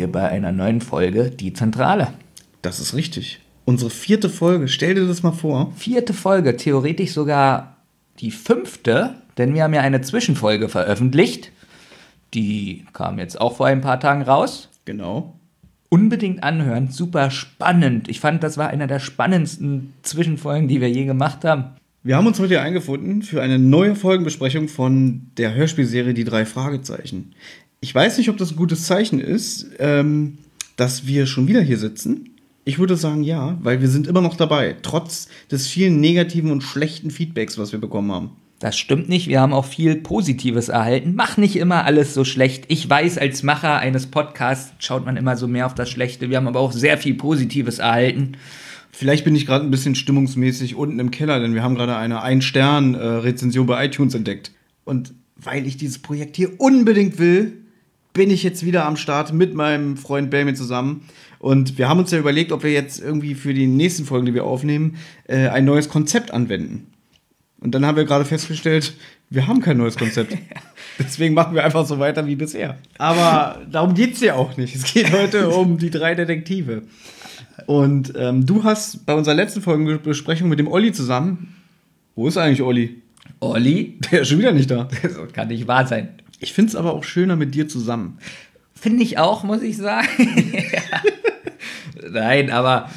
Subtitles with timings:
[0.00, 2.08] wir bei einer neuen Folge Die Zentrale.
[2.62, 3.40] Das ist richtig.
[3.66, 5.72] Unsere vierte Folge, stell dir das mal vor.
[5.76, 7.76] Vierte Folge, theoretisch sogar
[8.18, 11.52] die fünfte, denn wir haben ja eine Zwischenfolge veröffentlicht.
[12.32, 14.70] Die kam jetzt auch vor ein paar Tagen raus.
[14.86, 15.38] Genau.
[15.90, 18.08] Unbedingt anhören, super spannend.
[18.08, 21.64] Ich fand, das war einer der spannendsten Zwischenfolgen, die wir je gemacht haben.
[22.02, 26.46] Wir haben uns heute hier eingefunden für eine neue Folgenbesprechung von der Hörspielserie Die drei
[26.46, 27.34] Fragezeichen.
[27.82, 30.36] Ich weiß nicht, ob das ein gutes Zeichen ist, ähm,
[30.76, 32.30] dass wir schon wieder hier sitzen.
[32.64, 36.60] Ich würde sagen ja, weil wir sind immer noch dabei, trotz des vielen negativen und
[36.60, 38.30] schlechten Feedbacks, was wir bekommen haben.
[38.58, 39.28] Das stimmt nicht.
[39.28, 41.14] Wir haben auch viel Positives erhalten.
[41.16, 42.66] Mach nicht immer alles so schlecht.
[42.68, 46.28] Ich weiß, als Macher eines Podcasts schaut man immer so mehr auf das Schlechte.
[46.28, 48.36] Wir haben aber auch sehr viel Positives erhalten.
[48.90, 52.20] Vielleicht bin ich gerade ein bisschen stimmungsmäßig unten im Keller, denn wir haben gerade eine
[52.20, 54.52] Ein-Stern-Rezension bei iTunes entdeckt.
[54.84, 57.59] Und weil ich dieses Projekt hier unbedingt will,
[58.12, 61.02] bin ich jetzt wieder am Start mit meinem Freund Belmin zusammen.
[61.38, 64.34] Und wir haben uns ja überlegt, ob wir jetzt irgendwie für die nächsten Folgen, die
[64.34, 66.86] wir aufnehmen, äh, ein neues Konzept anwenden.
[67.60, 68.94] Und dann haben wir gerade festgestellt,
[69.28, 70.36] wir haben kein neues Konzept.
[70.98, 72.78] Deswegen machen wir einfach so weiter wie bisher.
[72.98, 74.74] Aber darum geht es ja auch nicht.
[74.74, 76.82] Es geht heute um die drei Detektive.
[77.66, 81.54] Und ähm, du hast bei unserer letzten Folgenbesprechung mit dem Olli zusammen.
[82.14, 83.02] Wo ist eigentlich Olli?
[83.40, 83.98] Olli?
[84.10, 84.88] Der ist schon wieder nicht da.
[85.02, 86.08] Das kann nicht wahr sein.
[86.40, 88.18] Ich finde es aber auch schöner mit dir zusammen.
[88.74, 90.08] Finde ich auch, muss ich sagen.
[92.10, 92.90] Nein, aber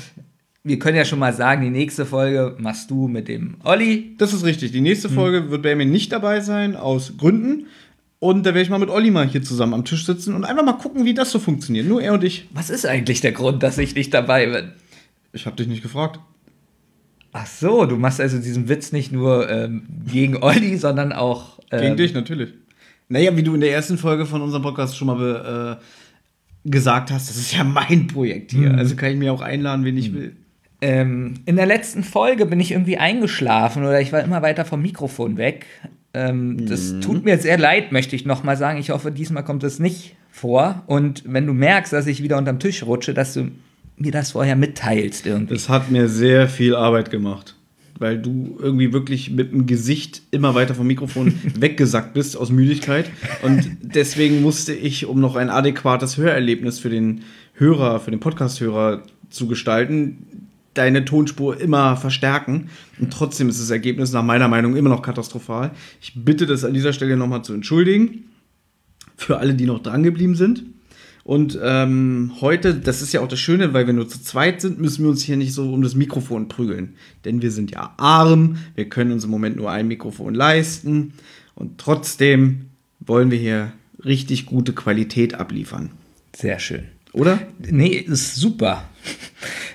[0.63, 4.15] wir können ja schon mal sagen, die nächste Folge machst du mit dem Olli.
[4.17, 4.71] Das ist richtig.
[4.71, 5.51] Die nächste Folge hm.
[5.51, 7.67] wird Benjamin nicht dabei sein, aus Gründen.
[8.19, 10.63] Und da werde ich mal mit Olli mal hier zusammen am Tisch sitzen und einfach
[10.63, 11.85] mal gucken, wie das so funktioniert.
[11.85, 12.47] Nur er und ich.
[12.51, 14.71] Was ist eigentlich der Grund, dass ich nicht dabei bin?
[15.33, 16.21] Ich habe dich nicht gefragt.
[17.33, 21.59] Ach so, du machst also diesen Witz nicht nur ähm, gegen Olli, sondern auch.
[21.71, 22.53] Ähm, gegen dich, natürlich.
[23.09, 27.29] Naja, wie du in der ersten Folge von unserem Podcast schon mal äh, gesagt hast,
[27.29, 28.69] das ist ja mein Projekt hier.
[28.69, 28.79] Mhm.
[28.79, 30.15] Also kann ich mir auch einladen, wen ich mhm.
[30.15, 30.35] will.
[30.81, 34.81] Ähm, in der letzten Folge bin ich irgendwie eingeschlafen oder ich war immer weiter vom
[34.81, 35.65] Mikrofon weg.
[36.13, 37.01] Ähm, das mhm.
[37.01, 38.79] tut mir sehr leid, möchte ich nochmal sagen.
[38.79, 40.83] Ich hoffe, diesmal kommt es nicht vor.
[40.87, 43.51] Und wenn du merkst, dass ich wieder unterm Tisch rutsche, dass du
[43.97, 45.53] mir das vorher mitteilst irgendwie.
[45.53, 47.55] Das hat mir sehr viel Arbeit gemacht.
[47.99, 53.09] Weil du irgendwie wirklich mit dem Gesicht immer weiter vom Mikrofon weggesackt bist aus Müdigkeit.
[53.43, 57.21] Und deswegen musste ich, um noch ein adäquates Hörerlebnis für den
[57.53, 62.69] Hörer, für den Podcast-Hörer zu gestalten, deine Tonspur immer verstärken.
[62.99, 65.71] Und trotzdem ist das Ergebnis nach meiner Meinung immer noch katastrophal.
[66.01, 68.25] Ich bitte das an dieser Stelle nochmal zu entschuldigen.
[69.15, 70.63] Für alle, die noch dran geblieben sind.
[71.23, 74.79] Und ähm, heute, das ist ja auch das Schöne, weil wir nur zu zweit sind,
[74.79, 76.95] müssen wir uns hier nicht so um das Mikrofon prügeln.
[77.23, 81.13] Denn wir sind ja arm, wir können uns im Moment nur ein Mikrofon leisten.
[81.55, 82.65] Und trotzdem
[82.99, 83.71] wollen wir hier
[84.03, 85.91] richtig gute Qualität abliefern.
[86.35, 86.92] Sehr schön.
[87.13, 87.39] Oder?
[87.59, 88.83] Nee, ist super.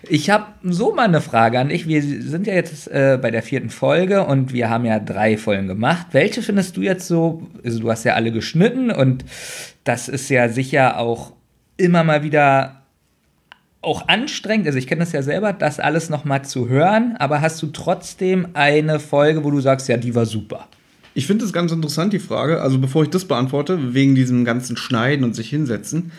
[0.08, 1.86] Ich habe so mal eine Frage an dich.
[1.86, 5.68] Wir sind ja jetzt äh, bei der vierten Folge und wir haben ja drei Folgen
[5.68, 6.08] gemacht.
[6.12, 7.46] Welche findest du jetzt so?
[7.64, 9.24] Also, du hast ja alle geschnitten und
[9.84, 11.32] das ist ja sicher auch
[11.76, 12.82] immer mal wieder
[13.82, 14.66] auch anstrengend.
[14.66, 17.16] Also, ich kenne das ja selber, das alles nochmal zu hören.
[17.18, 20.68] Aber hast du trotzdem eine Folge, wo du sagst, ja, die war super?
[21.14, 22.62] Ich finde das ganz interessant, die Frage.
[22.62, 26.12] Also, bevor ich das beantworte, wegen diesem ganzen Schneiden und sich hinsetzen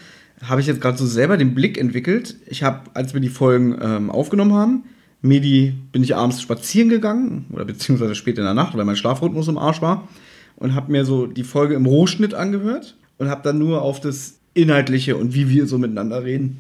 [0.44, 2.36] habe ich jetzt gerade so selber den Blick entwickelt.
[2.48, 4.84] Ich habe, als wir die Folgen ähm, aufgenommen haben,
[5.22, 8.96] mir die, bin ich abends spazieren gegangen oder beziehungsweise spät in der Nacht, weil mein
[8.96, 10.08] Schlafrhythmus im Arsch war
[10.56, 14.38] und habe mir so die Folge im Rohschnitt angehört und habe dann nur auf das
[14.54, 16.60] Inhaltliche und wie wir so miteinander reden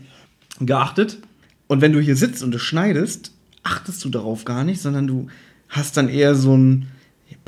[0.60, 1.20] geachtet.
[1.68, 3.32] Und wenn du hier sitzt und du schneidest,
[3.64, 5.28] achtest du darauf gar nicht, sondern du
[5.70, 6.88] hast dann eher so ein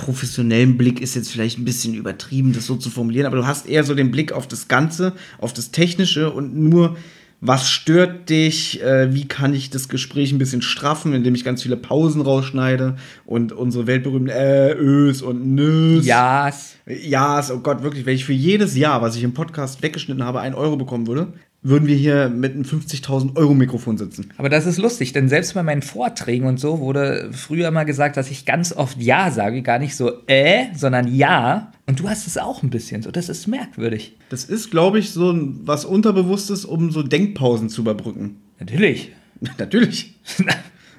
[0.02, 3.70] professionellen Blick ist jetzt vielleicht ein bisschen übertrieben, das so zu formulieren, aber du hast
[3.70, 6.98] eher so den Blick auf das Ganze, auf das Technische und nur,
[7.40, 11.62] was stört dich, äh, wie kann ich das Gespräch ein bisschen straffen, indem ich ganz
[11.62, 12.96] viele Pausen rausschneide
[13.26, 16.04] und unsere weltberühmten äh, Ös und Nös.
[16.04, 16.78] Ja's.
[16.88, 20.40] Ja's, oh Gott, wirklich, wenn ich für jedes Jahr, was ich im Podcast weggeschnitten habe,
[20.40, 21.34] einen Euro bekommen würde,
[21.64, 24.32] würden wir hier mit einem 50.000 Euro Mikrofon sitzen.
[24.38, 28.18] Aber das ist lustig, denn selbst bei meinen Vorträgen und so wurde früher mal gesagt,
[28.18, 31.72] dass ich ganz oft Ja sage, gar nicht so äh, sondern Ja.
[31.86, 33.12] Und du hast es auch ein bisschen so.
[33.12, 34.16] Das ist merkwürdig.
[34.30, 38.38] Das ist, glaube ich, so was Unterbewusstes, um so Denkpausen zu überbrücken.
[38.60, 39.12] Natürlich.
[39.58, 40.16] Natürlich.
[40.38, 40.46] was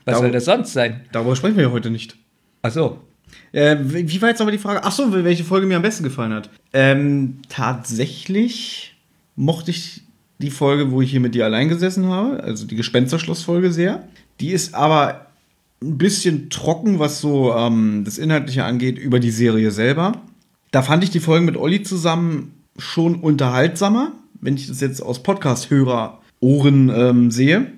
[0.05, 1.01] Darüber, soll das sonst sein?
[1.11, 2.17] Darüber sprechen wir ja heute nicht.
[2.63, 3.01] Ach so.
[3.51, 4.81] Äh, wie war jetzt aber die Frage?
[4.85, 6.51] Ach so, welche Folge mir am besten gefallen hat.
[6.73, 8.95] Ähm, tatsächlich
[9.35, 10.03] mochte ich
[10.43, 14.07] die Folge, wo ich hier mit dir allein gesessen habe, also die Gespensterschlossfolge sehr.
[14.41, 15.27] Die ist aber
[15.83, 20.13] ein bisschen trocken, was so ähm, das Inhaltliche angeht, über die Serie selber.
[20.71, 25.23] Da fand ich die Folgen mit Olli zusammen schon unterhaltsamer, wenn ich das jetzt aus
[25.23, 27.73] Podcast-Hörer-Ohren ähm, sehe.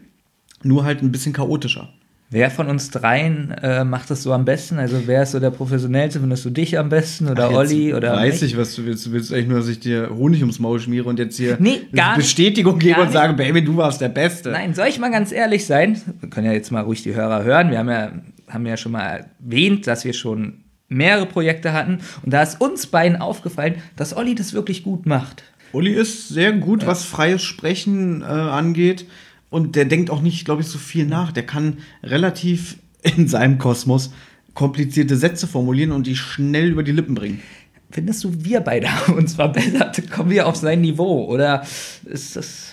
[0.63, 1.94] Nur halt ein bisschen chaotischer.
[2.31, 4.79] Wer von uns dreien äh, macht das so am besten?
[4.79, 6.19] Also wer ist so der professionellste?
[6.19, 8.53] Findest du dich am besten oder Ach, Olli oder Weiß mich?
[8.53, 9.07] ich, was du willst.
[9.07, 11.83] Du willst eigentlich nur, dass ich dir Honig ums Maul schmiere und jetzt hier Nee.
[12.17, 13.13] Bestätigung gebe und nicht.
[13.13, 14.51] sage, Baby, du warst der Beste.
[14.51, 16.01] Nein, soll ich mal ganz ehrlich sein?
[16.21, 17.71] Wir können ja jetzt mal ruhig die Hörer hören.
[17.71, 18.11] Wir haben ja,
[18.49, 21.99] haben ja schon mal erwähnt, dass wir schon mehrere Projekte hatten.
[22.23, 25.45] Und da ist uns beiden aufgefallen, dass Olli das wirklich gut macht.
[25.73, 29.07] Uli ist sehr gut, was freies Sprechen äh, angeht.
[29.55, 31.31] Und der denkt auch nicht, glaube ich, so viel nach.
[31.31, 34.13] Der kann relativ in seinem Kosmos
[34.53, 37.41] komplizierte Sätze formulieren und die schnell über die Lippen bringen.
[37.89, 40.11] Findest du, wir beide haben uns verbessert?
[40.11, 41.27] Kommen wir auf sein Niveau?
[41.27, 41.65] Oder
[42.05, 42.73] ist das.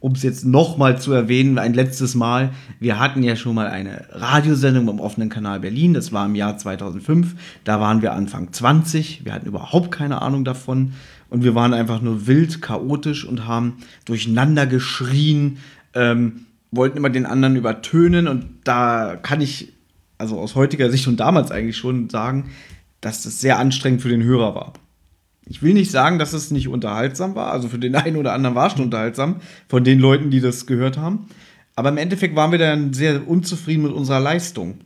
[0.00, 4.06] Um es jetzt nochmal zu erwähnen, ein letztes Mal, wir hatten ja schon mal eine
[4.10, 7.34] Radiosendung beim offenen Kanal Berlin, das war im Jahr 2005,
[7.64, 10.92] da waren wir Anfang 20, wir hatten überhaupt keine Ahnung davon
[11.30, 15.56] und wir waren einfach nur wild, chaotisch und haben durcheinander geschrien,
[15.94, 19.72] ähm, wollten immer den anderen übertönen und da kann ich,
[20.18, 22.50] also aus heutiger Sicht und damals eigentlich schon sagen,
[23.00, 24.72] dass das sehr anstrengend für den Hörer war.
[25.46, 27.52] Ich will nicht sagen, dass es nicht unterhaltsam war.
[27.52, 29.36] Also für den einen oder anderen war es schon unterhaltsam,
[29.68, 31.28] von den Leuten, die das gehört haben.
[31.76, 34.78] Aber im Endeffekt waren wir dann sehr unzufrieden mit unserer Leistung.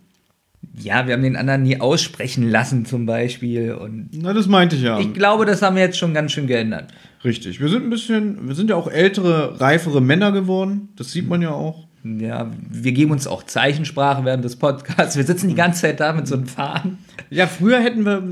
[0.77, 3.73] Ja, wir haben den anderen nie aussprechen lassen, zum Beispiel.
[3.73, 4.99] Und Na, das meinte ich ja.
[4.99, 6.93] ich glaube, das haben wir jetzt schon ganz schön geändert.
[7.25, 7.61] Richtig.
[7.61, 10.89] Wir sind ein bisschen, wir sind ja auch ältere, reifere Männer geworden.
[10.97, 11.89] Das sieht man ja auch.
[12.05, 15.17] Ja, wir geben uns auch Zeichensprache während des Podcasts.
[15.17, 16.99] Wir sitzen die ganze Zeit da mit so einem Faden.
[17.29, 18.23] Ja, früher hätten wir,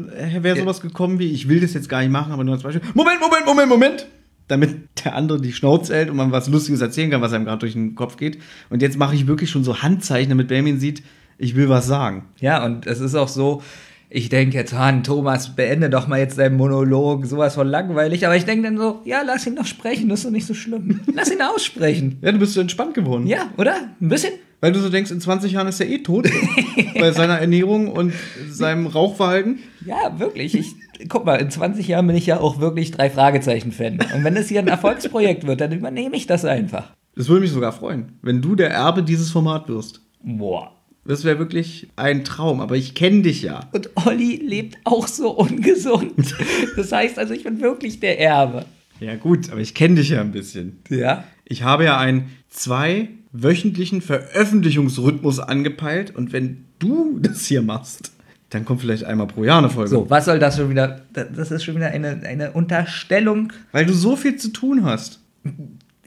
[0.42, 2.82] wäre sowas gekommen wie, ich will das jetzt gar nicht machen, aber nur als Beispiel.
[2.94, 4.06] Moment, Moment, Moment, Moment!
[4.48, 7.58] Damit der andere die Schnauze hält und man was Lustiges erzählen kann, was einem gerade
[7.58, 8.38] durch den Kopf geht.
[8.70, 11.02] Und jetzt mache ich wirklich schon so Handzeichen, damit Benjamin sieht,
[11.36, 12.26] ich will was sagen.
[12.38, 13.62] Ja, und es ist auch so,
[14.08, 18.24] ich denke jetzt, Han, Thomas, beende doch mal jetzt deinen Monolog, sowas von langweilig.
[18.24, 20.54] Aber ich denke dann so, ja, lass ihn doch sprechen, das ist doch nicht so
[20.54, 21.00] schlimm.
[21.14, 22.18] Lass ihn aussprechen.
[22.22, 23.26] Ja, du bist so entspannt geworden.
[23.26, 23.74] Ja, oder?
[24.00, 24.32] Ein bisschen?
[24.60, 26.28] Weil du so denkst, in 20 Jahren ist er eh tot.
[26.98, 28.12] bei seiner Ernährung und
[28.48, 29.58] seinem Rauchverhalten.
[29.84, 30.54] Ja, wirklich.
[30.54, 33.98] Ich, guck mal, in 20 Jahren bin ich ja auch wirklich drei Fragezeichen-Fan.
[34.14, 36.92] Und wenn es hier ein Erfolgsprojekt wird, dann übernehme ich das einfach.
[37.16, 40.00] Das würde mich sogar freuen, wenn du der Erbe dieses Format wirst.
[40.22, 40.75] Boah.
[41.06, 43.68] Das wäre wirklich ein Traum, aber ich kenne dich ja.
[43.72, 46.34] Und Olli lebt auch so ungesund.
[46.76, 48.66] Das heißt also, ich bin wirklich der Erbe.
[49.00, 50.80] Ja, gut, aber ich kenne dich ja ein bisschen.
[50.90, 51.24] Ja.
[51.44, 58.12] Ich habe ja einen zweiwöchentlichen Veröffentlichungsrhythmus angepeilt und wenn du das hier machst,
[58.50, 59.90] dann kommt vielleicht einmal pro Jahr eine Folge.
[59.90, 61.02] So, was soll das schon wieder?
[61.12, 63.52] Das ist schon wieder eine, eine Unterstellung.
[63.72, 65.20] Weil du so viel zu tun hast.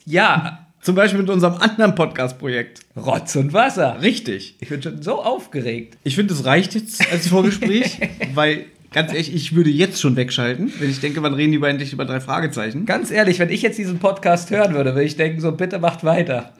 [0.05, 2.79] Ja, Zum Beispiel mit unserem anderen Podcast-Projekt.
[2.95, 4.01] Rotz und Wasser.
[4.01, 4.55] Richtig.
[4.61, 5.97] Ich bin schon so aufgeregt.
[6.03, 7.99] Ich finde, das reicht jetzt als Vorgespräch,
[8.33, 11.69] weil ganz ehrlich, ich würde jetzt schon wegschalten, wenn ich denke, wann reden die über
[11.69, 12.85] endlich über drei Fragezeichen.
[12.85, 16.05] Ganz ehrlich, wenn ich jetzt diesen Podcast hören würde, würde ich denken, so bitte macht
[16.05, 16.53] weiter.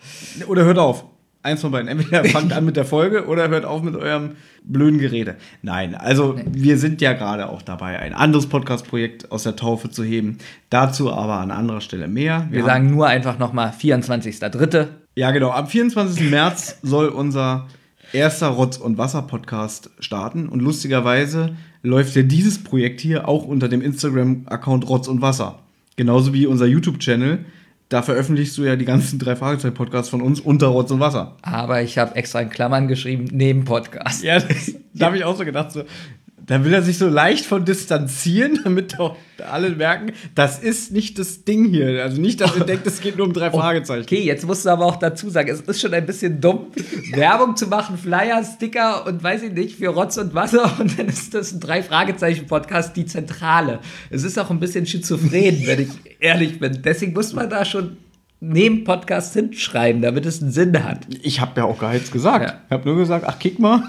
[0.48, 1.06] Oder hört auf.
[1.42, 1.88] Eins von beiden.
[1.88, 4.32] Entweder fangt an mit der Folge oder hört auf mit eurem
[4.64, 5.36] blöden Gerede.
[5.62, 10.04] Nein, also wir sind ja gerade auch dabei, ein anderes Podcast-Projekt aus der Taufe zu
[10.04, 10.38] heben.
[10.70, 12.48] Dazu aber an anderer Stelle mehr.
[12.52, 14.88] Wir haben- sagen nur einfach nochmal 24.3.
[15.16, 15.52] Ja, genau.
[15.52, 16.30] Am 24.
[16.30, 17.68] März soll unser
[18.12, 20.50] erster Rotz- und Wasser-Podcast starten.
[20.50, 25.60] Und lustigerweise läuft ja dieses Projekt hier auch unter dem Instagram-Account Rotz und Wasser.
[25.96, 27.46] Genauso wie unser YouTube-Channel.
[27.90, 31.36] Da veröffentlichst du ja die ganzen drei Fragezeichen-Podcasts von uns unter Rotz und Wasser.
[31.42, 34.24] Aber ich habe extra in Klammern geschrieben, neben Podcast.
[34.24, 35.84] Ja, das, da habe ich auch so gedacht, so,
[36.50, 39.16] da will er sich so leicht von distanzieren, damit auch
[39.52, 42.04] alle merken, das ist nicht das Ding hier.
[42.04, 44.02] Also nicht, dass ihr denkt, es geht nur um drei Fragezeichen.
[44.02, 46.72] Okay, jetzt musst du aber auch dazu sagen, es ist schon ein bisschen dumm,
[47.14, 51.08] Werbung zu machen, Flyer, Sticker und weiß ich nicht, für Rotz und Wasser und dann
[51.08, 53.80] ist das ein Drei-Fragezeichen-Podcast, die Zentrale.
[54.10, 55.32] Es ist auch ein bisschen schizophren,
[55.68, 55.90] wenn ich
[56.20, 56.82] ehrlich bin.
[56.84, 57.98] Deswegen muss man da schon
[58.40, 61.02] neben Podcast hinschreiben, damit es einen Sinn hat.
[61.22, 62.50] Ich habe ja auch gar nichts gesagt.
[62.50, 62.62] Ja.
[62.66, 63.84] Ich habe nur gesagt, ach, kick mal.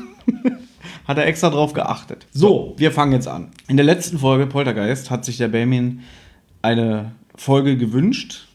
[1.10, 2.26] Hat er extra drauf geachtet.
[2.32, 3.48] So, wir fangen jetzt an.
[3.68, 6.00] In der letzten Folge Poltergeist hat sich der Benjamin
[6.62, 8.46] eine Folge gewünscht.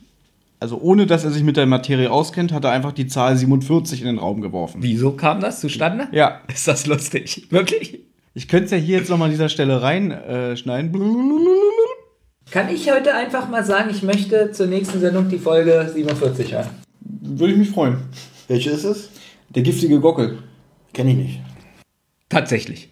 [0.62, 4.00] Also ohne, dass er sich mit der Materie auskennt, hat er einfach die Zahl 47
[4.00, 4.82] in den Raum geworfen.
[4.82, 6.08] Wieso kam das zustande?
[6.14, 7.48] Ja, Ist das lustig?
[7.50, 8.00] Wirklich?
[8.34, 10.94] ich könnte es ja hier jetzt nochmal an dieser Stelle reinschneiden.
[12.52, 16.70] Kann ich heute einfach mal sagen, ich möchte zur nächsten Sendung die Folge 47 hören?
[17.02, 17.98] Würde ich mich freuen.
[18.48, 19.10] Welche ist es?
[19.50, 20.38] Der giftige Gockel.
[20.94, 21.40] Kenne ich nicht.
[22.30, 22.90] Tatsächlich.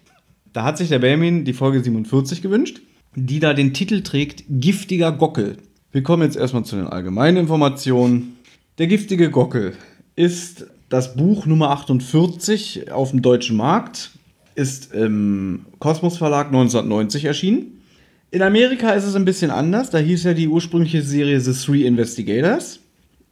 [0.52, 2.80] Da hat sich der Benjamin die Folge 47 gewünscht,
[3.16, 5.56] die da den Titel trägt Giftiger Gockel.
[5.90, 8.36] Wir kommen jetzt erstmal zu den allgemeinen Informationen.
[8.78, 9.74] Der giftige Gockel
[10.16, 14.10] ist das Buch Nummer 48 auf dem deutschen Markt,
[14.54, 17.80] ist im Kosmos Verlag 1990 erschienen,
[18.30, 19.90] In Amerika ist es ein bisschen anders.
[19.90, 22.80] Da hieß ja die ursprüngliche Serie The Three Investigators.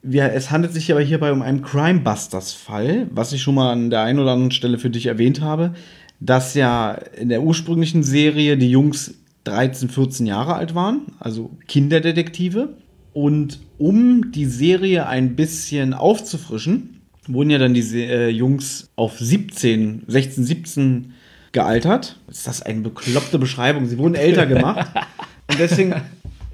[0.02, 3.70] Wir, es handelt sich aber hierbei um einen Crime Busters Fall, was ich schon mal
[3.70, 5.74] an der einen oder anderen Stelle für dich erwähnt habe,
[6.18, 12.76] dass ja in der ursprünglichen Serie die Jungs 13, 14 Jahre alt waren, also Kinderdetektive.
[13.12, 20.04] Und um die Serie ein bisschen aufzufrischen, wurden ja dann die äh, Jungs auf 17,
[20.06, 21.12] 16, 17
[21.52, 22.18] gealtert.
[22.28, 23.86] Ist das eine bekloppte Beschreibung?
[23.86, 24.90] Sie wurden älter gemacht.
[25.48, 25.94] Und deswegen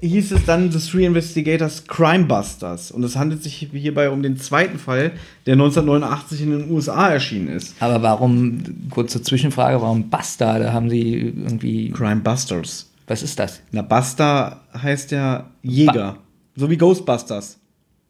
[0.01, 2.91] hieß es dann The Three Investigators Crime Busters.
[2.91, 5.11] Und es handelt sich hierbei um den zweiten Fall,
[5.45, 7.75] der 1989 in den USA erschienen ist.
[7.79, 10.59] Aber warum, kurze Zwischenfrage, warum Buster?
[10.59, 11.91] Da haben sie irgendwie.
[11.91, 12.89] Crime Busters.
[13.07, 13.61] Was ist das?
[13.71, 16.17] Na, Buster heißt ja Jäger.
[16.55, 17.57] so wie Ghostbusters.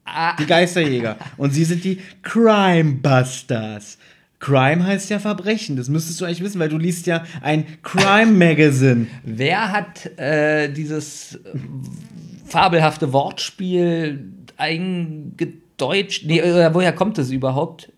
[0.05, 0.35] Ah.
[0.37, 1.17] Die Geisterjäger.
[1.37, 3.97] Und sie sind die Crime Busters.
[4.39, 5.75] Crime heißt ja Verbrechen.
[5.75, 9.07] Das müsstest du eigentlich wissen, weil du liest ja ein Crime Magazine.
[9.23, 11.39] Wer hat äh, dieses
[12.45, 16.25] fabelhafte Wortspiel eingedeutscht?
[16.25, 17.91] Nee, äh, woher kommt das überhaupt?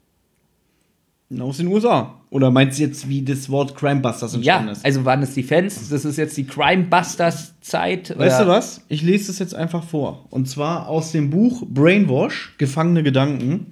[1.39, 2.15] Aus den USA.
[2.29, 4.83] Oder meinst du jetzt, wie das Wort Crime Busters entstanden Ja, ist?
[4.83, 5.89] also waren es die Fans?
[5.89, 8.17] Das ist jetzt die Crime Busters Zeit?
[8.17, 8.81] Weißt du was?
[8.89, 10.25] Ich lese das jetzt einfach vor.
[10.29, 13.67] Und zwar aus dem Buch Brainwash, Gefangene Gedanken.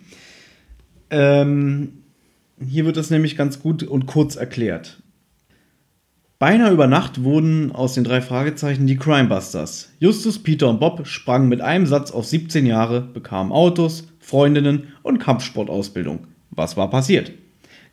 [1.10, 1.99] Ähm,
[2.66, 5.02] hier wird das nämlich ganz gut und kurz erklärt.
[6.40, 9.92] Beinahe über Nacht wurden aus den drei Fragezeichen die Crimebusters.
[10.00, 15.20] Justus, Peter und Bob sprangen mit einem Satz auf 17 Jahre, bekamen Autos, Freundinnen und
[15.20, 16.28] Kampfsportausbildung.
[16.52, 17.34] Was war passiert?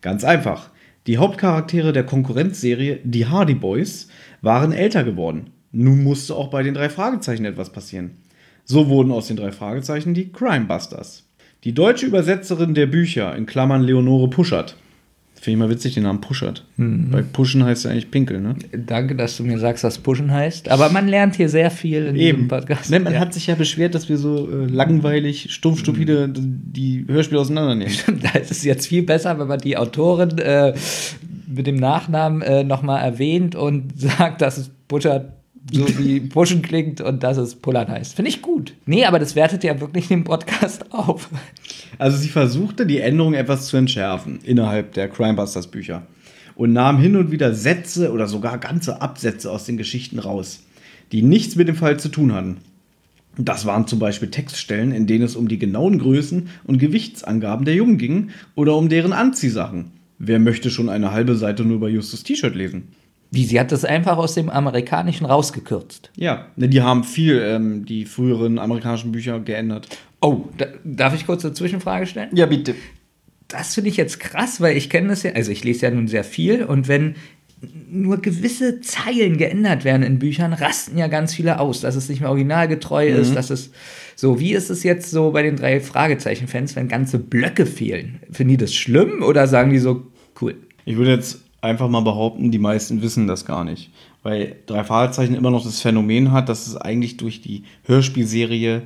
[0.00, 0.70] Ganz einfach.
[1.08, 4.08] Die Hauptcharaktere der Konkurrenzserie, die Hardy Boys,
[4.42, 5.50] waren älter geworden.
[5.73, 8.12] Nun musste auch bei den drei Fragezeichen etwas passieren.
[8.64, 11.25] So wurden aus den drei Fragezeichen die Crimebusters.
[11.66, 14.76] Die deutsche Übersetzerin der Bücher, in Klammern Leonore Puschert.
[15.35, 16.64] Finde ich mal witzig, den Namen Puschert.
[16.76, 18.54] Weil Pushen heißt ja eigentlich Pinkel, ne?
[18.87, 20.68] Danke, dass du mir sagst, was Pushen heißt.
[20.68, 22.88] Aber man lernt hier sehr viel in diesem Podcast.
[22.90, 23.18] Ne, man Ja.
[23.18, 27.92] hat sich ja beschwert, dass wir so äh, langweilig, stumpf, stupide die Hörspiele auseinandernehmen.
[28.23, 30.73] Da ist es jetzt viel besser, wenn man die Autorin äh,
[31.49, 35.32] mit dem Nachnamen äh, nochmal erwähnt und sagt, dass es Butcher
[35.73, 38.14] so wie Pushen klingt und dass es Pullern heißt.
[38.14, 38.75] Finde ich gut.
[38.87, 41.28] Nee, aber das wertet ja wirklich den Podcast auf.
[41.99, 46.06] Also sie versuchte, die Änderung etwas zu entschärfen innerhalb der Crimebusters Bücher
[46.54, 50.64] und nahm hin und wieder Sätze oder sogar ganze Absätze aus den Geschichten raus,
[51.12, 52.58] die nichts mit dem Fall zu tun hatten.
[53.38, 57.75] Das waren zum Beispiel Textstellen, in denen es um die genauen Größen und Gewichtsangaben der
[57.75, 59.92] Jungen ging oder um deren Anziehsachen.
[60.18, 62.88] Wer möchte schon eine halbe Seite nur über Justus T-Shirt lesen?
[63.30, 66.11] Wie, sie hat das einfach aus dem Amerikanischen rausgekürzt.
[66.16, 69.88] Ja, ne, die haben viel ähm, die früheren amerikanischen Bücher geändert.
[70.21, 72.30] Oh, da, darf ich kurz eine Zwischenfrage stellen?
[72.33, 72.75] Ja, bitte.
[73.49, 76.09] Das finde ich jetzt krass, weil ich kenne das ja, also ich lese ja nun
[76.09, 77.14] sehr viel und wenn
[77.90, 82.21] nur gewisse Zeilen geändert werden in Büchern, rasten ja ganz viele aus, dass es nicht
[82.21, 83.71] mehr originalgetreu ist, dass es
[84.14, 88.21] so, wie ist es jetzt so bei den drei Fragezeichen-Fans, wenn ganze Blöcke fehlen?
[88.30, 90.06] Finden die das schlimm oder sagen die so,
[90.40, 90.56] cool?
[90.85, 93.90] Ich würde jetzt einfach mal behaupten, die meisten wissen das gar nicht.
[94.23, 98.82] Weil drei Fragezeichen immer noch das Phänomen hat, dass es eigentlich durch die Hörspielserie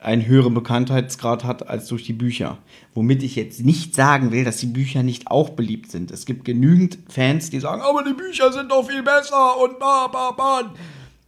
[0.00, 2.58] einen höheren Bekanntheitsgrad hat als durch die Bücher.
[2.94, 6.10] Womit ich jetzt nicht sagen will, dass die Bücher nicht auch beliebt sind.
[6.10, 10.06] Es gibt genügend Fans, die sagen, aber die Bücher sind doch viel besser und ba,
[10.06, 10.74] ba, ba.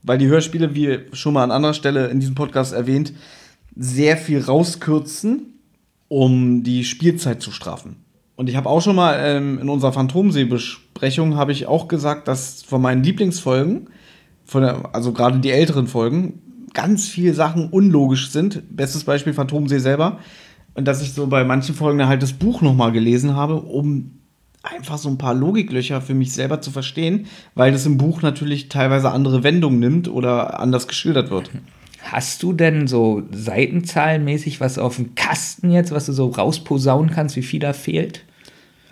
[0.02, 3.12] Weil die Hörspiele, wie schon mal an anderer Stelle in diesem Podcast erwähnt,
[3.75, 5.54] sehr viel rauskürzen,
[6.09, 7.97] um die Spielzeit zu straffen.
[8.40, 12.62] Und ich habe auch schon mal ähm, in unserer Phantomsee-Besprechung habe ich auch gesagt, dass
[12.62, 13.90] von meinen Lieblingsfolgen,
[14.47, 16.40] von der, also gerade die älteren Folgen,
[16.73, 18.62] ganz viele Sachen unlogisch sind.
[18.75, 20.20] Bestes Beispiel Phantomsee selber.
[20.73, 24.12] Und dass ich so bei manchen Folgen halt das Buch nochmal gelesen habe, um
[24.62, 28.70] einfach so ein paar Logiklöcher für mich selber zu verstehen, weil das im Buch natürlich
[28.70, 31.50] teilweise andere Wendungen nimmt oder anders geschildert wird.
[32.04, 37.37] Hast du denn so seitenzahlenmäßig was auf dem Kasten jetzt, was du so rausposaunen kannst,
[37.37, 38.25] wie viel da fehlt?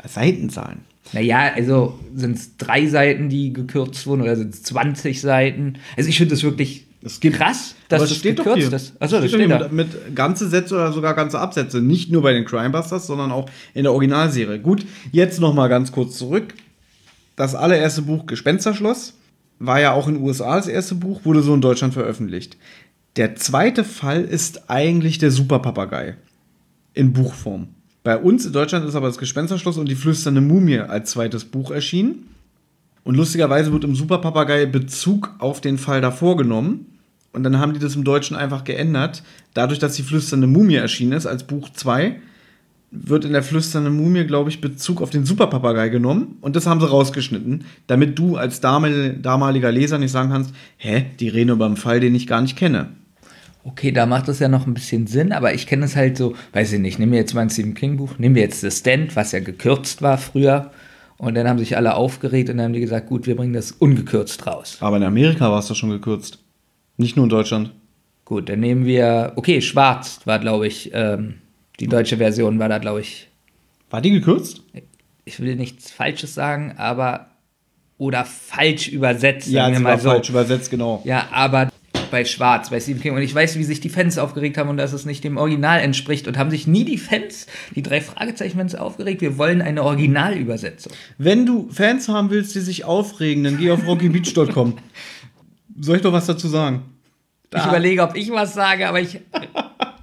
[0.07, 0.81] Seitenzahlen.
[1.13, 5.75] Naja, also sind es drei Seiten, die gekürzt wurden oder sind es 20 Seiten?
[5.97, 8.77] Also ich finde das wirklich Es gibt- krass, dass das es steht doch gekürzt hier.
[8.77, 8.93] ist.
[9.01, 9.69] Achso, das doch steht hier da.
[9.69, 11.81] mit, mit ganze Sätze oder sogar ganze Absätze.
[11.81, 14.59] Nicht nur bei den Crimebusters, sondern auch in der Originalserie.
[14.61, 16.53] Gut, jetzt noch mal ganz kurz zurück.
[17.37, 19.15] Das allererste Buch Gespensterschloss
[19.61, 22.59] war ja auch in den USA das erste Buch, wurde so in Deutschland veröffentlicht.
[23.17, 26.17] Der zweite Fall ist eigentlich der Superpapagei
[26.95, 27.69] in Buchform.
[28.09, 31.71] Bei uns in Deutschland ist aber das Gespensterschloss und die flüsternde Mumie als zweites Buch
[31.71, 32.31] erschienen.
[33.05, 36.87] Und lustigerweise wird im Superpapagei Bezug auf den Fall davor genommen.
[37.35, 39.23] Und dann haben die das im Deutschen einfach geändert.
[39.53, 42.19] Dadurch, dass die flüsternde Mumie erschienen ist als Buch 2,
[42.91, 46.81] wird in der flüsternden Mumie, glaube ich, Bezug auf den Superpapagei genommen und das haben
[46.81, 51.77] sie rausgeschnitten, damit du als damaliger Leser nicht sagen kannst, hä, die reden über einen
[51.77, 52.89] Fall, den ich gar nicht kenne.
[53.69, 56.35] Okay, da macht das ja noch ein bisschen Sinn, aber ich kenne es halt so,
[56.53, 58.71] weiß ich nicht, nehmen wir jetzt mal ein Stephen King Buch, nehmen wir jetzt The
[58.71, 60.71] Stand, was ja gekürzt war früher.
[61.19, 63.73] Und dann haben sich alle aufgeregt und dann haben die gesagt, gut, wir bringen das
[63.73, 64.79] ungekürzt raus.
[64.81, 66.39] Aber in Amerika war es doch schon gekürzt.
[66.97, 67.73] Nicht nur in Deutschland.
[68.25, 71.35] Gut, dann nehmen wir, okay, Schwarz war, glaube ich, ähm,
[71.81, 73.29] die deutsche Version war da, glaube ich.
[73.91, 74.63] War die gekürzt?
[75.25, 77.27] Ich will nichts Falsches sagen, aber
[77.99, 79.49] oder falsch übersetzt.
[79.49, 80.09] Ja, sie war so.
[80.11, 81.03] falsch übersetzt, genau.
[81.05, 81.69] Ja, aber
[82.11, 83.15] bei Schwarz, bei Stephen King.
[83.15, 85.81] Und ich weiß, wie sich die Fans aufgeregt haben und dass es nicht dem Original
[85.81, 86.29] entspricht.
[86.29, 89.21] Und haben sich nie die Fans, die drei Fragezeichen-Fans aufgeregt.
[89.21, 90.93] Wir wollen eine Originalübersetzung.
[91.19, 94.79] Wenn du Fans haben willst, die sich aufregen, dann geh auf rockybeach.com.
[95.81, 96.83] Soll ich doch was dazu sagen?
[97.51, 97.61] Da.
[97.61, 99.21] Ich überlege, ob ich was sage, aber ich,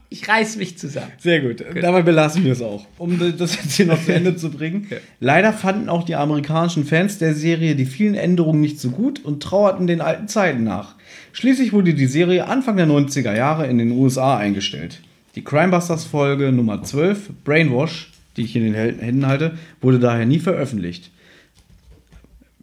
[0.09, 1.11] ich reiß mich zusammen.
[1.19, 1.57] Sehr gut.
[1.57, 1.83] gut.
[1.83, 4.87] Dabei belassen wir es auch, um das jetzt hier noch zu Ende zu bringen.
[5.19, 9.43] Leider fanden auch die amerikanischen Fans der Serie die vielen Änderungen nicht so gut und
[9.43, 10.94] trauerten den alten Zeiten nach.
[11.33, 15.01] Schließlich wurde die Serie Anfang der 90er Jahre in den USA eingestellt.
[15.35, 21.11] Die Crimebusters-Folge Nummer 12, Brainwash, die ich in den Händen halte, wurde daher nie veröffentlicht.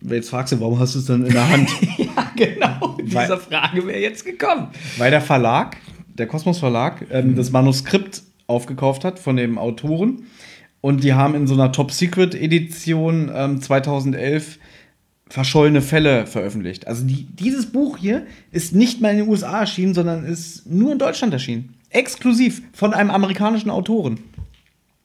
[0.01, 1.71] Jetzt fragst du, warum hast du es dann in der Hand?
[1.99, 2.97] ja, genau.
[3.03, 4.69] Diese Frage wäre jetzt gekommen.
[4.97, 5.77] Weil der Verlag,
[6.15, 7.37] der Kosmos Verlag, ähm, mhm.
[7.37, 10.25] das Manuskript aufgekauft hat von dem Autoren.
[10.81, 14.59] Und die haben in so einer Top-Secret-Edition ähm, 2011
[15.33, 16.87] verschollene Fälle veröffentlicht.
[16.87, 20.93] Also die, dieses Buch hier ist nicht mal in den USA erschienen, sondern ist nur
[20.93, 21.75] in Deutschland erschienen.
[21.89, 24.19] Exklusiv von einem amerikanischen Autoren.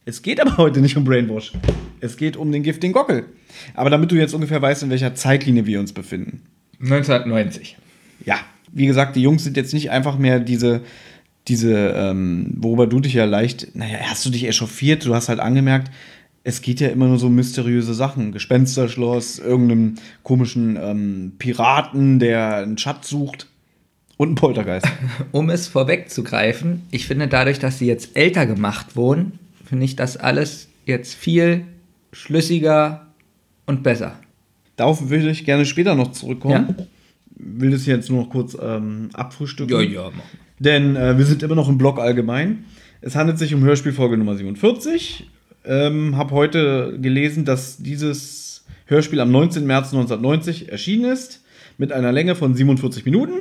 [0.03, 1.53] Es geht aber heute nicht um Brainwash.
[2.01, 3.23] Es geht um den Gift, den Gockel.
[3.73, 6.41] Aber damit du jetzt ungefähr weißt, in welcher Zeitlinie wir uns befinden.
[6.81, 7.77] 1990.
[8.25, 8.37] Ja,
[8.73, 10.81] wie gesagt, die Jungs sind jetzt nicht einfach mehr diese,
[11.47, 15.39] diese, ähm, worüber du dich ja leicht, naja, hast du dich echauffiert, du hast halt
[15.39, 15.89] angemerkt,
[16.47, 18.31] es geht ja immer nur so mysteriöse Sachen.
[18.31, 23.47] Gespensterschloss, irgendeinem komischen ähm, Piraten, der einen Schatz sucht.
[24.15, 24.88] Und ein Poltergeist.
[25.33, 30.15] um es vorwegzugreifen, ich finde dadurch, dass sie jetzt älter gemacht wurden, finde ich das
[30.15, 31.65] alles jetzt viel
[32.13, 33.07] schlüssiger
[33.65, 34.17] und besser.
[34.77, 36.75] Darauf würde ich gerne später noch zurückkommen.
[36.79, 36.86] Ja?
[37.36, 39.75] Will das jetzt nur noch kurz ähm, abfrühstücken.
[39.75, 40.12] Ja, ja.
[40.60, 42.63] Denn äh, wir sind immer noch im Blog allgemein.
[43.01, 45.27] Es handelt sich um Hörspielfolge Nummer 47
[45.67, 49.65] ähm, habe heute gelesen, dass dieses Hörspiel am 19.
[49.65, 51.43] März 1990 erschienen ist,
[51.77, 53.39] mit einer Länge von 47 Minuten.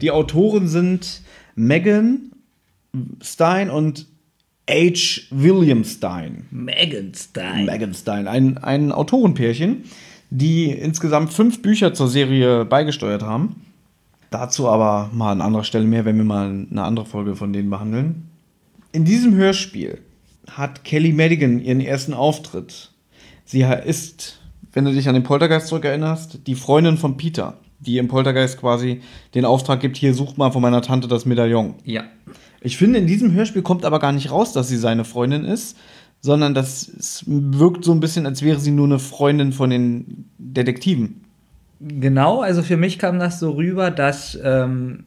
[0.00, 1.22] Die Autoren sind
[1.54, 2.32] Megan
[3.22, 4.06] Stein und
[4.68, 5.22] H.
[5.30, 6.46] William Stein.
[6.50, 7.66] Megan Stein.
[7.66, 9.84] Megan Stein, ein, ein Autorenpärchen,
[10.30, 13.62] die insgesamt fünf Bücher zur Serie beigesteuert haben.
[14.30, 17.70] Dazu aber mal an anderer Stelle mehr, wenn wir mal eine andere Folge von denen
[17.70, 18.28] behandeln.
[18.90, 20.00] In diesem Hörspiel
[20.50, 22.92] hat Kelly Madigan ihren ersten Auftritt.
[23.44, 24.40] Sie ist,
[24.72, 29.00] wenn du dich an den Poltergeist zurückerinnerst, die Freundin von Peter, die im Poltergeist quasi
[29.34, 31.74] den Auftrag gibt, hier sucht mal von meiner Tante das Medaillon.
[31.84, 32.04] Ja.
[32.60, 35.76] Ich finde, in diesem Hörspiel kommt aber gar nicht raus, dass sie seine Freundin ist,
[36.20, 41.24] sondern das wirkt so ein bisschen, als wäre sie nur eine Freundin von den Detektiven.
[41.80, 45.04] Genau, also für mich kam das so rüber, dass ähm,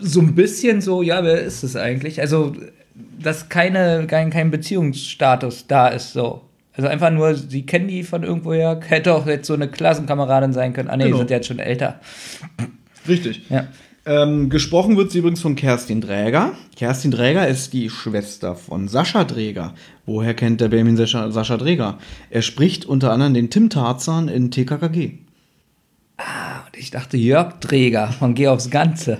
[0.00, 2.20] so ein bisschen so, ja, wer ist es eigentlich?
[2.20, 2.54] Also
[2.94, 6.42] dass keine, kein, kein Beziehungsstatus da ist, so.
[6.76, 10.72] Also einfach nur, sie kennen die von irgendwoher, hätte auch jetzt so eine Klassenkameradin sein
[10.72, 10.88] können.
[10.88, 11.16] Ah, nee, genau.
[11.16, 12.00] die sind jetzt schon älter.
[13.06, 13.42] Richtig.
[13.48, 13.66] Ja.
[14.06, 16.52] Ähm, gesprochen wird sie übrigens von Kerstin Dräger.
[16.76, 19.74] Kerstin Dräger ist die Schwester von Sascha Dräger.
[20.04, 21.98] Woher kennt der Benjamin Sascha, Sascha Dräger?
[22.28, 25.12] Er spricht unter anderem den Tim Tarzan in TKKG.
[26.18, 29.18] Ah, und ich dachte Jörg Dräger von Geh aufs Ganze.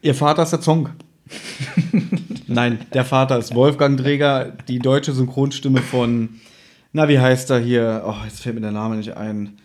[0.00, 0.90] Ihr Vater ist der Zong.
[2.48, 6.40] Nein, der Vater ist Wolfgang Träger, die deutsche Synchronstimme von,
[6.92, 8.02] na, wie heißt er hier?
[8.06, 9.58] Oh, jetzt fällt mir der Name nicht ein.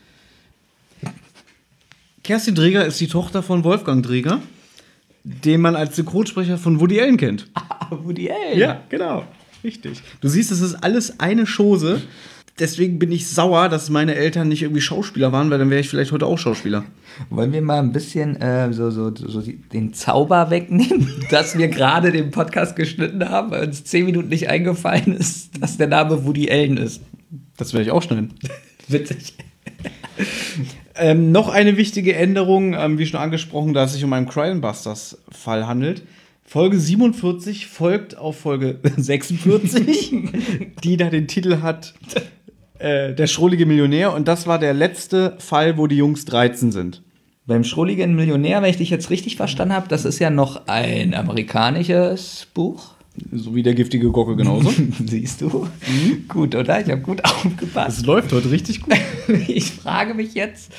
[2.23, 4.41] Kerstin Dreger ist die Tochter von Wolfgang Dreger,
[5.23, 7.47] den man als Synchronsprecher von Woody Allen kennt.
[7.53, 8.59] Ah, Woody Allen.
[8.59, 9.23] Ja, genau.
[9.63, 10.01] Richtig.
[10.19, 12.01] Du siehst, es ist alles eine Chose
[12.59, 15.89] deswegen bin ich sauer, dass meine Eltern nicht irgendwie Schauspieler waren, weil dann wäre ich
[15.89, 16.83] vielleicht heute auch Schauspieler.
[17.29, 22.11] Wollen wir mal ein bisschen äh, so, so, so den Zauber wegnehmen, dass wir gerade
[22.11, 26.49] den Podcast geschnitten haben, weil uns zehn Minuten nicht eingefallen ist, dass der Name Woody
[26.49, 27.01] Allen ist.
[27.57, 28.33] Das werde ich auch schneiden.
[28.87, 29.33] Witzig.
[30.95, 35.67] ähm, noch eine wichtige Änderung, ähm, wie schon angesprochen, da es sich um einen Crime-Busters-Fall
[35.67, 36.03] handelt.
[36.45, 41.93] Folge 47 folgt auf Folge 46, die da den Titel hat
[42.83, 47.01] äh, der schrullige Millionär und das war der letzte Fall, wo die Jungs 13 sind.
[47.45, 51.13] Beim schrulligen Millionär, wenn ich dich jetzt richtig verstanden habe, das ist ja noch ein
[51.13, 52.91] amerikanisches Buch.
[53.31, 54.71] So wie der giftige Gocke genauso.
[55.05, 55.67] Siehst du?
[56.27, 56.81] Gut, oder?
[56.81, 57.99] Ich habe gut aufgepasst.
[57.99, 58.93] Es läuft heute richtig gut.
[59.47, 60.73] Ich frage mich jetzt,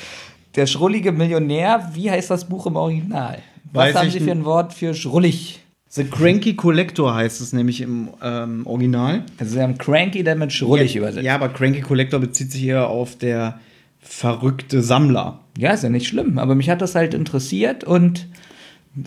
[0.55, 3.39] der schrullige Millionär, wie heißt das Buch im Original?
[3.73, 5.59] Was Weiß haben Sie für ein Wort für schrullig?
[5.95, 9.23] The Cranky Collector heißt es nämlich im ähm, Original.
[9.37, 11.25] Also Sie haben Cranky damit schrullig ja, übersetzt.
[11.25, 13.61] Ja, aber Cranky Collector bezieht sich eher auf der
[14.01, 15.39] verrückte Sammler.
[15.57, 18.27] Ja, ist ja nicht schlimm, aber mich hat das halt interessiert und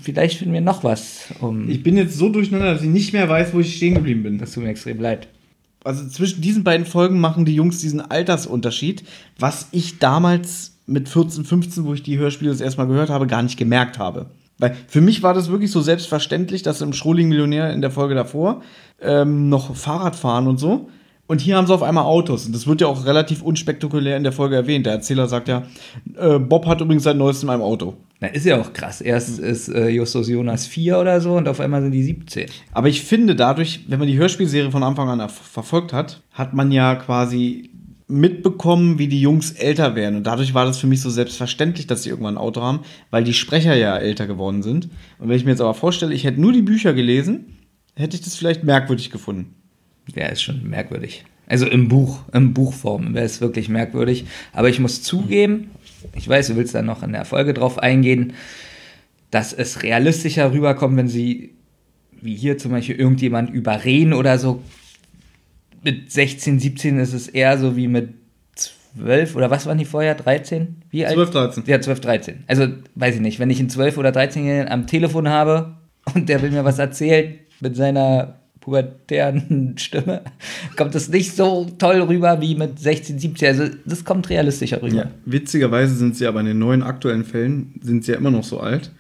[0.02, 1.68] vielleicht finden wir noch was, um.
[1.68, 4.38] Ich bin jetzt so durcheinander, dass ich nicht mehr weiß, wo ich stehen geblieben bin.
[4.38, 5.28] das tut mir extrem leid.
[5.84, 9.04] Also zwischen diesen beiden Folgen machen die Jungs diesen Altersunterschied,
[9.38, 13.42] was ich damals mit 14, 15, wo ich die Hörspiele das erstmal gehört habe, gar
[13.42, 14.30] nicht gemerkt habe.
[14.58, 18.14] Weil für mich war das wirklich so selbstverständlich, dass im Schrulling Millionär in der Folge
[18.14, 18.62] davor
[19.00, 20.88] ähm, noch Fahrrad fahren und so.
[21.28, 22.46] Und hier haben sie auf einmal Autos.
[22.46, 24.86] Und das wird ja auch relativ unspektakulär in der Folge erwähnt.
[24.86, 25.64] Der Erzähler sagt ja,
[26.16, 27.94] äh, Bob hat übrigens seit neuestem ein Auto.
[28.20, 29.02] Na, ist ja auch krass.
[29.02, 32.46] Erst ist äh, Justus Jonas 4 oder so und auf einmal sind die 17.
[32.72, 36.54] Aber ich finde dadurch, wenn man die Hörspielserie von Anfang an erf- verfolgt hat, hat
[36.54, 37.70] man ja quasi
[38.08, 40.16] mitbekommen, wie die Jungs älter werden.
[40.16, 43.22] Und dadurch war das für mich so selbstverständlich, dass sie irgendwann ein Auto haben, weil
[43.22, 44.88] die Sprecher ja älter geworden sind.
[45.18, 47.58] Und wenn ich mir jetzt aber vorstelle, ich hätte nur die Bücher gelesen,
[47.94, 49.54] hätte ich das vielleicht merkwürdig gefunden.
[50.16, 51.24] Der ist schon merkwürdig.
[51.46, 54.24] Also im Buch, im Buchform wäre es wirklich merkwürdig.
[54.52, 55.70] Aber ich muss zugeben,
[56.14, 58.32] ich weiß, du willst da noch in der Folge drauf eingehen,
[59.30, 61.54] dass es realistischer rüberkommt, wenn sie,
[62.20, 64.62] wie hier zum Beispiel, irgendjemand überreden oder so.
[65.82, 68.14] Mit 16, 17 ist es eher so wie mit
[68.96, 70.14] 12 oder was waren die vorher?
[70.14, 70.76] 13?
[70.90, 71.14] Wie alt?
[71.14, 71.64] 12, 13.
[71.66, 72.44] Ja, 12, 13.
[72.46, 75.76] Also, weiß ich nicht, wenn ich einen 12- oder 13-Jährigen am Telefon habe
[76.14, 80.22] und der will mir was erzählen mit seiner pubertären Stimme,
[80.76, 83.48] kommt es nicht so toll rüber wie mit 16, 17.
[83.48, 84.96] Also, das kommt realistischer rüber.
[84.96, 85.10] Ja.
[85.24, 88.60] Witzigerweise sind sie aber in den neuen aktuellen Fällen sind sie ja immer noch so
[88.60, 88.90] alt.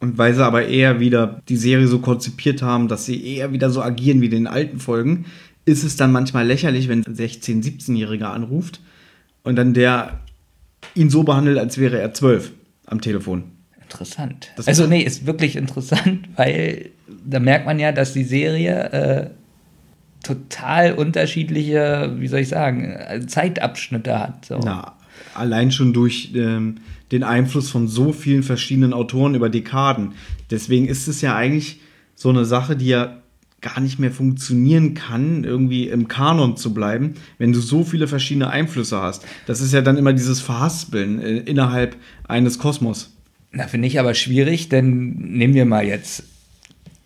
[0.00, 3.70] Und weil sie aber eher wieder die Serie so konzipiert haben, dass sie eher wieder
[3.70, 5.24] so agieren wie in den alten Folgen,
[5.68, 8.80] ist es dann manchmal lächerlich, wenn ein 16-, 17-Jähriger anruft
[9.42, 10.20] und dann der
[10.94, 12.52] ihn so behandelt, als wäre er 12
[12.86, 13.44] am Telefon.
[13.82, 14.50] Interessant.
[14.56, 16.90] Das- also, nee, ist wirklich interessant, weil
[17.24, 19.30] da merkt man ja, dass die Serie äh,
[20.22, 24.44] total unterschiedliche, wie soll ich sagen, äh, Zeitabschnitte hat.
[24.44, 24.60] So.
[24.64, 24.94] Na,
[25.34, 26.76] allein schon durch ähm,
[27.12, 30.12] den Einfluss von so vielen verschiedenen Autoren über Dekaden.
[30.50, 31.80] Deswegen ist es ja eigentlich
[32.14, 33.18] so eine Sache, die ja
[33.60, 38.50] gar nicht mehr funktionieren kann, irgendwie im Kanon zu bleiben, wenn du so viele verschiedene
[38.50, 39.24] Einflüsse hast.
[39.46, 43.16] Das ist ja dann immer dieses Verhaspeln äh, innerhalb eines Kosmos.
[43.50, 46.24] Na, finde ich aber schwierig, denn nehmen wir mal jetzt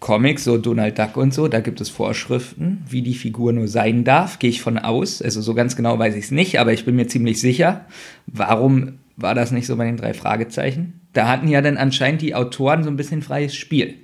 [0.00, 4.02] Comics, so Donald Duck und so, da gibt es Vorschriften, wie die Figur nur sein
[4.02, 5.22] darf, gehe ich von aus.
[5.22, 7.86] Also so ganz genau weiß ich es nicht, aber ich bin mir ziemlich sicher.
[8.26, 11.00] Warum war das nicht so bei den drei Fragezeichen?
[11.12, 13.94] Da hatten ja dann anscheinend die Autoren so ein bisschen freies Spiel.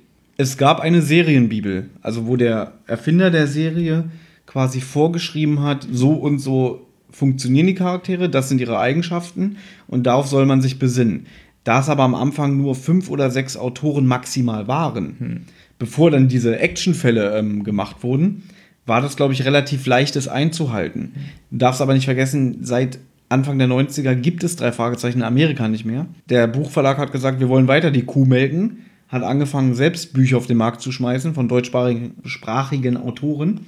[0.41, 4.05] Es gab eine Serienbibel, also wo der Erfinder der Serie
[4.45, 10.27] quasi vorgeschrieben hat, so und so funktionieren die Charaktere, das sind ihre Eigenschaften und darauf
[10.27, 11.25] soll man sich besinnen.
[11.65, 15.45] Da es aber am Anfang nur fünf oder sechs Autoren maximal waren,
[15.77, 18.43] bevor dann diese Actionfälle ähm, gemacht wurden,
[18.85, 21.15] war das, glaube ich, relativ leicht, es einzuhalten.
[21.51, 25.67] Du darfst aber nicht vergessen, seit Anfang der 90er gibt es drei Fragezeichen in Amerika
[25.67, 26.05] nicht mehr.
[26.29, 30.47] Der Buchverlag hat gesagt, wir wollen weiter die Kuh melken, hat angefangen, selbst Bücher auf
[30.47, 33.61] den Markt zu schmeißen von deutschsprachigen sprachigen Autoren.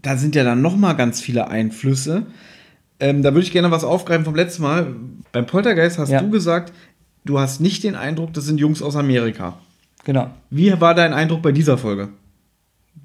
[0.00, 2.26] Da sind ja dann noch mal ganz viele Einflüsse.
[2.98, 4.94] Ähm, da würde ich gerne was aufgreifen vom letzten Mal.
[5.32, 6.20] Beim Poltergeist hast Ja.
[6.20, 6.72] du gesagt,
[7.24, 9.58] du hast nicht den Eindruck, das sind Jungs aus Amerika.
[10.04, 10.30] Genau.
[10.50, 12.08] Wie war dein Eindruck bei dieser Folge?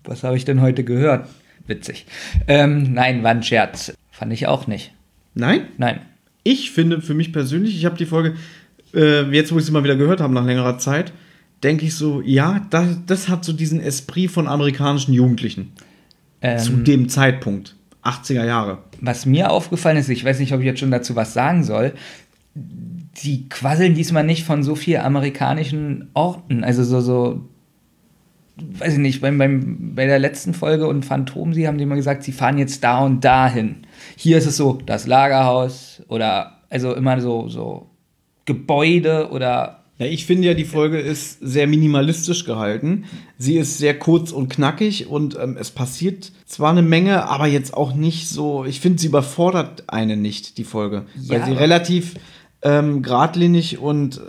[0.04, 1.28] Was habe ich denn heute gehört?
[1.68, 2.06] Witzig.
[2.48, 3.94] Ähm, nein, war ein Scherz.
[4.12, 4.94] Fand ich auch nicht.
[5.36, 5.68] Nein?
[5.78, 6.00] Nein.
[6.44, 8.36] Ich finde für mich persönlich, ich habe die Folge,
[8.94, 11.12] äh, jetzt wo ich sie mal wieder gehört habe nach längerer Zeit,
[11.64, 15.74] denke ich so, ja, das, das hat so diesen Esprit von amerikanischen Jugendlichen.
[16.42, 17.76] Ähm, Zu dem Zeitpunkt.
[18.04, 18.80] 80er Jahre.
[19.02, 21.94] Was mir aufgefallen ist, ich weiß nicht, ob ich jetzt schon dazu was sagen soll,
[22.56, 26.64] die quasseln diesmal nicht von so vielen amerikanischen Orten.
[26.64, 27.50] Also so, so,
[28.58, 32.24] weiß ich nicht, beim, beim, bei der letzten Folge und Phantom, sie haben immer gesagt,
[32.24, 33.78] sie fahren jetzt da und dahin.
[34.16, 37.90] Hier ist es so, das Lagerhaus oder also immer so, so
[38.46, 43.06] Gebäude oder Ja, ich finde ja, die Folge ist sehr minimalistisch gehalten.
[43.38, 47.74] Sie ist sehr kurz und knackig und ähm, es passiert zwar eine Menge, aber jetzt
[47.74, 48.64] auch nicht so.
[48.66, 51.06] Ich finde, sie überfordert einen nicht, die Folge.
[51.16, 52.14] weil Ja, sie aber- relativ
[52.62, 54.22] ähm, geradlinig und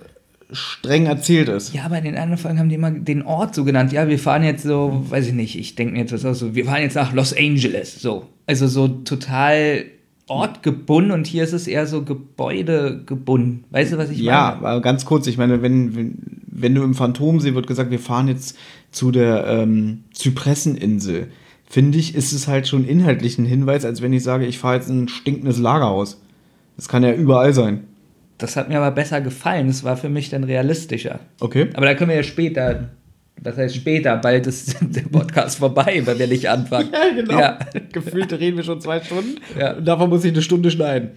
[0.51, 1.75] streng erzählt ist.
[1.75, 3.93] Ja, bei den anderen Folgen haben die immer den Ort so genannt.
[3.93, 6.55] Ja, wir fahren jetzt so, weiß ich nicht, ich denke mir jetzt was aus, so,
[6.55, 8.27] wir fahren jetzt nach Los Angeles, so.
[8.47, 9.85] Also so total
[10.29, 13.65] ortgebunden und hier ist es eher so gebäudegebunden.
[13.71, 14.69] Weißt du, was ich Ja, meine?
[14.69, 18.29] aber ganz kurz, ich meine, wenn, wenn, wenn du im Phantomsee wird gesagt, wir fahren
[18.29, 18.57] jetzt
[18.91, 21.29] zu der ähm, Zypresseninsel,
[21.69, 24.77] finde ich, ist es halt schon inhaltlich ein Hinweis, als wenn ich sage, ich fahre
[24.77, 26.21] jetzt in ein stinkendes Lagerhaus.
[26.77, 27.85] Das kann ja überall sein.
[28.39, 29.67] Das hat mir aber besser gefallen.
[29.67, 31.19] Das war für mich dann realistischer.
[31.41, 31.69] Okay.
[31.75, 32.91] Aber da können wir ja später,
[33.43, 36.91] was heißt später, bald ist der Podcast vorbei, weil wir nicht anfangen.
[36.93, 37.39] Ja, genau.
[37.39, 37.59] Ja.
[37.93, 39.37] Gefühlt reden wir schon zwei Stunden.
[39.59, 39.75] Ja.
[39.75, 41.11] Und davon muss ich eine Stunde schneiden.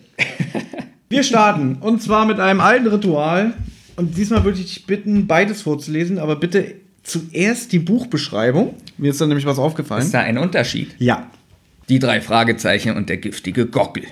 [1.10, 1.76] Wir starten.
[1.82, 3.54] Und zwar mit einem alten Ritual.
[3.98, 8.76] Und diesmal würde ich dich bitten, beides vorzulesen, aber bitte zuerst die Buchbeschreibung.
[8.98, 10.04] Mir ist da nämlich was aufgefallen.
[10.04, 10.96] Ist da ein Unterschied?
[11.00, 11.30] Ja.
[11.90, 14.04] Die drei Fragezeichen und der giftige Gockel.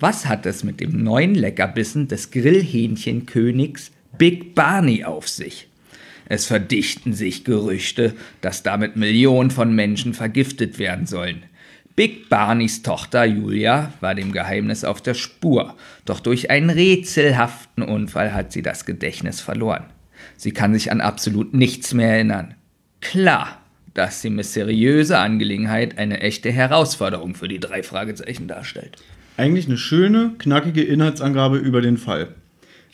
[0.00, 5.67] Was hat es mit dem neuen Leckerbissen des Grillhähnchenkönigs Big Barney auf sich?
[6.28, 11.42] Es verdichten sich Gerüchte, dass damit Millionen von Menschen vergiftet werden sollen.
[11.96, 18.34] Big Barneys Tochter Julia war dem Geheimnis auf der Spur, doch durch einen rätselhaften Unfall
[18.34, 19.86] hat sie das Gedächtnis verloren.
[20.36, 22.54] Sie kann sich an absolut nichts mehr erinnern.
[23.00, 23.60] Klar,
[23.94, 28.96] dass die mysteriöse Angelegenheit eine echte Herausforderung für die drei Fragezeichen darstellt.
[29.36, 32.34] Eigentlich eine schöne, knackige Inhaltsangabe über den Fall.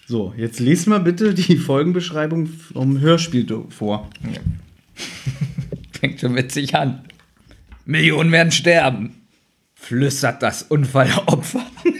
[0.06, 4.10] So, jetzt lies mal bitte die Folgenbeschreibung vom Hörspiel vor.
[5.98, 7.04] Fängt schon witzig an.
[7.86, 9.22] Millionen werden sterben,
[9.74, 11.64] flüstert das Unfallopfer.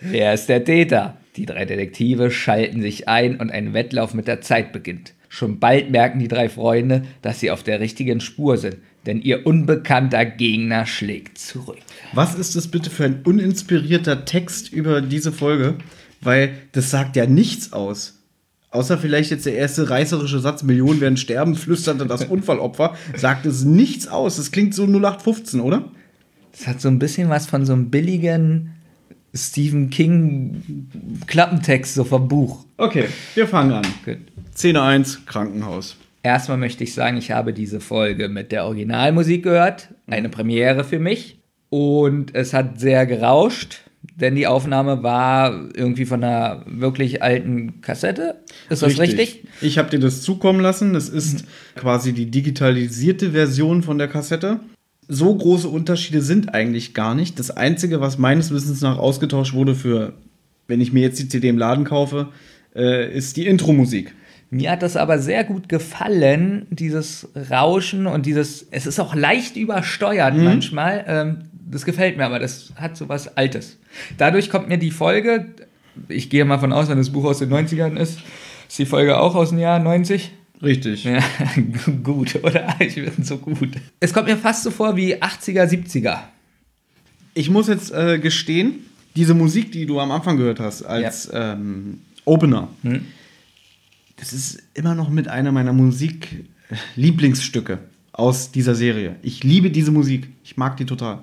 [0.00, 1.16] Wer ist der Täter?
[1.36, 5.14] Die drei Detektive schalten sich ein und ein Wettlauf mit der Zeit beginnt.
[5.28, 8.76] Schon bald merken die drei Freunde, dass sie auf der richtigen Spur sind,
[9.06, 11.78] denn ihr unbekannter Gegner schlägt zurück.
[12.12, 15.76] Was ist das bitte für ein uninspirierter Text über diese Folge?
[16.20, 18.20] Weil das sagt ja nichts aus.
[18.70, 23.64] Außer vielleicht jetzt der erste reißerische Satz, Millionen werden sterben, flüsterte das Unfallopfer, sagt es
[23.64, 24.36] nichts aus.
[24.36, 25.90] Das klingt so 0815, oder?
[26.52, 28.74] Das hat so ein bisschen was von so einem billigen
[29.34, 30.88] Stephen King
[31.26, 32.64] Klappentext, so vom Buch.
[32.76, 33.86] Okay, wir fangen an.
[34.04, 34.18] Gut.
[34.54, 35.96] Szene 1, Krankenhaus.
[36.24, 39.90] Erstmal möchte ich sagen, ich habe diese Folge mit der Originalmusik gehört.
[40.06, 41.38] Eine Premiere für mich.
[41.68, 43.82] Und es hat sehr gerauscht,
[44.16, 48.36] denn die Aufnahme war irgendwie von einer wirklich alten Kassette.
[48.70, 49.44] Ist das richtig?
[49.60, 50.94] Ich habe dir das zukommen lassen.
[50.94, 51.44] Das ist
[51.76, 54.60] quasi die digitalisierte Version von der Kassette.
[55.06, 57.38] So große Unterschiede sind eigentlich gar nicht.
[57.38, 60.14] Das Einzige, was meines Wissens nach ausgetauscht wurde für,
[60.68, 62.28] wenn ich mir jetzt die CD im Laden kaufe,
[62.74, 64.14] äh, ist die Intro-Musik.
[64.54, 69.56] Mir hat das aber sehr gut gefallen, dieses Rauschen und dieses, es ist auch leicht
[69.56, 71.04] übersteuert manchmal.
[71.08, 71.38] Ähm,
[71.68, 73.78] das gefällt mir, aber das hat so was Altes.
[74.16, 75.46] Dadurch kommt mir die Folge,
[76.08, 78.20] ich gehe mal von aus, wenn das Buch aus den 90ern ist,
[78.68, 80.30] ist die Folge auch aus dem Jahr 90?
[80.62, 81.02] Richtig.
[81.02, 81.18] Ja,
[82.04, 82.76] gut, oder?
[82.78, 83.70] Ich bin so gut.
[83.98, 86.18] Es kommt mir fast so vor wie 80er, 70er.
[87.34, 88.86] Ich muss jetzt äh, gestehen,
[89.16, 92.68] diese Musik, die du am Anfang gehört hast, als ähm, Opener,
[94.24, 97.80] das ist immer noch mit einer meiner Musik-Lieblingsstücke
[98.12, 99.16] aus dieser Serie.
[99.20, 100.30] Ich liebe diese Musik.
[100.42, 101.18] Ich mag die total.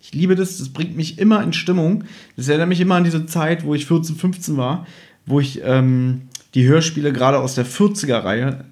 [0.00, 2.04] Ich liebe das, das bringt mich immer in Stimmung.
[2.36, 4.86] Das erinnert mich immer an diese Zeit, wo ich 14, 15 war,
[5.26, 8.66] wo ich ähm, die Hörspiele gerade aus der 40er-Reihe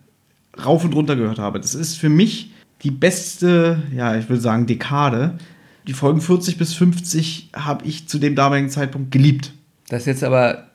[0.64, 1.58] rauf und runter gehört habe.
[1.58, 2.52] Das ist für mich
[2.84, 5.38] die beste, ja, ich würde sagen, Dekade.
[5.88, 9.52] Die Folgen 40 bis 50 habe ich zu dem damaligen Zeitpunkt geliebt.
[9.88, 10.68] Das ist jetzt aber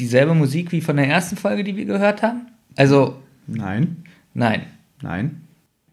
[0.00, 2.46] dieselbe Musik wie von der ersten Folge, die wir gehört haben?
[2.80, 4.62] Also, Nein, nein.
[5.02, 5.42] nein.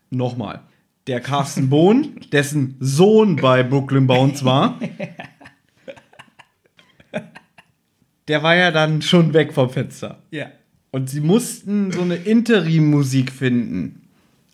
[0.10, 0.62] Nochmal.
[1.08, 4.80] Der Carsten Bohn, dessen Sohn bei Brooklyn Bounce war,
[8.30, 10.20] der war ja dann schon weg vom Fenster.
[10.32, 10.46] Ja.
[10.92, 14.04] Und sie mussten so eine Interim-Musik finden.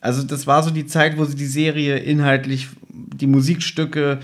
[0.02, 4.22] Also das war so die Zeit, wo sie die Serie inhaltlich, die Musikstücke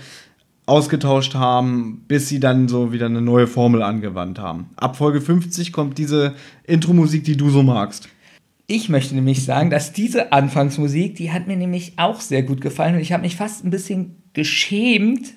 [0.70, 4.70] ausgetauscht haben, bis sie dann so wieder eine neue Formel angewandt haben.
[4.76, 8.08] Ab Folge 50 kommt diese Intro-Musik, die du so magst.
[8.68, 12.96] Ich möchte nämlich sagen, dass diese Anfangsmusik, die hat mir nämlich auch sehr gut gefallen
[12.96, 15.34] und ich habe mich fast ein bisschen geschämt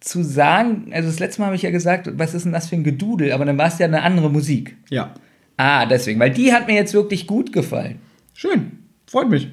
[0.00, 2.76] zu sagen, also das letzte Mal habe ich ja gesagt, was ist denn das für
[2.76, 4.76] ein Gedudel, aber dann war es ja eine andere Musik.
[4.88, 5.12] Ja.
[5.56, 7.98] Ah, deswegen, weil die hat mir jetzt wirklich gut gefallen.
[8.32, 8.72] Schön.
[9.06, 9.48] Freut mich.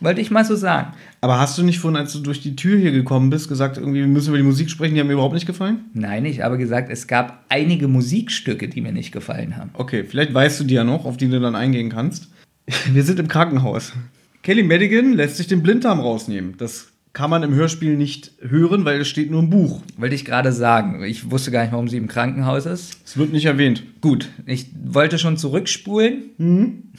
[0.00, 0.92] Wollte ich mal so sagen.
[1.22, 4.00] Aber hast du nicht vorhin, als du durch die Tür hier gekommen bist, gesagt, irgendwie
[4.00, 5.84] wir müssen über die Musik sprechen, die haben mir überhaupt nicht gefallen?
[5.92, 9.70] Nein, ich habe gesagt, es gab einige Musikstücke, die mir nicht gefallen haben.
[9.74, 12.30] Okay, vielleicht weißt du die ja noch, auf die du dann eingehen kannst.
[12.92, 13.92] Wir sind im Krankenhaus.
[14.42, 16.54] Kelly Madigan lässt sich den Blinddarm rausnehmen.
[16.56, 19.82] Das kann man im Hörspiel nicht hören, weil es steht nur im Buch.
[19.98, 21.02] Wollte ich gerade sagen.
[21.02, 22.96] Ich wusste gar nicht, warum sie im Krankenhaus ist.
[23.04, 23.82] Es wird nicht erwähnt.
[24.00, 26.92] Gut, ich wollte schon zurückspulen.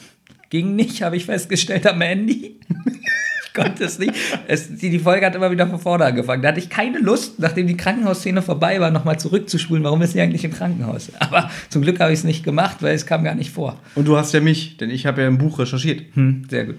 [0.50, 2.60] Ging nicht, habe ich festgestellt am Handy.
[3.54, 4.14] konnte es nicht.
[4.48, 6.42] Es, die, die Folge hat immer wieder von vorne angefangen.
[6.42, 9.84] Da hatte ich keine Lust, nachdem die Krankenhausszene vorbei war, nochmal zurückzuspulen.
[9.84, 11.10] Warum ist sie eigentlich im Krankenhaus?
[11.18, 13.78] Aber zum Glück habe ich es nicht gemacht, weil es kam gar nicht vor.
[13.94, 16.02] Und du hast ja mich, denn ich habe ja im Buch recherchiert.
[16.14, 16.76] Hm, sehr gut.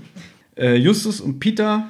[0.56, 1.90] Äh, Justus und Peter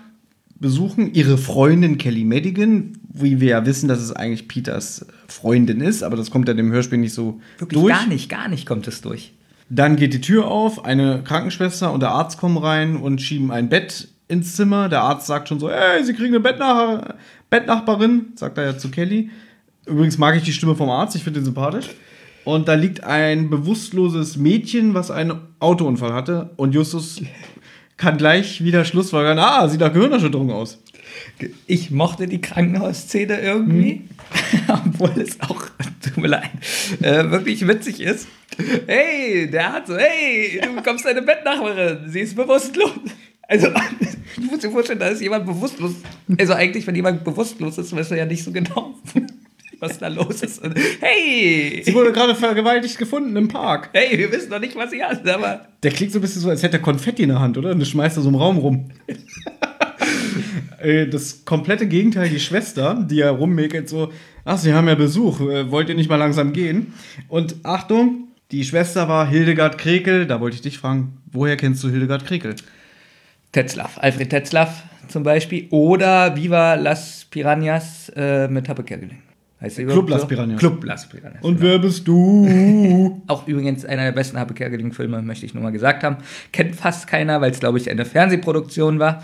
[0.60, 6.04] besuchen ihre Freundin Kelly Madigan, wie wir ja wissen, dass es eigentlich Peters Freundin ist,
[6.04, 7.94] aber das kommt ja dem Hörspiel nicht so Wirklich durch.
[7.94, 9.34] gar nicht, gar nicht kommt es durch.
[9.70, 13.70] Dann geht die Tür auf, eine Krankenschwester und der Arzt kommen rein und schieben ein
[13.70, 14.90] Bett ins Zimmer.
[14.90, 17.16] Der Arzt sagt schon so, ey, sie kriegen eine Bettnach
[17.50, 19.30] Bettnachbarin, sagt er ja zu Kelly.
[19.86, 21.90] Übrigens mag ich die Stimme vom Arzt, ich finde ihn sympathisch.
[22.46, 26.50] Und da liegt ein bewusstloses Mädchen, was einen Autounfall hatte.
[26.58, 27.22] Und Justus
[27.98, 30.82] kann gleich wieder Schlussfolgern, ah, sieht nach Gehirnerschütterung aus.
[31.68, 34.10] Ich mochte die Krankenhausszene irgendwie,
[34.68, 35.64] obwohl es auch,
[36.02, 36.50] tut mir leid,
[37.02, 38.28] äh, wirklich witzig ist.
[38.88, 42.92] Hey, der hat so, hey, du bekommst deine Bettnachbarin, sie ist bewusstlos.
[43.48, 43.68] Also,
[44.38, 45.94] du musst dir vorstellen, da ist jemand bewusstlos.
[46.38, 48.94] Also eigentlich, wenn jemand bewusstlos ist, weißt du ja nicht so genau,
[49.80, 50.64] was da los ist.
[50.64, 53.90] Und, hey, Sie wurde gerade vergewaltigt gefunden im Park.
[53.94, 56.50] hey, wir wissen noch nicht, was sie hat, aber Der klingt so ein bisschen so,
[56.50, 57.72] als hätte er Konfetti in der Hand, oder?
[57.72, 58.90] Und das schmeißt er so im Raum rum.
[60.80, 64.12] Äh, das komplette Gegenteil, die Schwester, die ja rummäkelt, so,
[64.44, 66.94] ach, sie haben ja Besuch, äh, wollt ihr nicht mal langsam gehen?
[67.30, 71.90] Und Achtung, die Schwester war Hildegard Krekel, da wollte ich dich fragen, woher kennst du
[71.90, 72.56] Hildegard Krekel?
[73.54, 75.68] Tetzlaff, Alfred Tetzlaff zum Beispiel.
[75.70, 79.20] Oder Viva Las Piranhas äh, mit Happe Kerkeling.
[79.62, 80.28] Heißt der Club Las?
[80.28, 80.60] Piranhas.
[80.60, 81.42] Club Las Piranhas.
[81.42, 83.22] Und wer bist du?
[83.28, 86.18] Auch übrigens einer der besten Happe Kerkeling-Filme, möchte ich nur mal gesagt haben.
[86.52, 89.24] Kennt fast keiner, weil es, glaube ich, eine Fernsehproduktion war.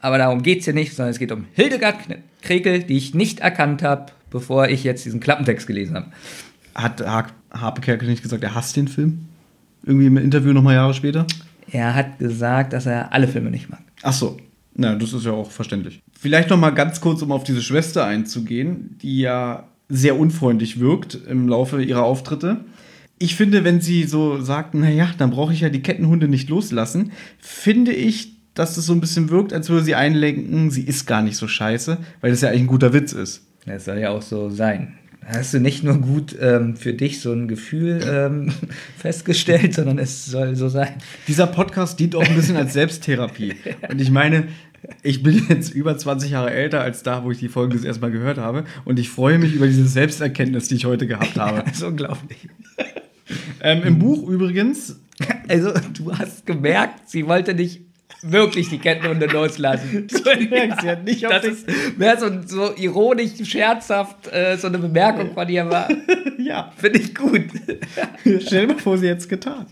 [0.00, 1.96] Aber darum geht es hier nicht, sondern es geht um Hildegard
[2.42, 6.06] Krekel, die ich nicht erkannt habe, bevor ich jetzt diesen Klappentext gelesen habe.
[6.74, 9.26] Hat Ha- Harpe Kerkel nicht gesagt, er hasst den Film?
[9.84, 11.26] Irgendwie im Interview nochmal Jahre später?
[11.74, 13.82] Er hat gesagt, dass er alle Filme nicht mag.
[14.02, 14.36] Ach so.
[14.76, 16.00] Na, das ist ja auch verständlich.
[16.16, 21.18] Vielleicht noch mal ganz kurz, um auf diese Schwester einzugehen, die ja sehr unfreundlich wirkt
[21.28, 22.64] im Laufe ihrer Auftritte.
[23.18, 27.10] Ich finde, wenn sie so sagt, naja, dann brauche ich ja die Kettenhunde nicht loslassen,
[27.40, 31.22] finde ich, dass es so ein bisschen wirkt, als würde sie einlenken, sie ist gar
[31.22, 33.48] nicht so scheiße, weil das ja eigentlich ein guter Witz ist.
[33.66, 34.94] Das soll ja auch so sein.
[35.26, 38.52] Hast du nicht nur gut ähm, für dich so ein Gefühl ähm,
[38.98, 40.94] festgestellt, sondern es soll so sein.
[41.28, 43.54] Dieser Podcast dient auch ein bisschen als Selbsttherapie.
[43.88, 44.48] Und ich meine,
[45.02, 48.02] ich bin jetzt über 20 Jahre älter als da, wo ich die Folge das erste
[48.02, 48.64] Mal gehört habe.
[48.84, 51.62] Und ich freue mich über diese Selbsterkenntnis, die ich heute gehabt habe.
[51.64, 52.48] Das ist unglaublich.
[53.60, 55.00] ähm, Im Buch übrigens,
[55.48, 57.82] Also, du hast gemerkt, sie wollte nicht
[58.22, 60.06] wirklich die Kettenhunde loslassen.
[60.24, 61.66] Du merkst, sie hat nicht auf das ist
[61.98, 65.88] mehr so, so ironisch, scherzhaft, äh, so eine Bemerkung von ihr war.
[66.38, 67.42] ja, Finde ich gut.
[68.40, 69.66] stell dir mal vor, sie hätte es getan.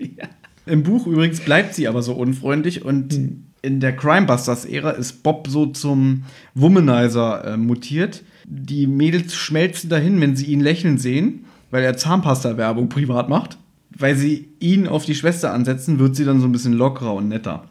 [0.67, 5.67] Im Buch übrigens bleibt sie aber so unfreundlich und in der Crimebusters-Ära ist Bob so
[5.67, 6.25] zum
[6.55, 8.23] Womanizer äh, mutiert.
[8.45, 13.57] Die Mädels schmelzen dahin, wenn sie ihn lächeln sehen, weil er Zahnpasta-Werbung privat macht.
[13.97, 17.29] Weil sie ihn auf die Schwester ansetzen, wird sie dann so ein bisschen lockerer und
[17.29, 17.69] netter.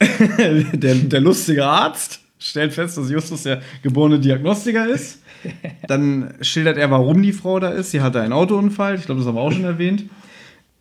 [0.72, 5.20] der, der lustige Arzt stellt fest, dass Justus der geborene Diagnostiker ist.
[5.86, 7.90] Dann schildert er, warum die Frau da ist.
[7.90, 8.96] Sie hatte einen Autounfall.
[8.96, 10.04] Ich glaube, das haben wir auch schon erwähnt.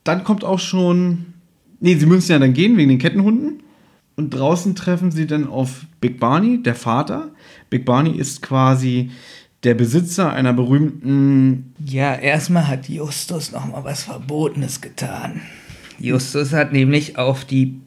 [0.03, 1.25] Dann kommt auch schon.
[1.79, 3.63] Nee, sie müssen ja dann gehen wegen den Kettenhunden.
[4.15, 7.31] Und draußen treffen sie dann auf Big Barney, der Vater.
[7.69, 9.11] Big Barney ist quasi
[9.63, 11.73] der Besitzer einer berühmten.
[11.83, 15.41] Ja, erstmal hat Justus noch mal was Verbotenes getan.
[15.99, 17.79] Justus hat nämlich auf die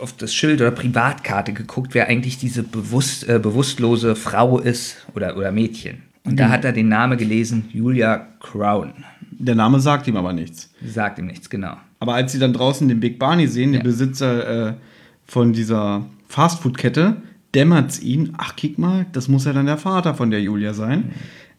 [0.00, 5.36] auf das Schild oder Privatkarte geguckt, wer eigentlich diese bewusst, äh, bewusstlose Frau ist oder,
[5.36, 6.02] oder Mädchen.
[6.24, 8.94] Und da hat er den Namen gelesen, Julia Crown.
[9.30, 10.70] Der Name sagt ihm aber nichts.
[10.84, 11.76] Sagt ihm nichts, genau.
[12.00, 13.84] Aber als sie dann draußen den Big Barney sehen, den Ja.
[13.84, 14.74] Besitzer äh,
[15.26, 17.16] von dieser Fastfood-Kette,
[17.54, 20.72] dämmert es ihn, ach, kick mal, das muss ja dann der Vater von der Julia
[20.72, 21.12] sein.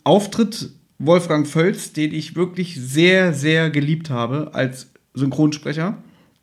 [0.04, 5.98] Auftritt Wolfgang Völz, den ich wirklich sehr, sehr geliebt habe als Synchronsprecher.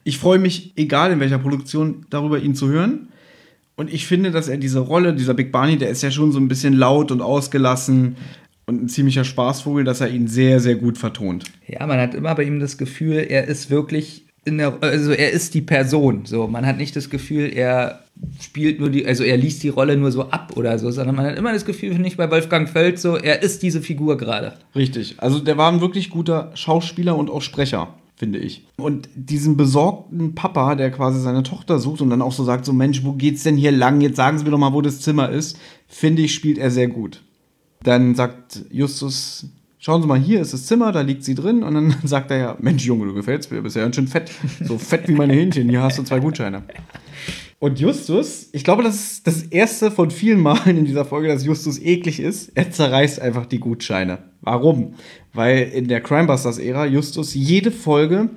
[0.05, 3.09] Ich freue mich, egal in welcher Produktion, darüber ihn zu hören.
[3.77, 6.39] Und ich finde, dass er diese Rolle, dieser Big Barney, der ist ja schon so
[6.39, 8.17] ein bisschen laut und ausgelassen
[8.67, 11.45] und ein ziemlicher Spaßvogel, dass er ihn sehr, sehr gut vertont.
[11.67, 15.31] Ja, man hat immer bei ihm das Gefühl, er ist wirklich in der, also er
[15.31, 16.23] ist die Person.
[16.25, 18.01] So, man hat nicht das Gefühl, er
[18.41, 21.27] spielt nur die, also er liest die Rolle nur so ab oder so, sondern man
[21.27, 24.55] hat immer das Gefühl, finde ich, bei Wolfgang Völz so, er ist diese Figur gerade.
[24.75, 25.15] Richtig.
[25.19, 28.65] Also der war ein wirklich guter Schauspieler und auch Sprecher, finde ich.
[28.77, 32.73] Und diesen besorgten Papa, der quasi seine Tochter sucht und dann auch so sagt, so
[32.73, 34.01] Mensch, wo geht's denn hier lang?
[34.01, 35.59] Jetzt sagen Sie mir doch mal, wo das Zimmer ist.
[35.89, 37.25] Finde ich, spielt er sehr gut.
[37.83, 39.47] Dann sagt Justus,
[39.81, 41.65] schauen Sie mal, hier ist das Zimmer, da liegt sie drin.
[41.65, 44.07] Und dann sagt er ja, Mensch, Junge, du gefällst mir, du bist ja ganz schön
[44.07, 44.31] fett.
[44.61, 46.63] So fett wie meine Hähnchen, hier hast du zwei Gutscheine.
[47.59, 51.45] Und Justus, ich glaube, das ist das erste von vielen Malen in dieser Folge, dass
[51.45, 52.53] Justus eklig ist.
[52.55, 54.19] Er zerreißt einfach die Gutscheine.
[54.43, 54.95] Warum?
[55.35, 58.31] Weil in der Crimebusters-Ära Justus jede Folge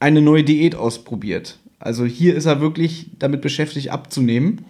[0.00, 1.58] eine neue Diät ausprobiert.
[1.78, 4.64] Also hier ist er wirklich damit beschäftigt, abzunehmen.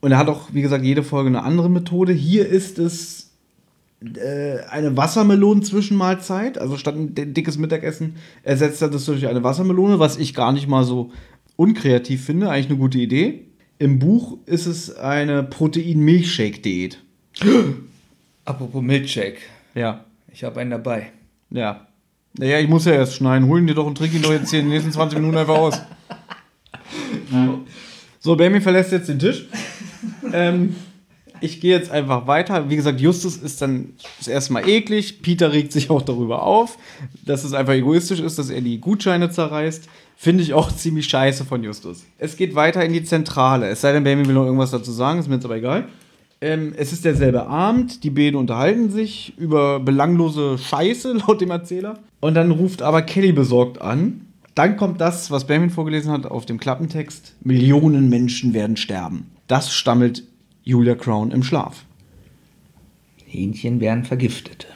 [0.00, 2.12] Und er hat auch, wie gesagt, jede Folge eine andere Methode.
[2.12, 3.30] Hier ist es
[4.00, 6.58] äh, eine Wassermelonen-Zwischenmahlzeit.
[6.58, 10.68] Also statt ein dickes Mittagessen ersetzt er das durch eine Wassermelone, was ich gar nicht
[10.68, 11.10] mal so
[11.56, 12.50] unkreativ finde.
[12.50, 13.44] Eigentlich eine gute Idee.
[13.78, 16.98] Im Buch ist es eine Protein-Milchshake-Diät.
[18.44, 19.38] Apropos Milkshake.
[19.74, 20.04] Ja.
[20.32, 21.12] Ich habe einen dabei.
[21.50, 21.86] Ja.
[22.38, 23.48] Naja, ich muss ja erst schneiden.
[23.48, 25.56] Holen dir doch und trink ihn doch jetzt hier in den nächsten 20 Minuten einfach
[25.56, 25.80] aus.
[28.20, 29.46] So, Benjamin verlässt jetzt den Tisch.
[30.32, 30.74] ähm,
[31.40, 32.68] ich gehe jetzt einfach weiter.
[32.68, 35.22] Wie gesagt, Justus ist dann das erste Mal eklig.
[35.22, 36.78] Peter regt sich auch darüber auf,
[37.24, 39.88] dass es einfach egoistisch ist, dass er die Gutscheine zerreißt.
[40.16, 42.04] Finde ich auch ziemlich scheiße von Justus.
[42.18, 43.68] Es geht weiter in die Zentrale.
[43.68, 45.88] Es sei denn, Benjamin will noch irgendwas dazu sagen, ist mir jetzt aber egal.
[46.40, 51.98] Ähm, es ist derselbe Abend, die beiden unterhalten sich über belanglose Scheiße, laut dem Erzähler.
[52.20, 54.26] Und dann ruft aber Kelly besorgt an.
[54.54, 57.36] Dann kommt das, was Benjamin vorgelesen hat auf dem Klappentext.
[57.42, 59.26] Millionen Menschen werden sterben.
[59.46, 60.24] Das stammelt
[60.64, 61.84] Julia Crown im Schlaf.
[63.26, 64.66] Hähnchen werden vergiftet.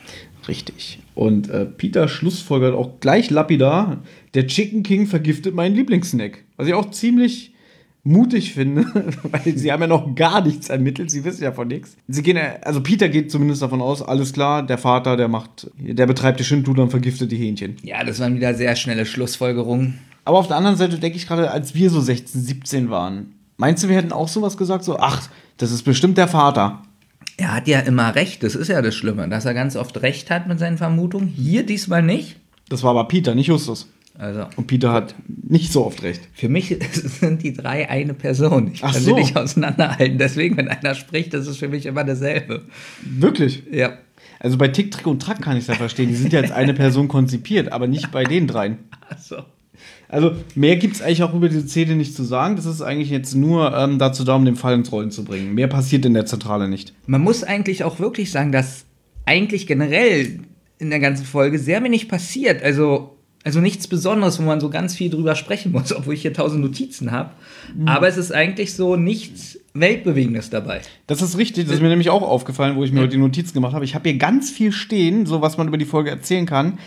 [0.46, 1.00] Richtig.
[1.14, 4.02] Und äh, Peter schlussfolgert auch gleich lapidar,
[4.34, 6.44] der Chicken King vergiftet meinen Lieblingssnack.
[6.56, 7.51] Was ich auch ziemlich
[8.04, 8.84] mutig finde,
[9.22, 11.96] weil sie haben ja noch gar nichts ermittelt, sie wissen ja von nichts.
[12.08, 15.70] Sie gehen, ja- also Peter geht zumindest davon aus, alles klar, der Vater, der macht,
[15.78, 17.76] der betreibt die Schindluder und vergiftet die Hähnchen.
[17.82, 19.98] Ja, das waren wieder sehr schnelle Schlussfolgerungen.
[20.24, 23.82] Aber auf der anderen Seite denke ich gerade, als wir so 16, 17 waren, meinst
[23.84, 26.82] du, wir hätten auch sowas gesagt, so, ach, das ist bestimmt der Vater.
[27.36, 30.30] Er hat ja immer recht, das ist ja das Schlimme, dass er ganz oft recht
[30.30, 31.28] hat mit seinen Vermutungen.
[31.28, 32.36] Hier diesmal nicht.
[32.68, 33.88] Das war aber Peter, nicht Justus.
[34.22, 35.16] Also, Und Peter hat
[35.48, 36.20] nicht so oft recht.
[36.32, 38.70] für mich sind die drei eine Person.
[38.72, 39.14] Ich Ach kann so.
[39.16, 40.16] sie nicht auseinanderhalten.
[40.18, 42.62] Deswegen, wenn einer spricht, das ist für mich immer dasselbe.
[43.04, 43.64] Wirklich?
[43.72, 43.94] Ja.
[44.38, 46.08] Also bei Tick, Trick und Track kann ich es ja verstehen.
[46.08, 48.78] Die sind ja als eine Person konzipiert, aber nicht bei den dreien.
[49.08, 49.38] Also,
[50.08, 52.54] Also mehr gibt es eigentlich auch über diese Szene nicht zu sagen.
[52.54, 55.54] Das ist eigentlich jetzt nur ähm, dazu da, um den Fall ins Rollen zu bringen.
[55.54, 56.92] Mehr passiert in der Zentrale nicht.
[57.06, 58.84] man muss eigentlich auch wirklich sagen, dass
[59.26, 60.38] eigentlich generell
[60.78, 62.62] in der ganzen Folge sehr wenig passiert.
[62.62, 66.32] Also, also nichts Besonderes, wo man so ganz viel drüber sprechen muss, obwohl ich hier
[66.32, 67.30] tausend Notizen habe.
[67.86, 70.82] Aber es ist eigentlich so nichts Weltbewegendes dabei.
[71.06, 71.64] Das ist richtig.
[71.64, 73.84] Das ist mir nämlich auch aufgefallen, wo ich mir heute die Notizen gemacht habe.
[73.84, 76.78] Ich habe hier ganz viel stehen, so was man über die Folge erzählen kann.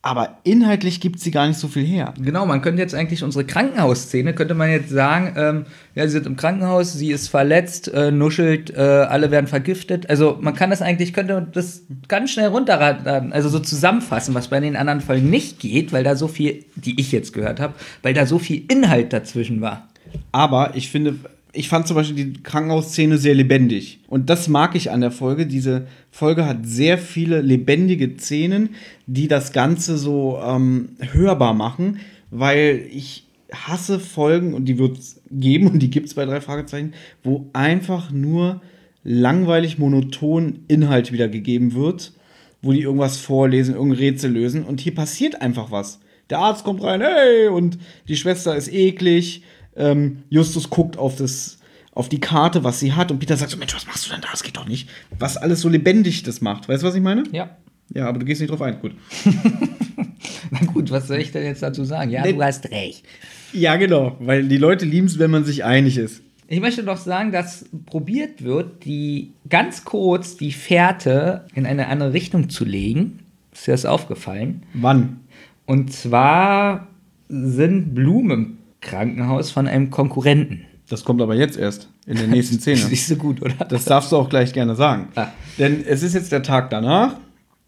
[0.00, 2.14] Aber inhaltlich gibt sie gar nicht so viel her.
[2.20, 6.26] Genau, man könnte jetzt eigentlich unsere Krankenhausszene, könnte man jetzt sagen, ähm, ja, sie sind
[6.26, 10.08] im Krankenhaus, sie ist verletzt, äh, nuschelt, äh, alle werden vergiftet.
[10.08, 14.60] Also man kann das eigentlich, könnte das ganz schnell runterraten, also so zusammenfassen, was bei
[14.60, 18.14] den anderen Folgen nicht geht, weil da so viel, die ich jetzt gehört habe, weil
[18.14, 19.88] da so viel Inhalt dazwischen war.
[20.30, 21.16] Aber ich finde,
[21.52, 24.00] ich fand zum Beispiel die Krankenhausszene sehr lebendig.
[24.08, 25.46] Und das mag ich an der Folge.
[25.46, 28.70] Diese Folge hat sehr viele lebendige Szenen,
[29.06, 35.22] die das Ganze so ähm, hörbar machen, weil ich hasse Folgen, und die wird es
[35.30, 36.92] geben, und die gibt es bei drei Fragezeichen,
[37.22, 38.60] wo einfach nur
[39.04, 42.12] langweilig monoton Inhalt wiedergegeben wird,
[42.60, 46.00] wo die irgendwas vorlesen, irgendein Rätsel lösen, und hier passiert einfach was.
[46.28, 49.42] Der Arzt kommt rein, hey, und die Schwester ist eklig.
[49.78, 51.58] Ähm, Justus guckt auf das,
[51.94, 54.20] auf die Karte, was sie hat, und Peter sagt so, Mensch, was machst du denn
[54.20, 54.28] da?
[54.30, 54.88] Das geht doch nicht.
[55.18, 56.68] Was alles so lebendig das macht.
[56.68, 57.22] Weißt du, was ich meine?
[57.32, 57.56] Ja.
[57.94, 58.80] Ja, aber du gehst nicht drauf ein.
[58.80, 58.92] Gut.
[60.50, 62.10] Na gut, was soll ich denn jetzt dazu sagen?
[62.10, 62.32] Ja, Nee.
[62.34, 63.04] du hast recht.
[63.52, 64.16] Ja, genau.
[64.20, 66.22] Weil die Leute lieben es, wenn man sich einig ist.
[66.48, 72.12] Ich möchte noch sagen, dass probiert wird, die ganz kurz die Fährte in eine andere
[72.12, 73.20] Richtung zu legen.
[73.52, 74.62] Ist dir das aufgefallen?
[74.74, 75.20] Wann?
[75.66, 76.88] Und zwar
[77.28, 80.64] sind Blumen Krankenhaus von einem Konkurrenten.
[80.88, 81.90] Das kommt aber jetzt erst.
[82.06, 82.84] In der nächsten Szene.
[82.88, 83.64] Nicht so gut, oder?
[83.68, 85.08] Das darfst du auch gleich gerne sagen.
[85.14, 85.28] Ah.
[85.58, 87.16] Denn es ist jetzt der Tag danach.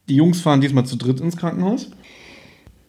[0.08, 1.90] Die Jungs fahren diesmal zu dritt ins Krankenhaus.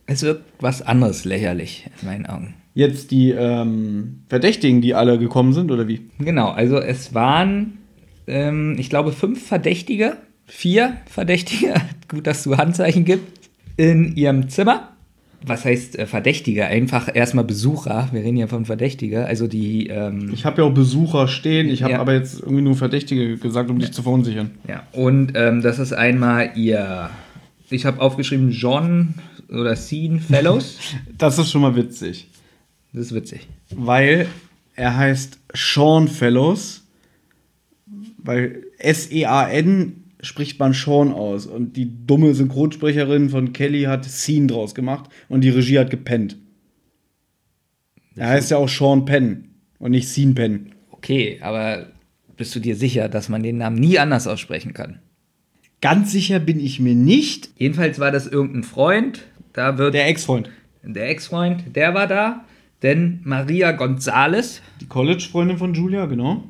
[0.05, 2.55] Es wirkt was anderes lächerlich in meinen Augen.
[2.73, 6.09] Jetzt die ähm, Verdächtigen, die alle gekommen sind, oder wie?
[6.19, 7.79] Genau, also es waren,
[8.27, 11.75] ähm, ich glaube, fünf Verdächtige, vier Verdächtige,
[12.07, 14.90] gut, dass du Handzeichen gibst, in ihrem Zimmer.
[15.45, 16.65] Was heißt äh, Verdächtige?
[16.67, 18.09] Einfach erstmal Besucher.
[18.11, 19.25] Wir reden ja von Verdächtige.
[19.25, 21.67] Also die, ähm, Ich habe ja auch Besucher stehen.
[21.69, 21.99] Ich habe Ja.
[21.99, 24.51] aber jetzt irgendwie nur Verdächtige gesagt, um dich zu verunsichern.
[24.67, 24.83] ja.
[24.91, 27.09] Und ähm, das ist einmal ihr,
[27.69, 29.15] ich habe aufgeschrieben, John
[29.49, 30.77] oder Sean Fellows.
[31.17, 32.27] Das ist schon mal witzig.
[32.93, 33.47] Das ist witzig.
[33.75, 34.27] Weil
[34.75, 36.83] er heißt Sean Fellows.
[38.23, 41.45] Weil S-E-A-N spricht man Sean aus.
[41.45, 46.37] Und die dumme Synchronsprecherin von Kelly hat Scene draus gemacht und die Regie hat gepennt.
[48.15, 49.49] Er heißt ja auch Sean Penn.
[49.79, 50.73] Und nicht Sean Penn.
[50.91, 51.87] Okay, aber
[52.37, 54.99] bist du dir sicher, dass man den Namen nie anders aussprechen kann?
[55.81, 57.49] Ganz sicher bin ich mir nicht.
[57.57, 59.23] Jedenfalls war das irgendein Freund.
[59.53, 60.49] Da wird Der Ex-Freund.
[60.83, 62.45] der Ex-Freund, der war da.
[62.83, 66.43] Denn Maria Gonzales Die College-Freundin von Julia, genau.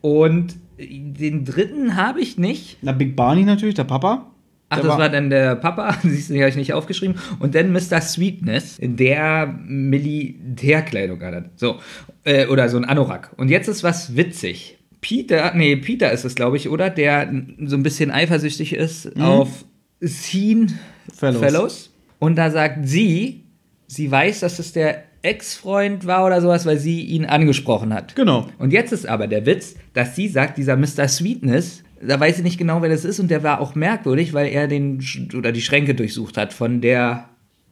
[0.00, 2.78] und den dritten habe ich nicht.
[2.82, 4.32] Na, Big Barney natürlich, der Papa.
[4.68, 7.16] Ach, das war dann der Papa, siehst du, den habe ich nicht aufgeschrieben.
[7.40, 8.00] Und dann Mr.
[8.00, 11.50] Sweetness, der Militärkleidung hat.
[11.56, 11.78] So,
[12.24, 13.32] äh, oder so ein Anorak.
[13.36, 14.78] Und jetzt ist was witzig.
[15.02, 16.88] Peter, nee, Peter ist es, glaube ich, oder?
[16.88, 17.30] Der
[17.64, 19.64] so ein bisschen eifersüchtig ist auf
[20.02, 20.68] Scene
[21.12, 21.40] Fellows.
[21.40, 21.90] Fellows.
[22.18, 23.44] Und da sagt sie,
[23.88, 28.16] sie weiß, dass es der Ex-Freund war oder sowas, weil sie ihn angesprochen hat.
[28.16, 28.48] Genau.
[28.58, 31.08] Und jetzt ist aber der Witz, dass sie sagt, dieser Mr.
[31.08, 34.48] Sweetness, da weiß sie nicht genau, wer das ist und der war auch merkwürdig, weil
[34.48, 35.02] er den
[35.36, 37.28] oder die Schränke durchsucht hat von der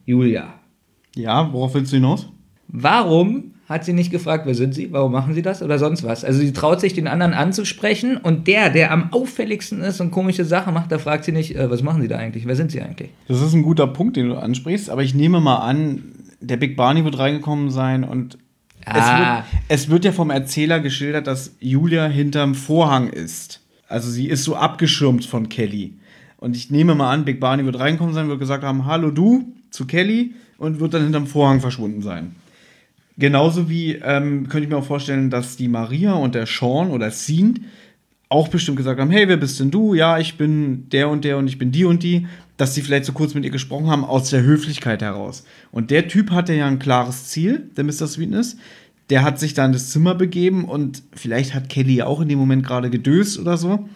[0.06, 0.54] Julia.
[1.16, 2.28] Ja, worauf willst du hinaus?
[2.68, 6.24] Warum hat sie nicht gefragt, wer sind sie, warum machen sie das oder sonst was?
[6.24, 10.44] Also sie traut sich den anderen anzusprechen und der, der am auffälligsten ist und komische
[10.44, 12.80] Sachen macht, da fragt sie nicht, äh, was machen sie da eigentlich, wer sind sie
[12.82, 13.10] eigentlich?
[13.28, 16.02] Das ist ein guter Punkt, den du ansprichst, aber ich nehme mal an,
[16.40, 18.38] der Big Barney wird reingekommen sein und
[18.84, 19.18] es, Ah.
[19.36, 23.60] wird, es wird ja vom Erzähler geschildert, dass Julia hinterm Vorhang ist.
[23.88, 25.94] Also sie ist so abgeschirmt von Kelly.
[26.38, 29.52] Und ich nehme mal an, Big Barney wird reinkommen sein, wird gesagt haben, hallo du
[29.70, 32.34] zu Kelly und wird dann hinterm Vorhang verschwunden sein.
[33.18, 37.10] Genauso wie ähm, könnte ich mir auch vorstellen, dass die Maria und der Sean oder
[37.10, 37.66] Sean
[38.30, 39.92] auch bestimmt gesagt haben, hey, wer bist denn du?
[39.92, 42.26] Ja, ich bin der und der und ich bin die und die,
[42.60, 45.44] dass sie vielleicht so kurz mit ihr gesprochen haben aus der Höflichkeit heraus.
[45.72, 48.06] Und der Typ hatte ja ein klares Ziel, der Mr.
[48.06, 48.58] Sweetness.
[49.08, 52.28] Der hat sich da in das Zimmer begeben und vielleicht hat Kelly ja auch in
[52.28, 53.88] dem Moment gerade gedöst oder so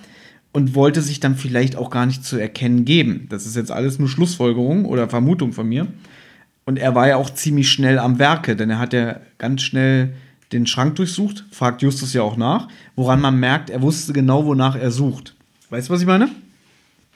[0.52, 3.26] und wollte sich dann vielleicht auch gar nicht zu erkennen geben.
[3.28, 5.86] Das ist jetzt alles nur Schlussfolgerung oder Vermutung von mir.
[6.64, 10.14] Und er war ja auch ziemlich schnell am Werke, denn er hat ja ganz schnell
[10.52, 14.74] den Schrank durchsucht, fragt Justus ja auch nach, woran man merkt, er wusste genau, wonach
[14.74, 15.34] er sucht.
[15.68, 16.30] Weißt du, was ich meine?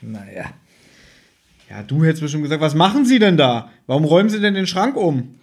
[0.01, 0.45] Naja.
[1.69, 3.69] Ja, du hättest bestimmt gesagt, was machen Sie denn da?
[3.85, 5.35] Warum räumen Sie denn den Schrank um?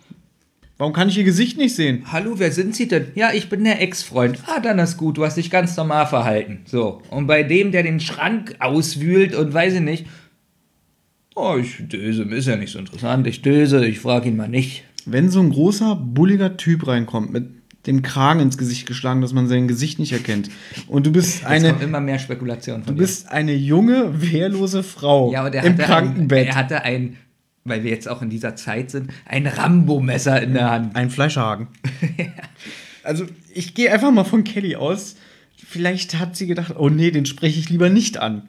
[0.77, 2.03] Warum kann ich Ihr Gesicht nicht sehen?
[2.11, 3.07] Hallo, wer sind Sie denn?
[3.15, 4.41] Ja, ich bin der Ex-Freund.
[4.47, 6.63] Ah, dann ist gut, du hast dich ganz normal verhalten.
[6.65, 7.01] So.
[7.11, 10.07] Und bei dem, der den Schrank auswühlt und weiß ich nicht,
[11.37, 13.27] oh, ich döse, ist ja nicht so interessant.
[13.29, 14.83] Ich döse, ich frage ihn mal nicht.
[15.05, 17.56] Wenn so ein großer, bulliger Typ reinkommt, mit
[17.87, 20.51] dem Kragen ins Gesicht geschlagen, dass man sein Gesicht nicht erkennt,
[20.89, 25.35] und du bist Jetzt eine, immer mehr Spekulation du bist eine junge, wehrlose Frau dir.
[25.35, 26.39] Ja, aber der im hatte Krankenbett.
[26.39, 27.17] Ein, er hatte ein,
[27.65, 30.97] weil wir jetzt auch in dieser Zeit sind, ein Rambo-Messer in der Hand.
[30.97, 31.69] Ein Fleischhaken.
[33.07, 33.25] Also,
[33.55, 35.15] ich gehe einfach mal von Kelly aus.
[35.57, 38.43] Vielleicht hat sie gedacht, oh nee, den spreche ich lieber nicht an.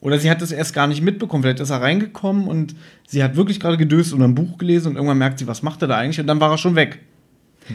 [0.00, 1.42] Oder sie hat das erst gar nicht mitbekommen.
[1.42, 2.74] Vielleicht ist er reingekommen und
[3.06, 5.82] sie hat wirklich gerade gedöst und ein Buch gelesen und irgendwann merkt sie, was macht
[5.82, 6.20] er da eigentlich?
[6.20, 7.00] Und dann war er schon weg.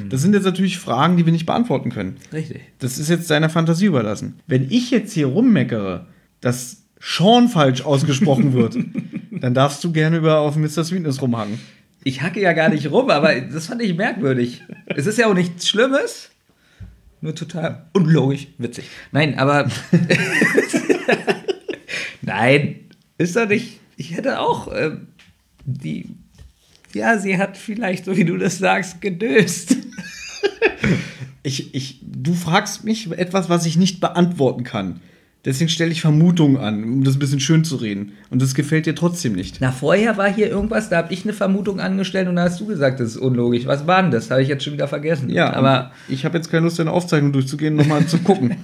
[0.10, 2.18] Das sind jetzt natürlich Fragen, die wir nicht beantworten können.
[2.32, 2.62] Richtig.
[2.80, 4.40] Das ist jetzt deiner Fantasie überlassen.
[4.48, 6.06] Wenn ich jetzt hier rummeckere,
[6.42, 8.78] dass Sean falsch ausgesprochen wird,
[9.32, 10.84] dann darfst du gerne über auf Mr.
[10.84, 11.60] Sweetness rumhaken.
[12.04, 14.62] Ich hacke ja gar nicht rum, aber das fand ich merkwürdig.
[14.86, 16.30] Es ist ja auch nichts Schlimmes.
[17.22, 18.86] Nur total unlogisch, witzig.
[19.12, 19.70] Nein, aber.
[22.22, 22.80] Nein,
[23.18, 23.80] ist doch nicht.
[23.98, 24.92] Ich hätte auch äh,
[25.66, 26.16] die.
[26.94, 29.78] Ja, sie hat vielleicht, so wie du das sagst, gedöst.
[31.44, 35.00] Ich, ich, du fragst mich etwas, was ich nicht beantworten kann.
[35.46, 38.12] Deswegen stelle ich Vermutungen an, um das ein bisschen schön zu reden.
[38.30, 39.58] Und das gefällt dir trotzdem nicht.
[39.62, 42.66] Na, vorher war hier irgendwas, da habe ich eine Vermutung angestellt und da hast du
[42.66, 43.66] gesagt, das ist unlogisch.
[43.66, 44.30] Was war denn das?
[44.30, 45.30] Habe ich jetzt schon wieder vergessen.
[45.30, 45.92] Ja, aber.
[46.10, 48.58] ich habe jetzt keine Lust, deine Aufzeichnung durchzugehen, nochmal zu gucken.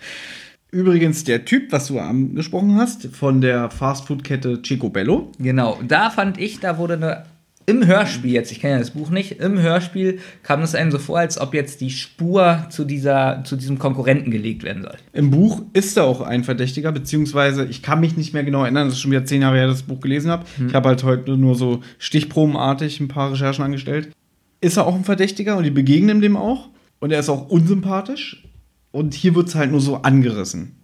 [0.70, 6.38] Übrigens, der Typ, was du angesprochen hast, von der Fastfood-Kette Chico Bello, Genau, da fand
[6.38, 7.24] ich, da wurde eine.
[7.66, 10.98] Im Hörspiel jetzt, ich kenne ja das Buch nicht, im Hörspiel kam es einem so
[10.98, 14.96] vor, als ob jetzt die Spur zu, dieser, zu diesem Konkurrenten gelegt werden soll.
[15.12, 18.88] Im Buch ist er auch ein Verdächtiger, beziehungsweise ich kann mich nicht mehr genau erinnern,
[18.88, 20.44] das ist schon wieder zehn Jahre her, dass ich das Buch gelesen habe.
[20.66, 24.10] Ich habe halt heute nur so stichprobenartig ein paar Recherchen angestellt.
[24.60, 26.68] Ist er auch ein Verdächtiger und die begegnen dem auch.
[27.00, 28.44] Und er ist auch unsympathisch.
[28.92, 30.76] Und hier wird es halt nur so angerissen.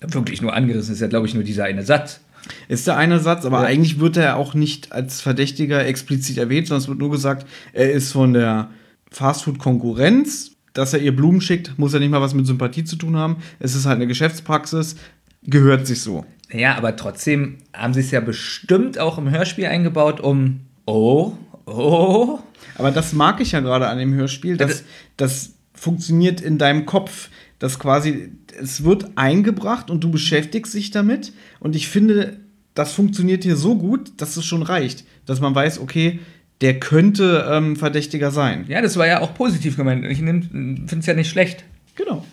[0.00, 2.20] Wirklich nur angerissen ist ja, glaube ich, nur dieser eine Satz.
[2.68, 3.66] Ist der eine Satz, aber Ja.
[3.68, 7.92] eigentlich wird er auch nicht als Verdächtiger explizit erwähnt, sondern es wird nur gesagt, er
[7.92, 8.70] ist von der
[9.10, 10.52] Fastfood-Konkurrenz.
[10.72, 13.38] Dass er ihr Blumen schickt, muss ja nicht mal was mit Sympathie zu tun haben.
[13.58, 14.94] Es ist halt eine Geschäftspraxis,
[15.42, 16.24] gehört sich so.
[16.52, 20.60] Ja, aber trotzdem haben sie es ja bestimmt auch im Hörspiel eingebaut, um.
[20.86, 21.32] Oh,
[21.66, 22.38] oh.
[22.76, 24.84] Aber das mag ich ja gerade an dem Hörspiel, dass das-
[25.16, 27.30] das funktioniert in deinem Kopf.
[27.60, 31.32] Das quasi, es wird eingebracht und du beschäftigst dich damit.
[31.60, 32.40] Und ich finde,
[32.74, 35.04] das funktioniert hier so gut, dass es schon reicht.
[35.26, 36.18] Dass man weiß, okay,
[36.60, 38.64] der könnte ähm, Verdächtiger sein.
[38.66, 40.04] Ja, das war ja auch positiv gemeint.
[40.06, 41.64] Ich finde es ja nicht schlecht.
[41.94, 42.24] Genau.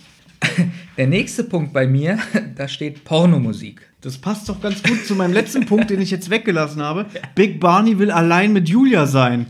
[0.98, 2.20] Der nächste Punkt bei mir,
[2.56, 3.82] da steht Pornomusik.
[4.02, 7.06] Das passt doch ganz gut zu meinem letzten Punkt, den ich jetzt weggelassen habe.
[7.36, 9.48] Big Barney will allein mit Julia sein.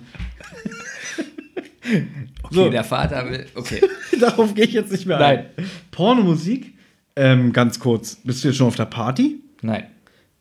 [2.47, 2.69] Okay, So.
[2.69, 3.45] der Vater will.
[3.55, 3.81] Okay.
[4.19, 5.45] Darauf gehe ich jetzt nicht mehr Nein.
[5.57, 5.65] ein.
[5.91, 6.73] Pornomusik?
[7.15, 8.17] Ähm, ganz kurz.
[8.23, 9.37] Bist du jetzt schon auf der Party?
[9.61, 9.83] Nein.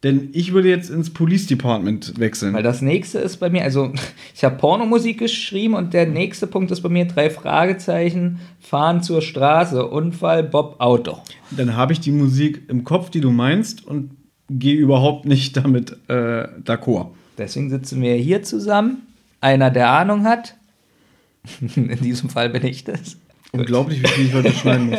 [0.03, 2.53] Denn ich würde jetzt ins Police Department wechseln.
[2.53, 3.93] Weil das nächste ist bei mir, also
[4.35, 9.23] ich habe Pornomusik geschrieben und der nächste Punkt ist bei mir drei Fragezeichen, fahren zur
[9.23, 11.19] Straße, Unfall, Bob, Auto.
[11.51, 14.11] Dann habe ich die Musik im Kopf, die du meinst, und
[14.51, 17.09] gehe überhaupt nicht damit äh, d'accord.
[17.39, 18.99] Deswegen sitzen wir hier zusammen.
[19.41, 20.57] Einer, der Ahnung hat.
[21.77, 23.17] In diesem Fall bin ich das.
[23.53, 24.99] Unglaublich, wie viel ich heute schneiden muss.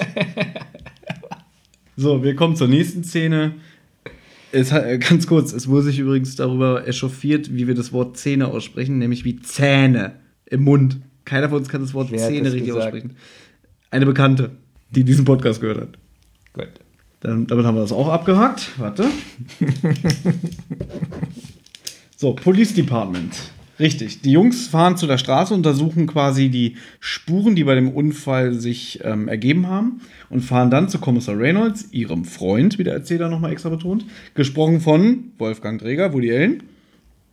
[1.95, 3.55] So, wir kommen zur nächsten Szene.
[4.51, 8.47] Es äh, ganz kurz, es wurde sich übrigens darüber echauffiert, wie wir das Wort Zähne
[8.47, 10.13] aussprechen, nämlich wie Zähne
[10.45, 10.99] im Mund.
[11.25, 12.85] Keiner von uns kann das Wort Wer Zähne das richtig gesagt?
[12.85, 13.17] aussprechen.
[13.89, 14.51] Eine Bekannte,
[14.91, 15.97] die diesen Podcast gehört hat.
[16.53, 16.69] Gut.
[17.19, 18.71] Dann, damit haben wir das auch abgehakt.
[18.77, 19.07] Warte.
[22.15, 23.35] so, Police Department.
[23.79, 24.21] Richtig.
[24.21, 29.01] Die Jungs fahren zu der Straße, untersuchen quasi die Spuren, die bei dem Unfall sich
[29.03, 33.51] ähm, ergeben haben und fahren dann zu Kommissar Reynolds, ihrem Freund, wie der Erzähler nochmal
[33.51, 36.63] extra betont, gesprochen von Wolfgang Träger, Woody Allen,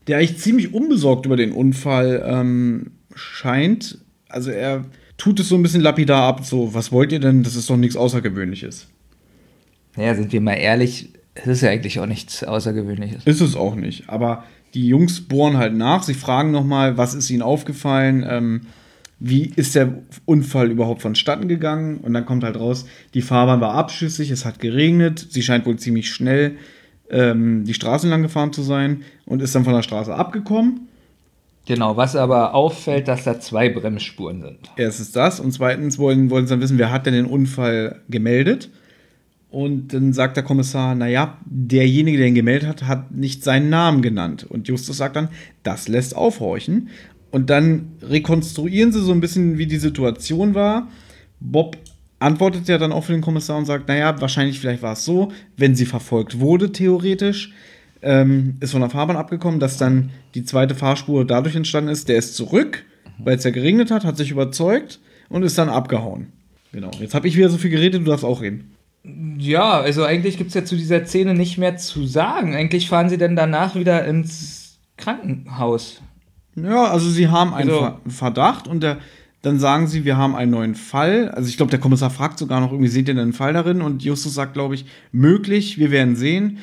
[0.07, 3.99] der eigentlich ziemlich unbesorgt über den Unfall ähm, scheint.
[4.29, 4.85] Also er
[5.17, 7.43] tut es so ein bisschen lapidar ab, so, was wollt ihr denn?
[7.43, 8.89] Das ist doch nichts Außergewöhnliches.
[9.97, 13.25] Naja, sind wir mal ehrlich, es ist ja eigentlich auch nichts Außergewöhnliches.
[13.25, 14.09] Ist es auch nicht.
[14.09, 14.45] Aber
[14.75, 16.03] die Jungs bohren halt nach.
[16.03, 18.27] Sie fragen nochmal, was ist ihnen aufgefallen?
[18.29, 18.61] Ähm,
[19.21, 21.99] wie ist der Unfall überhaupt vonstatten gegangen?
[21.99, 25.27] Und dann kommt halt raus, die Fahrbahn war abschüssig, es hat geregnet.
[25.31, 26.57] Sie scheint wohl ziemlich schnell
[27.11, 30.89] ähm, die Straße lang gefahren zu sein und ist dann von der Straße abgekommen.
[31.67, 34.59] Genau, was aber auffällt, dass da zwei Bremsspuren sind.
[34.77, 35.41] Erstens das.
[35.41, 38.71] Und zweitens wollen, wollen sie dann wissen, wer hat denn den Unfall gemeldet?
[39.55, 44.03] Und dann sagt der Kommissar, naja, derjenige, der ihn gemeldet hat, hat nicht seinen Namen
[44.03, 44.45] genannt.
[44.49, 45.29] Und Justus sagt dann,
[45.63, 46.89] das lässt aufhorchen.
[47.31, 50.89] Und dann rekonstruieren sie so ein bisschen, wie die Situation war.
[51.39, 51.77] Bob
[52.19, 55.31] antwortet ja dann auch für den Kommissar und sagt, naja, wahrscheinlich vielleicht war es so,
[55.57, 57.53] wenn sie verfolgt wurde, theoretisch,
[58.03, 62.17] ähm, ist von der Fahrbahn abgekommen, dass dann die zweite Fahrspur dadurch entstanden ist, der
[62.17, 62.85] ist zurück,
[63.19, 64.99] weil es ja geregnet hat, hat sich überzeugt
[65.29, 66.33] und ist dann abgehauen.
[66.73, 66.91] Genau.
[66.99, 68.74] Jetzt habe ich wieder so viel geredet, du darfst auch reden.
[69.39, 72.55] Ja, also eigentlich gibt es ja zu dieser Szene nicht mehr zu sagen.
[72.55, 76.01] Eigentlich fahren sie dann danach wieder ins Krankenhaus.
[76.57, 78.99] Ja, also sie haben einen Also- Ver Verdacht und der,
[79.43, 81.29] dann sagen sie, wir haben einen neuen Fall.
[81.31, 83.83] Also ich glaube, der Kommissar fragt sogar noch irgendwie, seht ihr denn einen Fall darin?
[83.83, 86.59] Und Justus sagt, glaube ich, möglich, wir werden sehen.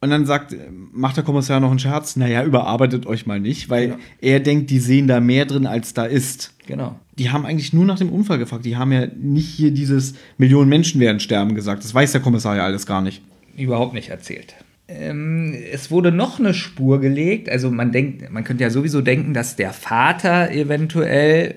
[0.00, 0.54] Und dann sagt,
[0.92, 3.96] macht der Kommissar noch einen Scherz, naja, überarbeitet euch mal nicht, weil Ja.
[4.20, 6.52] er denkt, die sehen da mehr drin, als da ist.
[6.66, 6.94] Genau.
[7.18, 8.64] Die haben eigentlich nur nach dem Unfall gefragt.
[8.64, 11.84] Die haben ja nicht hier dieses Millionen Menschen werden sterben gesagt.
[11.84, 13.22] Das weiß der Kommissar ja alles gar nicht.
[13.56, 14.54] Überhaupt nicht erzählt.
[14.88, 17.48] Ähm, es wurde noch eine Spur gelegt.
[17.48, 21.54] Also man denkt, man könnte ja sowieso denken, dass der Vater eventuell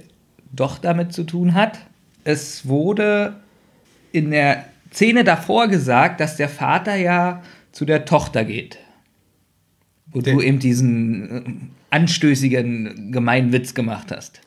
[0.53, 1.79] doch damit zu tun hat.
[2.23, 3.35] Es wurde
[4.11, 7.41] in der Szene davor gesagt, dass der Vater ja
[7.71, 8.77] zu der Tochter geht.
[10.11, 11.43] Wo Der- du eben diesen äh,
[11.89, 14.41] anstößigen Gemeinwitz gemacht hast.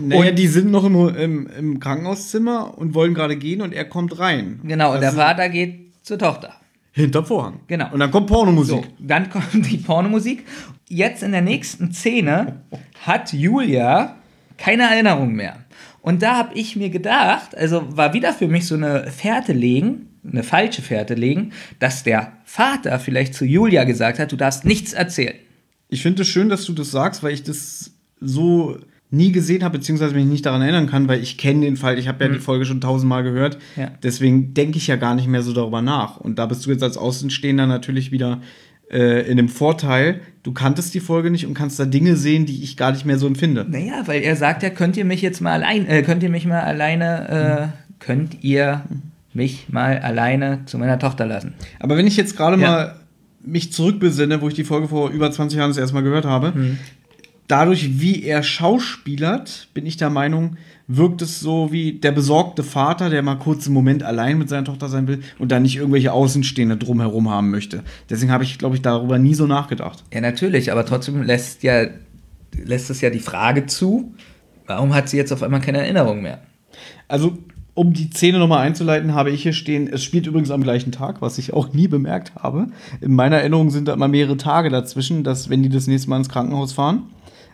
[0.00, 4.18] Naja, die sind noch im, im, im Krankenhauszimmer und wollen gerade gehen und er kommt
[4.18, 4.60] rein.
[4.64, 6.54] Genau, und Das der Vater geht zur Tochter.
[6.92, 7.60] Hinter Vorhang.
[7.68, 7.92] Genau.
[7.92, 8.84] Und dann kommt Pornomusik.
[8.84, 10.44] So, dann kommt die Pornomusik.
[10.88, 12.62] Jetzt in der nächsten Szene
[13.04, 14.16] hat Julia
[14.56, 15.56] keine Erinnerung mehr.
[16.00, 20.08] Und da habe ich mir gedacht, also war wieder für mich so eine Fährte legen,
[20.30, 24.92] eine falsche Fährte legen, dass der Vater vielleicht zu Julia gesagt hat, du darfst nichts
[24.92, 25.36] erzählen.
[25.88, 28.78] Ich finde es schön, dass du das sagst, weil ich das so
[29.10, 32.08] nie gesehen habe, beziehungsweise mich nicht daran erinnern kann, weil ich kenne den Fall, ich
[32.08, 33.58] habe ja die Folge schon tausendmal gehört.
[33.76, 33.90] Ja.
[34.02, 36.18] Deswegen denke ich ja gar nicht mehr so darüber nach.
[36.18, 38.40] Und da bist du jetzt als Außenstehender natürlich wieder
[38.90, 42.62] äh, in dem Vorteil, du kanntest die Folge nicht und kannst da Dinge sehen, die
[42.62, 43.66] ich gar nicht mehr so empfinde.
[43.68, 46.46] Naja, weil er sagt ja, könnt ihr mich jetzt mal allein, äh, könnt ihr mich
[46.46, 48.82] mal alleine, äh, könnt ihr
[49.34, 51.54] mich mal alleine zu meiner Tochter lassen.
[51.80, 52.68] Aber wenn ich jetzt gerade Ja.
[52.70, 52.94] mal
[53.44, 56.52] mich zurückbesinne, wo ich die Folge vor über 20 Jahren das erste Mal gehört habe,
[57.48, 63.10] dadurch, wie er schauspielert, bin ich der Meinung, wirkt es so wie der besorgte Vater,
[63.10, 66.12] der mal kurz einen Moment allein mit seiner Tochter sein will und da nicht irgendwelche
[66.12, 67.82] Außenstehende drumherum haben möchte.
[68.08, 70.04] Deswegen habe ich, glaube ich, darüber nie so nachgedacht.
[70.12, 71.88] Ja, natürlich, aber trotzdem lässt ja
[72.64, 74.14] lässt es ja die Frage zu,
[74.66, 76.40] warum hat sie jetzt auf einmal keine Erinnerung mehr?
[77.06, 77.38] Also,
[77.74, 81.22] um die Szene nochmal einzuleiten, habe ich hier stehen, es spielt übrigens am gleichen Tag,
[81.22, 82.66] was ich auch nie bemerkt habe.
[83.00, 86.16] In meiner Erinnerung sind da immer mehrere Tage dazwischen, dass, wenn die das nächste Mal
[86.16, 87.04] ins Krankenhaus fahren.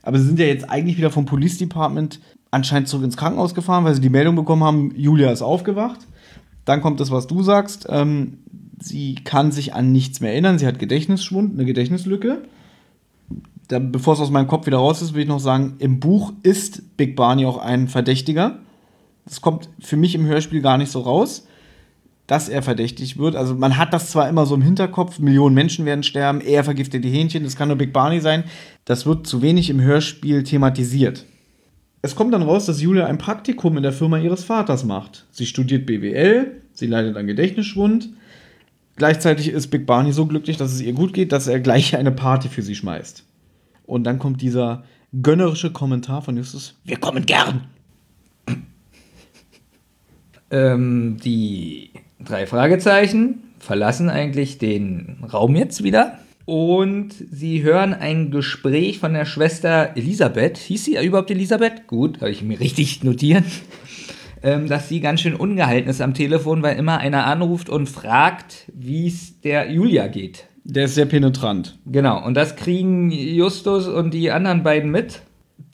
[0.04, 3.84] Aber sie sind ja jetzt eigentlich wieder vom Police Department anscheinend zurück ins Krankenhaus gefahren,
[3.84, 6.00] weil sie die Meldung bekommen haben, Julia ist aufgewacht.
[6.64, 7.86] Dann kommt das, was du sagst.
[7.88, 8.38] Ähm,
[8.80, 10.58] sie kann sich an nichts mehr erinnern.
[10.58, 12.42] Sie hat Gedächtnisschwund, eine Gedächtnislücke.
[13.68, 16.32] Da, bevor es aus meinem Kopf wieder raus ist, will ich noch sagen, im Buch
[16.42, 18.58] ist Big Barney auch ein Verdächtiger.
[19.24, 21.46] Das kommt für mich im Hörspiel gar nicht so raus,
[22.26, 23.36] dass er verdächtig wird.
[23.36, 27.04] Also man hat das zwar immer so im Hinterkopf, Millionen Menschen werden sterben, er vergiftet
[27.04, 28.44] die Hähnchen, das kann nur Big Barney sein.
[28.84, 31.26] Das wird zu wenig im Hörspiel thematisiert.
[32.02, 35.26] Es kommt dann raus, dass Julia ein Praktikum in der Firma ihres Vaters macht.
[35.30, 38.10] Sie studiert BWL, sie leidet an Gedächtnisschwund.
[38.96, 42.12] Gleichzeitig ist Big Barney so glücklich, dass es ihr gut geht, dass er gleich eine
[42.12, 43.24] Party für sie schmeißt.
[43.86, 44.84] Und dann kommt dieser
[45.22, 47.66] gönnerische Kommentar von Justus: Wir kommen gern.
[50.50, 51.90] Ähm, die
[52.24, 56.18] drei Fragezeichen verlassen eigentlich den Raum jetzt wieder.
[56.46, 60.58] Und sie hören ein Gespräch von der Schwester Elisabeth.
[60.58, 61.86] Hieß sie überhaupt Elisabeth?
[61.86, 63.44] Gut, habe ich mir richtig notiert.
[64.42, 68.70] Ähm, dass sie ganz schön ungehalten ist am Telefon, weil immer einer anruft und fragt,
[68.74, 70.44] wie es der Julia geht.
[70.64, 71.78] Der ist sehr penetrant.
[71.86, 75.22] Genau, und das kriegen Justus und die anderen beiden mit.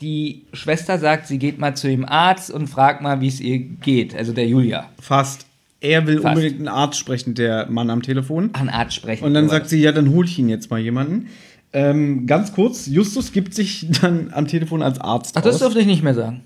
[0.01, 3.59] Die Schwester sagt, sie geht mal zu dem Arzt und fragt mal, wie es ihr
[3.59, 4.14] geht.
[4.14, 4.88] Also der Julia.
[5.01, 5.49] Fast.
[5.81, 6.37] Er will Fast.
[6.37, 8.51] unbedingt einen Arzt sprechen, der Mann am Telefon.
[8.53, 9.24] An Arzt sprechen.
[9.24, 11.28] Und dann sagt sie, ja, dann hol ich ihn jetzt mal jemanden.
[11.72, 15.61] Ähm, ganz kurz, Justus gibt sich dann am Telefon als Arzt Ach, das aus.
[15.62, 16.43] durfte ich nicht mehr sagen.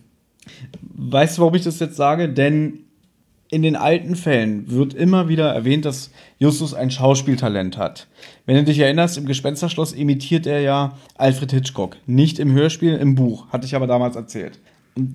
[0.82, 2.28] Weißt du, warum ich das jetzt sage?
[2.28, 2.80] Denn
[3.50, 8.08] in den alten Fällen wird immer wieder erwähnt, dass Justus ein Schauspieltalent hat.
[8.46, 11.96] Wenn du dich erinnerst, im Gespensterschloss imitiert er ja Alfred Hitchcock.
[12.06, 13.48] Nicht im Hörspiel, im Buch.
[13.50, 14.58] Hatte ich aber damals erzählt.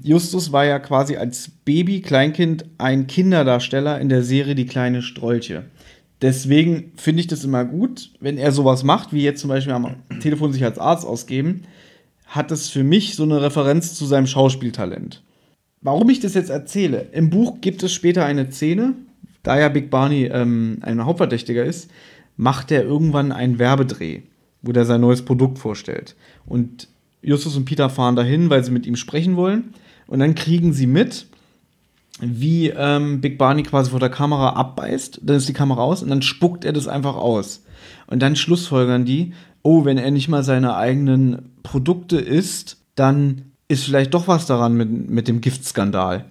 [0.04, 5.66] Justus war ja quasi als Baby, Kleinkind ein Kinderdarsteller in der Serie Die kleine Strolche.
[6.22, 9.96] Deswegen finde ich das immer gut, wenn er sowas macht, wie jetzt zum Beispiel am
[10.20, 11.62] Telefon sich als Arzt ausgeben,
[12.26, 15.24] hat es für mich so eine Referenz zu seinem Schauspieltalent.
[15.82, 17.08] Warum ich das jetzt erzähle?
[17.14, 18.96] Im Buch gibt es später eine Szene,
[19.44, 21.90] da ja Big Barney ähm, ein Hauptverdächtiger ist,
[22.36, 24.22] macht er irgendwann einen Werbedreh,
[24.62, 26.18] wo er sein neues Produkt vorstellt.
[26.46, 26.90] Und
[27.22, 29.74] Justus und Peter fahren dahin, weil sie mit ihm sprechen wollen.
[30.08, 31.28] Und dann kriegen sie mit,
[32.22, 35.22] wie ähm, Big Barney quasi vor der Kamera abbeißt.
[35.24, 37.64] Dann ist die Kamera aus und dann spuckt er das einfach aus.
[38.08, 43.84] Und dann schlussfolgern die, oh, wenn er nicht mal seine eigenen Produkte isst, dann ist
[43.84, 46.26] vielleicht doch was daran mit, mit dem Giftskandal.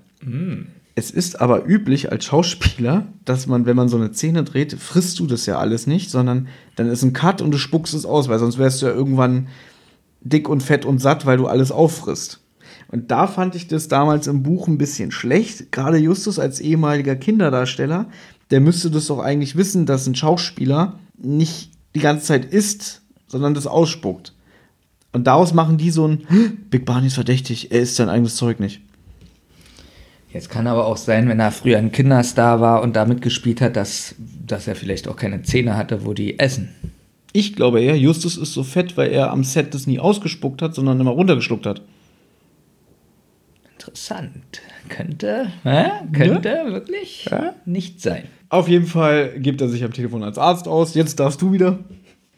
[0.95, 5.21] Es ist aber üblich als Schauspieler, dass man, wenn man so eine Szene dreht, frisst
[5.21, 8.29] du das ja alles nicht, sondern dann ist ein Cut und du spuckst es aus,
[8.29, 9.47] weil sonst wärst du ja irgendwann
[10.29, 12.41] dick und fett und satt, weil du alles auffrisst.
[12.91, 15.73] Und da fand ich das damals im Buch ein bisschen schlecht.
[15.73, 18.07] Gerade Justus als ehemaliger Kinderdarsteller,
[18.51, 23.55] der müsste das doch eigentlich wissen, dass ein Schauspieler nicht die ganze Zeit isst, sondern
[23.55, 24.33] das ausspuckt.
[25.13, 26.27] Und daraus machen die so ein
[26.71, 28.81] Big Barney ist verdächtig, er isst sein eigenes Zeug nicht.
[30.33, 33.77] Jetzt kann aber auch sein, wenn er früher ein Kinderstar war und da mitgespielt hat,
[33.77, 36.69] dass, dass er vielleicht auch keine Zähne hatte, wo die essen.
[37.33, 40.75] Ich glaube eher, Justus ist so fett, weil er am Set das nie ausgespuckt hat,
[40.75, 41.83] sondern immer runtergeschluckt hat.
[43.73, 44.61] Interessant.
[44.89, 45.85] Könnte, hä?
[46.13, 47.55] könnte wirklich Ja?
[47.65, 48.25] nicht sein.
[48.49, 50.95] Auf jeden Fall gibt er sich am Telefon als Arzt aus.
[50.95, 51.79] Jetzt darfst du wieder.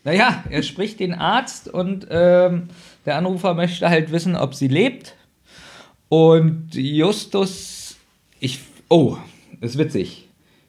[0.03, 2.69] Naja, er spricht den Arzt und ähm,
[3.07, 5.15] der Anrufer möchte halt wissen, ob sie lebt.
[6.09, 7.97] Und Justus,
[8.41, 9.17] ich, oh,
[9.61, 10.27] ist witzig.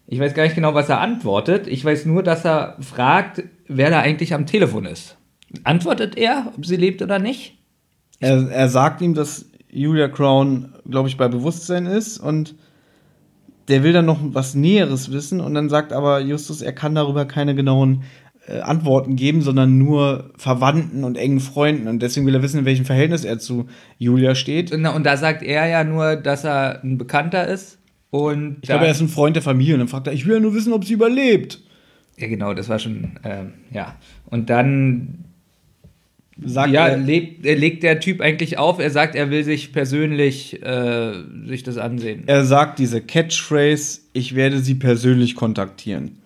[0.07, 1.67] Ich weiß gar nicht genau, was er antwortet.
[1.67, 3.43] Ich weiß nur, dass er fragt,
[3.77, 5.17] wer da eigentlich am Telefon ist.
[5.63, 7.57] Antwortet er, ob sie lebt oder nicht?
[8.19, 12.55] Er, er sagt ihm, dass Julia Crown, glaube ich, bei Bewusstsein ist und
[13.67, 17.25] der will dann noch was Näheres wissen und dann sagt aber Justus, er kann darüber
[17.25, 18.03] keine genauen
[18.47, 22.65] äh, Antworten geben, sondern nur Verwandten und engen Freunden und deswegen will er wissen, in
[22.65, 23.67] welchem Verhältnis er zu
[23.97, 24.73] Julia steht.
[24.77, 27.77] Na, Und da sagt er ja nur, dass er ein Bekannter ist.
[28.09, 30.33] Und Ich glaube, er ist ein Freund der Familie und dann fragt er, ich will
[30.33, 31.61] ja nur wissen, ob sie überlebt.
[32.17, 33.95] Ja, genau, das war schon, ähm, ja.
[34.25, 35.25] Und dann
[36.43, 39.73] Sagt ja, er, lebt, er legt der Typ eigentlich auf, er sagt, er will sich
[39.73, 41.13] persönlich äh,
[41.45, 42.23] sich das ansehen.
[42.25, 46.17] er sagt diese Catchphrase, ich werde sie persönlich kontaktieren.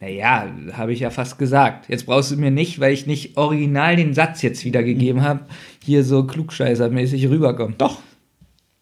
[0.00, 1.88] Naja, habe ich ja fast gesagt.
[1.88, 5.40] Jetzt brauchst du mir nicht, weil ich nicht original den Satz jetzt wiedergegeben habe,
[5.84, 7.76] hier so klugscheißermäßig rüberkommen.
[7.78, 8.00] Doch.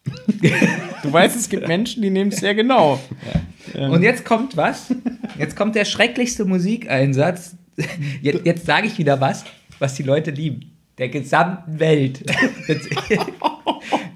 [1.03, 3.01] du weißt, es gibt Menschen, die nehmen es sehr genau.
[3.74, 4.94] Und jetzt kommt was?
[5.38, 7.57] Jetzt kommt der schrecklichste Musikeinsatz.
[8.20, 9.44] Jetzt, jetzt sage ich wieder was,
[9.78, 10.72] was die Leute lieben.
[10.98, 12.22] Der gesamten Welt.
[12.68, 12.88] Jetzt-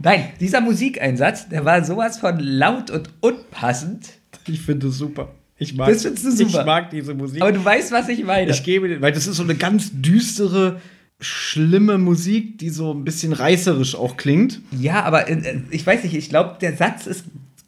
[0.03, 4.09] Nein, dieser Musikeinsatz, der war sowas von laut und unpassend.
[4.47, 5.30] Ich finde es super.
[5.57, 6.61] Ich mag, Das findest du super.
[6.61, 7.41] Ich mag diese Musik.
[7.41, 8.51] Aber du weißt, was ich meine.
[8.51, 10.80] ich gebe dir, weil das ist so eine ganz düstere,
[11.21, 14.61] schlimme Musik, die so ein bisschen reißerisch auch klingt.
[14.79, 17.25] Ja, aber äh, ich weiß nicht, ich glaube, der Satz ist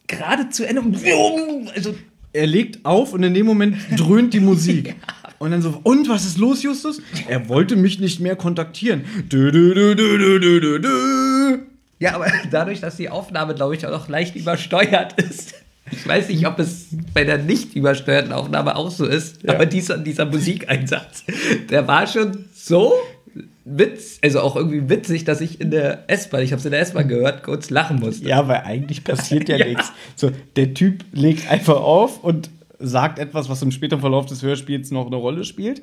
[0.06, 0.82] gerade zu Ende.
[1.74, 1.94] Also,
[2.32, 4.96] Er legt auf und in dem Moment dröhnt die Musik.
[5.38, 7.02] Und dann so, und was ist los, Justus?
[7.28, 9.04] Er wollte mich nicht mehr kontaktieren.
[9.30, 11.58] Dö, dö, dö.
[11.98, 15.52] ja, aber dadurch, dass die Aufnahme, glaube ich, auch noch leicht übersteuert ist.
[15.92, 19.98] Ich weiß nicht, ob es bei der nicht übersteuerten Aufnahme auch so ist, aber dieser,
[19.98, 21.24] dieser Musikeinsatz,
[21.68, 22.94] der war schon so
[23.66, 26.80] witz, also auch irgendwie witzig, dass ich in der S-Bahn, ich habe es in der
[26.80, 28.26] S-Bahn gehört, kurz lachen musste.
[28.28, 29.66] Ja, weil eigentlich passiert ja, Ja.
[29.66, 29.92] nichts.
[30.14, 32.48] So, der Typ legt einfach auf und
[32.78, 35.82] sagt etwas, was im späteren Verlauf des Hörspiels noch eine Rolle spielt.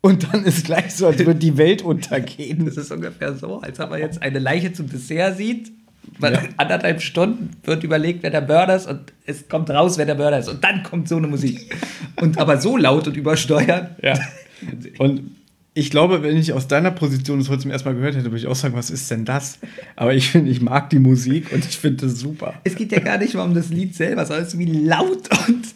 [0.00, 2.66] Und dann ist gleich so, als würde die Welt untergehen.
[2.66, 5.72] Das ist ungefähr so, als ob man jetzt eine Leiche zum Dessert sieht.
[6.18, 10.16] Man anderthalb Stunden wird überlegt, wer der Mörder ist und es kommt raus, wer der
[10.16, 10.48] Mörder ist.
[10.48, 11.74] Und dann kommt so eine Musik.
[12.20, 13.90] Und aber so laut und übersteuert.
[14.02, 14.18] Ja.
[14.98, 15.33] Und
[15.74, 18.38] ich glaube, wenn ich aus deiner Position das heute zum ersten Mal gehört hätte, würde
[18.38, 19.58] ich auch sagen, was ist denn das?
[19.96, 22.54] Aber ich finde, ich mag die Musik und ich finde das super.
[22.62, 25.28] Es geht ja gar nicht mal um das Lied selber, sondern es ist wie laut
[25.48, 25.66] und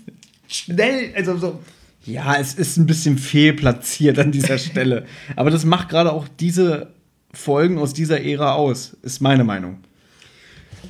[0.46, 1.12] schnell.
[1.16, 1.58] Also so.
[2.04, 5.04] Ja, es ist ein bisschen fehlplatziert an dieser Stelle.
[5.34, 6.92] Aber das macht gerade auch diese
[7.32, 9.78] Folgen aus dieser Ära aus, ist meine Meinung.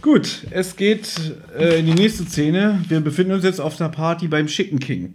[0.03, 1.09] Gut, es geht
[1.59, 2.85] äh, in die nächste Szene.
[2.89, 5.15] Wir befinden uns jetzt auf einer Party beim Chicken King.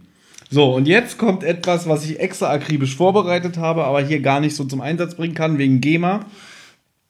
[0.54, 4.54] So, und jetzt kommt etwas, was ich extra akribisch vorbereitet habe, aber hier gar nicht
[4.54, 6.26] so zum Einsatz bringen kann, wegen GEMA.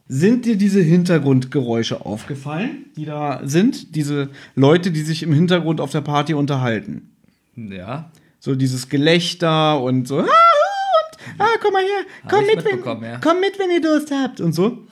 [0.09, 3.97] Sind dir diese Hintergrundgeräusche aufgefallen, die da sind?
[3.97, 7.15] Diese Leute, die sich im Hintergrund auf der Party unterhalten.
[7.55, 8.11] Ja.
[8.41, 10.21] So dieses Gelächter und so.
[10.21, 13.21] Ah, und, ah komm mal her, komm mit, wenn, ja.
[13.23, 14.87] komm mit, wenn ihr Durst habt und so.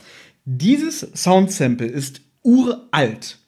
[0.44, 3.38] Dieses Soundsample ist uralt.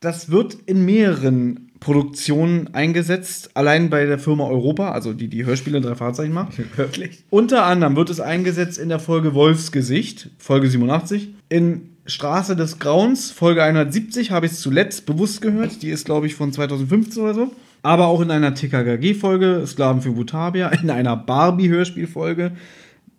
[0.00, 5.78] Das wird in mehreren Produktionen eingesetzt, allein bei der Firma Europa, also die die Hörspiele
[5.78, 6.52] in drei Fahrzeichen macht.
[6.76, 7.24] Wirklich?
[7.30, 11.34] Unter anderem wird es eingesetzt in der Folge Wolfsgesicht, Folge 87.
[11.48, 15.82] In Straße des Grauens, Folge 170, habe ich es zuletzt bewusst gehört.
[15.82, 17.52] Die ist, glaube ich, von 2015 oder so.
[17.82, 22.52] Aber auch in einer TKKG-Folge, Sklaven für Butavia, in einer Barbie-Hörspielfolge,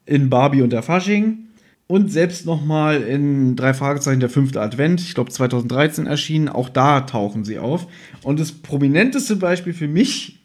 [0.06, 1.47] in Barbie und der Fasching.
[1.88, 7.02] Und selbst nochmal in drei Fragezeichen der fünfte Advent, ich glaube 2013 erschienen, auch da
[7.02, 7.88] tauchen sie auf.
[8.24, 10.38] Und das prominenteste Beispiel für mich,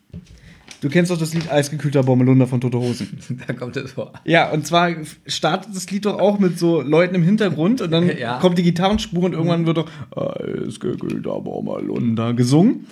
[0.83, 3.19] du kennst doch das Lied Eisgekühlter Bommelunder von Tote Hosen.
[3.47, 4.13] Da kommt es vor.
[4.25, 4.91] Ja, und zwar
[5.27, 8.39] startet das Lied doch auch mit so Leuten im Hintergrund und dann Ja.
[8.39, 12.87] kommt die Gitarrenspur und irgendwann wird doch Eisgekühlter Bommelunder gesungen.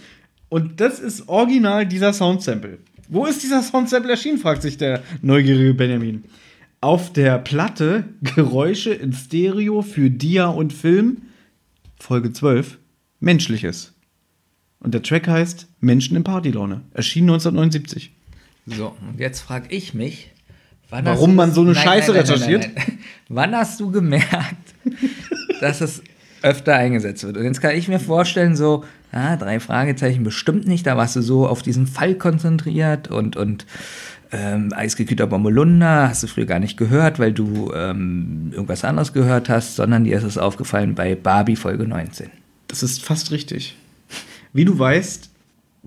[0.48, 2.78] Und das ist original dieser Soundsample.
[3.08, 6.24] Wo ist dieser Soundsample erschienen, fragt sich der neugierige Benjamin.
[6.82, 11.22] Auf der Platte Geräusche in Stereo für Dia und Film,
[11.98, 12.78] Folge 12,
[13.20, 13.92] Menschliches.
[14.80, 16.80] Und der Track heißt Menschen in Partylaune.
[16.94, 18.12] Erschien 1979.
[18.64, 20.30] So, und jetzt frage ich mich,
[20.88, 22.68] Warum man so eine Scheiße recherchiert?
[22.74, 22.98] nein.
[23.28, 24.74] Wann hast du gemerkt,
[25.60, 26.02] dass es
[26.42, 27.36] öfter eingesetzt wird?
[27.36, 31.22] Und jetzt kann ich mir vorstellen, so, ah, drei Fragezeichen bestimmt nicht, da warst du
[31.22, 33.66] so auf diesen Fall konzentriert und, und
[34.32, 39.48] ähm, Eisgekühlter Bommelunder hast du früher gar nicht gehört, weil du ähm, irgendwas anderes gehört
[39.48, 42.30] hast, sondern dir ist es aufgefallen bei Barbie Folge 19.
[42.68, 43.76] Das ist fast richtig.
[44.52, 45.30] Wie du weißt,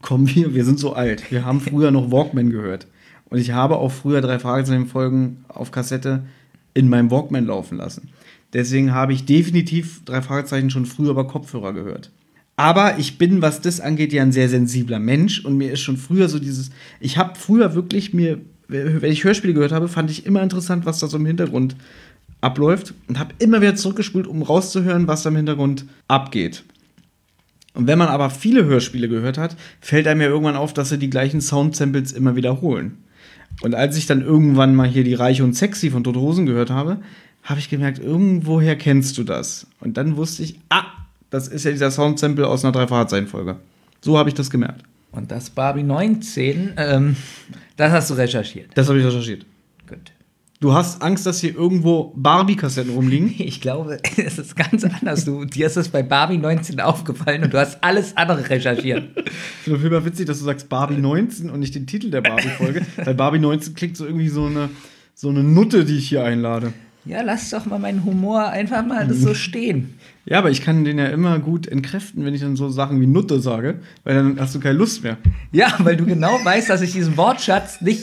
[0.02, 1.32] kommen wir, wir sind so alt.
[1.32, 2.88] Wir haben früher noch Walkman gehört.
[3.30, 6.24] Und ich habe auch früher drei Fragezeichen-Folgen auf Kassette
[6.74, 8.10] in meinem Walkman laufen lassen.
[8.54, 12.12] Deswegen habe ich definitiv drei Fragezeichen schon früher über Kopfhörer gehört.
[12.56, 15.98] Aber ich bin, was das angeht, ja ein sehr sensibler Mensch und mir ist schon
[15.98, 16.70] früher so dieses.
[17.00, 21.00] Ich habe früher wirklich mir, wenn ich Hörspiele gehört habe, fand ich immer interessant, was
[21.00, 21.76] da so im Hintergrund
[22.42, 26.64] abläuft und habe immer wieder zurückgespult, um rauszuhören, was da im Hintergrund abgeht.
[27.74, 31.00] Und wenn man aber viele Hörspiele gehört hat, fällt einem ja irgendwann auf, dass sie
[31.00, 32.98] die gleichen Soundsamples immer wiederholen.
[33.62, 36.70] Und als ich dann irgendwann mal hier die Reiche und Sexy von Tote Hosen gehört
[36.70, 37.00] habe,
[37.42, 39.68] habe ich gemerkt, irgendwoher kennst du das.
[39.80, 40.86] Und dann wusste ich, ah,
[41.34, 43.56] das ist ja dieser Soundsample aus einer Drei-Fahrzeichen-Folge.
[44.02, 44.84] So habe ich das gemerkt.
[45.12, 47.16] Und das Barbie 19, ähm,
[47.76, 48.70] das hast du recherchiert.
[48.76, 49.44] Das habe ich recherchiert.
[49.90, 50.12] Gut.
[50.60, 53.34] Du hast Angst, dass hier irgendwo Barbie-Kassetten rumliegen?
[53.40, 55.26] Ich glaube, es ist ganz anders.
[55.26, 59.10] Du, dir ist es bei Barbie 19 aufgefallen und du hast alles andere recherchiert.
[59.18, 62.86] Ich finde immer witzig, dass du sagst Barbie 19 und nicht den Titel der Barbie-Folge.
[63.04, 64.70] weil Barbie 19 klingt so irgendwie so eine,
[65.16, 66.74] so eine Nutte, die ich hier einlade.
[67.06, 69.96] Ja, lass doch mal meinen Humor einfach mal das so stehen.
[70.26, 73.08] Ja, aber ich kann den ja immer gut entkräften, wenn ich dann so Sachen wie
[73.08, 75.18] Nutte sage, weil dann hast du keine Lust mehr.
[75.52, 78.02] Ja, weil du genau weißt, dass ich diesen Wortschatz nicht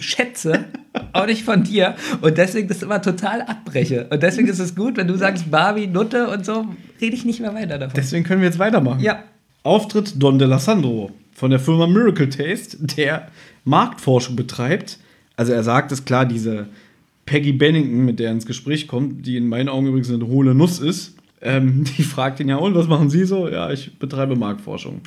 [0.00, 0.66] schätze,
[1.12, 4.06] auch nicht von dir und deswegen das immer total abbreche.
[4.10, 6.66] Und deswegen ist es gut, wenn du sagst Barbie, Nutte und so,
[7.00, 7.94] rede ich nicht mehr weiter davon.
[7.96, 9.00] Deswegen können wir jetzt weitermachen.
[9.00, 9.22] Ja.
[9.62, 13.28] Auftritt Don DeLassandro von der Firma Miracle Taste, der
[13.64, 14.98] Marktforschung betreibt.
[15.36, 16.66] Also er sagt es klar, diese
[17.26, 20.54] Peggy Bennington, mit der er ins Gespräch kommt, die in meinen Augen übrigens eine hohle
[20.54, 23.48] Nuss ist, ähm, die fragt ihn ja, und was machen Sie so?
[23.48, 25.00] Ja, ich betreibe Marktforschung.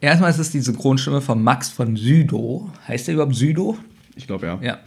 [0.00, 2.70] Erstmal ist es die Synchronstimme von Max von Südow.
[2.86, 3.76] Heißt der überhaupt Südow?
[4.14, 4.58] Ich glaube ja.
[4.62, 4.78] Ja.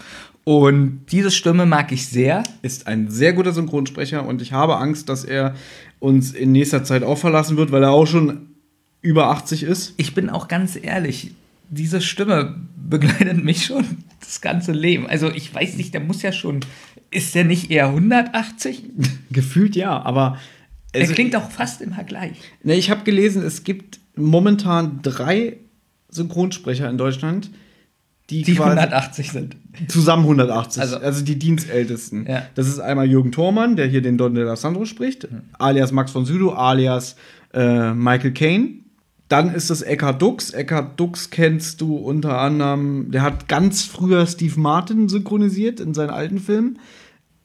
[0.44, 2.44] Und diese Stimme mag ich sehr.
[2.62, 5.56] Ist ein sehr guter Synchronsprecher und ich habe Angst, dass er
[6.00, 8.48] uns in nächster Zeit auch verlassen wird, weil er auch schon
[9.02, 9.94] über 80 ist.
[9.98, 11.32] Ich bin auch ganz ehrlich,
[11.70, 13.86] diese Stimme begleitet mich schon
[14.20, 15.08] das ganze Leben.
[15.08, 16.62] Also ich weiß nicht, der muss ja schon,
[17.12, 18.84] ist der nicht eher 180?
[19.32, 20.38] Gefühlt ja, aber
[20.94, 22.38] Er klingt auch fast immer gleich.
[22.64, 25.58] Ne, ich habe gelesen, es gibt momentan drei
[26.10, 27.50] Synchronsprecher in Deutschland,
[28.30, 29.56] die, Die quasi 180 sind.
[29.88, 32.26] zusammen 180, also, Also- die Dienstältesten.
[32.28, 32.44] Ja.
[32.56, 35.28] Das ist einmal Jürgen Thormann, der hier den Don de Sandro spricht,
[35.60, 37.16] alias Max von Südow, alias
[37.54, 38.70] äh, Michael Caine.
[39.28, 40.52] Dann ist es Eckhard Dux.
[40.52, 46.10] Eckhard Dux kennst du unter anderem, der hat ganz früher Steve Martin synchronisiert in seinen
[46.10, 46.80] alten Filmen.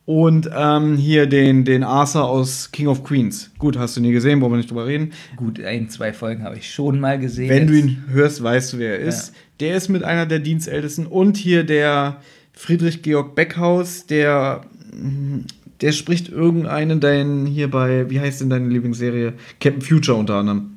[0.06, 3.50] Und ähm, hier den, den Arthur aus King of Queens.
[3.58, 5.12] Gut, hast du nie gesehen, wollen wir nicht drüber reden.
[5.34, 7.50] Gut, ein, zwei Folgen habe ich schon mal gesehen.
[7.50, 9.32] Wenn du ihn hörst, weißt du, wer er ist.
[9.58, 11.06] Der ist mit einer der Dienstältesten.
[11.06, 12.20] Und hier der
[12.52, 14.60] Friedrich Georg Beckhaus, der,
[14.92, 15.40] mm,
[15.80, 19.32] der spricht irgendeinen deinen hier bei, wie heißt denn deine Lieblingsserie?
[19.60, 20.76] Captain Future unter anderem.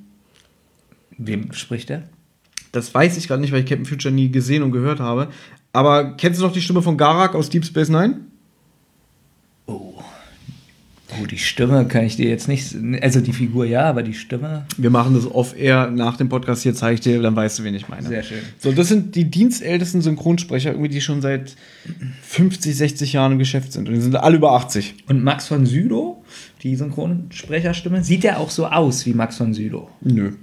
[1.20, 2.10] Wem spricht er?
[2.72, 5.28] Das weiß ich gerade nicht, weil ich Captain Future nie gesehen und gehört habe.
[5.72, 8.22] Aber kennst du noch die Stimme von Garak aus Deep Space Nine?
[9.70, 9.94] Oh.
[11.20, 12.76] Oh, die Stimme kann ich dir jetzt nicht.
[13.02, 14.66] Also die Figur ja, aber die Stimme.
[14.78, 16.62] Wir machen das off-air nach dem Podcast.
[16.62, 18.08] Hier zeige ich dir, dann weißt du, wen ich meine.
[18.08, 18.40] Sehr schön.
[18.60, 21.56] So, das sind die dienstältesten Synchronsprecher, irgendwie, die schon seit
[22.22, 23.88] 50, 60 Jahren im Geschäft sind.
[23.90, 25.06] Und die sind alle über 80.
[25.08, 26.18] Und Max von Südow,
[26.62, 29.90] die Synchronsprecherstimme, sieht ja auch so aus wie Max von Südow.
[30.02, 30.34] Nö.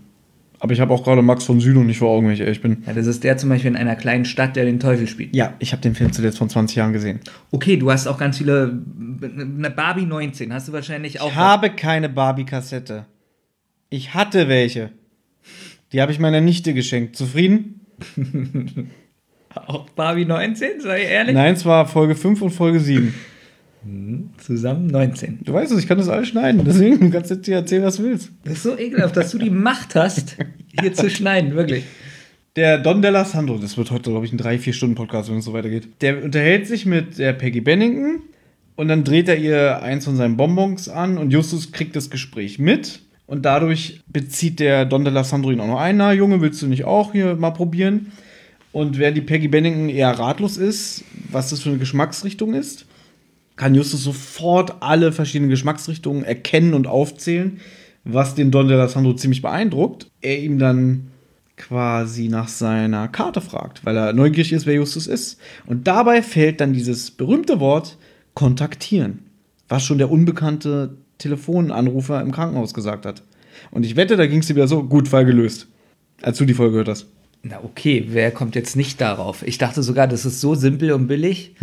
[0.58, 2.82] Aber ich habe auch gerade Max von Südow nicht vor Augen, wenn ich ehrlich bin.
[2.86, 5.36] Ja, das ist der zum Beispiel in einer kleinen Stadt, der den Teufel spielt.
[5.36, 7.20] Ja, ich habe den Film zuletzt von 20 Jahren gesehen.
[7.50, 8.78] Okay, du hast auch ganz viele.
[9.22, 11.28] Eine Barbie 19 hast du wahrscheinlich auch.
[11.28, 13.06] Ich habe keine Barbie-Kassette.
[13.90, 14.92] Ich hatte welche.
[15.92, 17.16] Die habe ich meiner Nichte geschenkt.
[17.16, 17.80] Zufrieden?
[19.54, 21.34] auch Barbie 19, sei ehrlich?
[21.34, 23.14] Nein, es war Folge 5 und Folge 7.
[24.38, 25.40] Zusammen 19.
[25.44, 26.62] Du weißt es, ich kann das alles schneiden.
[26.64, 28.30] Deswegen du kannst jetzt dir erzählen, was du willst.
[28.44, 30.36] Das ist so ekelhaft, dass du die Macht hast,
[30.80, 31.84] hier zu schneiden, wirklich.
[32.56, 35.88] Der Don Della Sandro, das wird heute, glaube ich, ein 3-4-Stunden-Podcast, wenn es so weitergeht.
[36.00, 38.22] Der unterhält sich mit der Peggy Bennington
[38.76, 42.58] und dann dreht er ihr eins von seinen Bonbons an und Justus kriegt das Gespräch
[42.58, 43.00] mit.
[43.26, 45.96] Und dadurch bezieht der Don Della Sandro ihn auch noch ein.
[45.96, 48.12] Na, Junge, willst du nicht auch hier mal probieren?
[48.72, 52.85] Und während die Peggy Bennington eher ratlos ist, was das für eine Geschmacksrichtung ist,
[53.56, 57.60] kann Justus sofort alle verschiedenen Geschmacksrichtungen erkennen und aufzählen,
[58.04, 60.10] was den Don Della Sandro ziemlich beeindruckt.
[60.20, 61.08] Er ihm dann
[61.56, 65.40] quasi nach seiner Karte fragt, weil er neugierig ist, wer Justus ist.
[65.64, 67.96] Und dabei fällt dann dieses berühmte Wort
[68.34, 69.24] kontaktieren,
[69.68, 73.22] was schon der unbekannte Telefonanrufer im Krankenhaus gesagt hat.
[73.70, 75.66] Und ich wette, da ging es dir wieder so, gut, Fall gelöst,
[76.20, 77.06] als du die Folge gehört hast.
[77.48, 79.46] Na okay, wer kommt jetzt nicht darauf?
[79.46, 81.54] Ich dachte sogar, das ist so simpel und billig,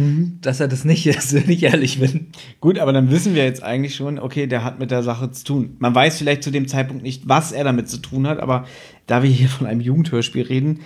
[0.41, 2.27] dass er das nicht ist, wenn ich ehrlich bin.
[2.61, 5.43] Gut, aber dann wissen wir jetzt eigentlich schon, okay, der hat mit der Sache zu
[5.43, 5.75] tun.
[5.79, 8.65] Man weiß vielleicht zu dem Zeitpunkt nicht, was er damit zu tun hat, aber
[9.07, 10.79] da wir hier von einem Jugendhörspiel reden,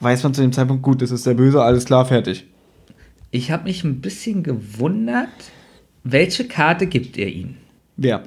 [0.00, 2.46] weiß man zu dem Zeitpunkt, gut, das ist der Böse, alles klar, fertig.
[3.30, 5.28] Ich habe mich ein bisschen gewundert,
[6.02, 7.56] welche Karte gibt er ihm?
[7.98, 8.22] Wer?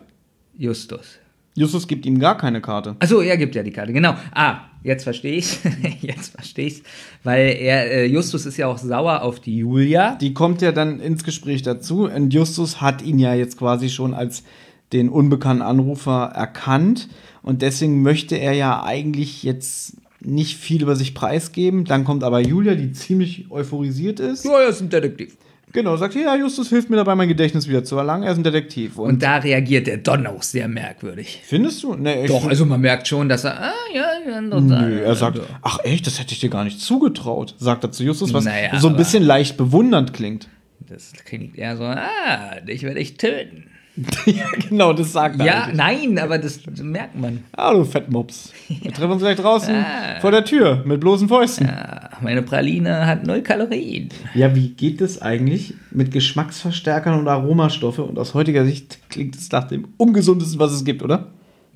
[0.56, 1.18] Justus.
[1.56, 2.98] Justus gibt ihm gar keine Karte.
[3.00, 4.16] Achso, er gibt ja die Karte, genau.
[4.34, 5.60] Ah, jetzt verstehe ich's.
[6.02, 6.84] jetzt verstehe ich's.
[7.24, 10.16] Weil er, äh, Justus ist ja auch sauer auf die Julia.
[10.16, 14.14] Die kommt ja dann ins Gespräch dazu und Justus hat ihn ja jetzt quasi schon
[14.14, 14.44] als
[14.92, 17.10] den unbekannten Anrufer erkannt
[17.42, 21.86] und deswegen möchte er ja eigentlich jetzt nicht viel über sich preisgeben.
[21.86, 24.46] Dann kommt aber Julia, die ziemlich euphorisiert ist.
[24.46, 25.36] Ja, er ist ein Detektiv.
[25.74, 28.24] Genau, sagt, ja, Justus hilft mir dabei, mein Gedächtnis wieder zu erlangen.
[28.24, 29.00] Er ist ein Detektiv.
[29.00, 31.42] Und, Und da reagiert der Don auch sehr merkwürdig.
[31.44, 31.96] findest du?
[31.96, 35.80] Nee, Doch, also man merkt schon, dass er, ah, ja, ja, Nö, er sagt, ach
[35.84, 38.88] echt, das hätte ich dir gar nicht zugetraut, sagt er zu Justus, was Naja, so
[38.88, 40.48] ein bisschen leicht bewundernd klingt.
[40.88, 43.66] Das klingt eher so, ah, dich werde ich töten.
[44.26, 45.46] ja, genau, das sagt er.
[45.46, 45.78] Ja, eigentlich.
[45.78, 47.44] nein, aber das merkt man.
[47.56, 48.52] Hallo, Fettmops.
[48.68, 50.20] Wir treffen uns gleich draußen Ah.
[50.20, 51.68] vor der Tür mit bloßen Fäusten.
[51.70, 54.10] Ah, meine Praline hat null Kalorien.
[54.34, 58.00] Ja, wie geht es eigentlich mit Geschmacksverstärkern und Aromastoffe?
[58.04, 61.28] Und aus heutiger Sicht klingt es nach dem ungesundesten, was es gibt, oder?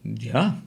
[0.03, 0.57] Ja,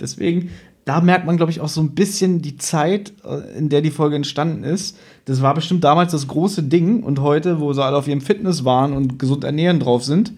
[0.00, 0.50] Deswegen,
[0.84, 3.90] da merkt man, glaube ich, auch so ein bisschen die Zeit, äh, in der die
[3.90, 4.96] Folge entstanden ist.
[5.24, 8.64] Das war bestimmt damals das große Ding und heute, wo sie alle auf ihrem Fitness
[8.64, 10.32] waren und gesund ernähren drauf sind,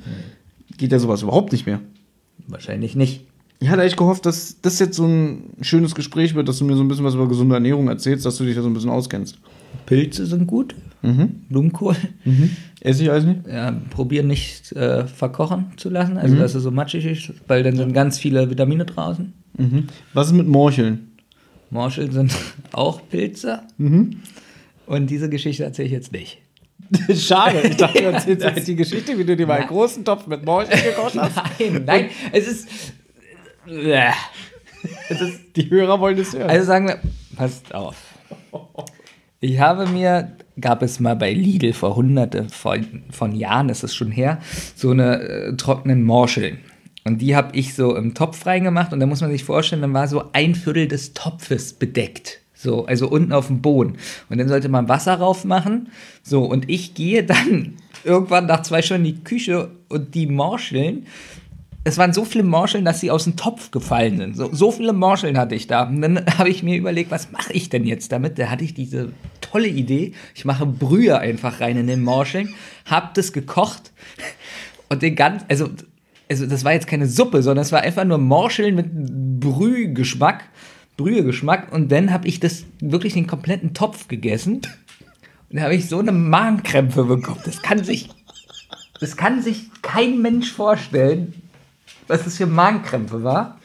[0.80, 1.80] geht ja sowas überhaupt nicht mehr.
[2.48, 3.26] wahrscheinlich nicht.
[3.62, 6.76] Ich hatte echt gehofft, dass das jetzt so ein schönes Gespräch wird, dass du mir
[6.76, 8.88] so ein bisschen was über gesunde Ernährung erzählst, dass du dich da so ein bisschen
[8.90, 9.38] auskennst.
[9.86, 10.74] Pilze sind gut.
[11.48, 11.94] Blumenkohl.
[12.80, 13.46] Esse ich alles nicht?
[13.46, 17.76] Ja, probieren nicht äh, verkochen zu lassen, also dass es so matschig ist, weil dann
[17.76, 19.32] sind ganz viele Vitamine draußen.
[19.58, 19.84] Mhm.
[20.14, 21.08] Was ist mit Morcheln?
[21.70, 22.34] Morschel sind
[22.72, 23.60] auch Pilze.
[24.86, 26.38] Und diese Geschichte erzähle ich jetzt nicht.
[27.14, 30.26] Schade, ich dachte, du erzählst jetzt die Geschichte, wie du dir mal einen großen Topf
[30.26, 31.36] mit Morcheln gekocht hast.
[31.58, 32.68] Nein, nein, es ist.
[33.66, 34.10] Äh,
[35.08, 36.48] Es ist, die Hörer wollen es hören.
[36.48, 37.00] Also sagen wir,
[37.36, 37.96] passt auf.
[39.40, 43.94] Ich habe mir, gab es mal bei Lidl vor hunderte von, von Jahren, ist es
[43.94, 44.38] schon her,
[44.74, 46.58] so eine äh, trockenen Morscheln.
[47.04, 49.94] Und die habe ich so im Topf reingemacht und da muss man sich vorstellen, dann
[49.94, 52.40] war so ein Viertel des Topfes bedeckt.
[52.62, 53.96] So, also unten auf dem Boden.
[54.28, 55.88] Und dann sollte man Wasser rauf machen.
[56.22, 61.06] So, und ich gehe dann irgendwann nach zwei Stunden in die Küche und die Morscheln
[61.82, 64.36] es waren so viele Morscheln, dass sie aus dem Topf gefallen sind.
[64.36, 65.84] So, so viele Morscheln hatte ich da.
[65.84, 68.38] Und dann habe ich mir überlegt, was mache ich denn jetzt damit?
[68.38, 70.12] Da hatte ich diese tolle Idee.
[70.34, 72.54] Ich mache Brühe einfach rein in den Morscheln,
[72.84, 73.92] habe das gekocht
[74.90, 75.70] und den ganzen, also,
[76.28, 80.44] also das war jetzt keine Suppe, sondern es war einfach nur Morscheln mit Brühgeschmack,
[81.00, 81.72] Brühegeschmack.
[81.72, 84.60] Und dann habe ich das wirklich den kompletten Topf gegessen.
[85.48, 87.40] Und da habe ich so eine Magenkrämpfe bekommen.
[87.44, 88.10] Das kann sich,
[89.00, 91.34] das kann sich kein Mensch vorstellen,
[92.06, 93.58] was das für Magenkrämpfe war.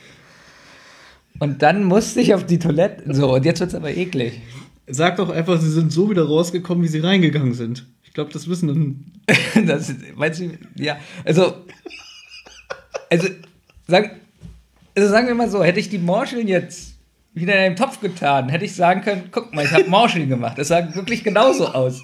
[1.39, 3.13] Und dann musste ich auf die Toilette.
[3.13, 4.41] So, und jetzt wird es aber eklig.
[4.87, 7.85] Sag doch einfach, sie sind so wieder rausgekommen, wie sie reingegangen sind.
[8.03, 9.05] Ich glaube, das wissen dann.
[9.65, 11.53] Das, meinst du, ja, also,
[13.09, 13.29] also,
[13.87, 14.11] sag,
[14.95, 16.94] also sagen wir mal so, hätte ich die Morscheln jetzt
[17.35, 20.57] wieder in einen Topf getan, hätte ich sagen können, guck mal, ich habe Morscheln gemacht.
[20.57, 22.01] Das sah wirklich genauso aus.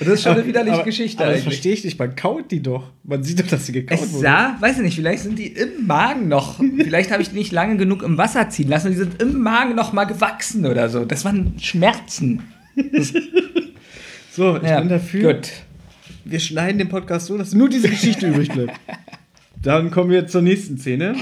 [0.00, 1.54] Und das ist schon eine widerliche Geschichte Aber das eigentlich.
[1.54, 2.92] verstehe ich nicht, man kaut die doch.
[3.02, 4.22] Man sieht doch, dass sie gekaut Es wurden.
[4.22, 6.58] sah, weiß ich nicht, vielleicht sind die im Magen noch.
[6.78, 9.40] Vielleicht habe ich die nicht lange genug im Wasser ziehen lassen und die sind im
[9.40, 11.04] Magen noch mal gewachsen oder so.
[11.04, 12.42] Das waren Schmerzen.
[14.30, 15.34] So, ich Ja, bin dafür.
[15.34, 15.50] Gut.
[16.24, 18.78] Wir schneiden den Podcast so, dass nur diese Geschichte übrig bleibt.
[19.60, 21.16] Dann kommen wir zur nächsten Szene.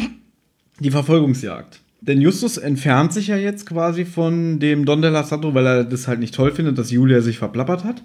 [0.80, 1.80] Die Verfolgungsjagd.
[2.00, 6.06] Denn Justus entfernt sich ja jetzt quasi von dem Don della Santo, weil er das
[6.06, 8.02] halt nicht toll findet, dass Julia sich verplappert hat.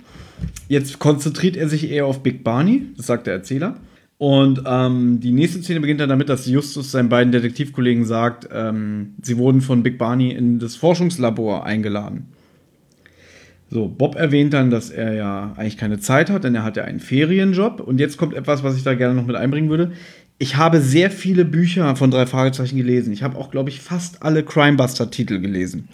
[0.67, 3.75] Jetzt konzentriert er sich eher auf Big Barney, das sagt der Erzähler.
[4.17, 9.15] Und ähm, die nächste Szene beginnt dann damit, dass Justus seinen beiden Detektivkollegen sagt, ähm,
[9.21, 12.27] sie wurden von Big Barney in das Forschungslabor eingeladen.
[13.71, 16.83] So, Bob erwähnt dann, dass er ja eigentlich keine Zeit hat, denn er hat ja
[16.83, 17.79] einen Ferienjob.
[17.79, 19.93] Und jetzt kommt etwas, was ich da gerne noch mit einbringen würde.
[20.41, 23.13] Ich habe sehr viele Bücher von drei Fragezeichen gelesen.
[23.13, 25.87] Ich habe auch, glaube ich, fast alle Crimebuster-Titel gelesen.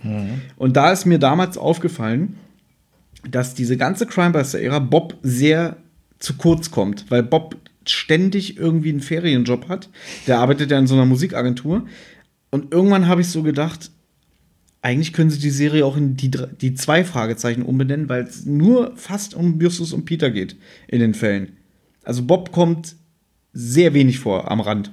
[0.55, 2.37] Und da ist mir damals aufgefallen,
[3.29, 5.75] dass diese ganze Crimebuster-Ära Bob sehr
[6.19, 9.89] zu kurz kommt, weil Bob ständig irgendwie einen Ferienjob hat.
[10.27, 11.85] Der arbeitet ja in so einer Musikagentur.
[12.49, 13.91] Und irgendwann habe ich so gedacht,
[14.81, 18.95] eigentlich können sie die Serie auch in die, die zwei Fragezeichen umbenennen, weil es nur
[18.95, 20.55] fast um Justus und Peter geht
[20.87, 21.57] in den Fällen.
[22.05, 22.95] Also Bob kommt
[23.59, 24.91] sehr wenig vor am Rand.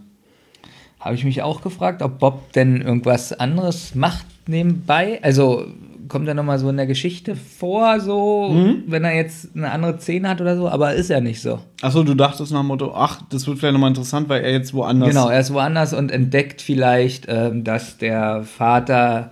[0.98, 5.18] Habe ich mich auch gefragt, ob Bob denn irgendwas anderes macht nebenbei.
[5.22, 5.66] Also
[6.08, 8.84] kommt er nochmal so in der Geschichte vor, so, Mhm.
[8.86, 11.60] wenn er jetzt eine andere Szene hat oder so, aber ist er nicht so.
[11.82, 14.72] Achso, du dachtest nach dem Motto, ach, das wird vielleicht nochmal interessant, weil er jetzt
[14.72, 15.08] woanders.
[15.10, 19.30] Genau, er ist woanders und entdeckt vielleicht, ähm, dass der Vater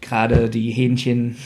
[0.00, 1.36] gerade die Hähnchen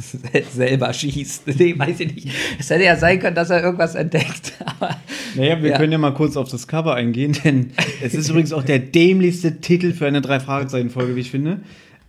[0.52, 1.46] selber schießt.
[1.58, 2.28] Nee, weiß ich nicht.
[2.58, 4.52] Es hätte ja sein können, dass er irgendwas entdeckt.
[4.64, 4.96] Aber
[5.36, 5.76] Naja, wir Ja.
[5.78, 7.70] können ja mal kurz auf das Cover eingehen, denn
[8.02, 11.60] es ist übrigens auch der dämlichste Titel für eine Drei-Fragezeichen-Folge, wie ich finde.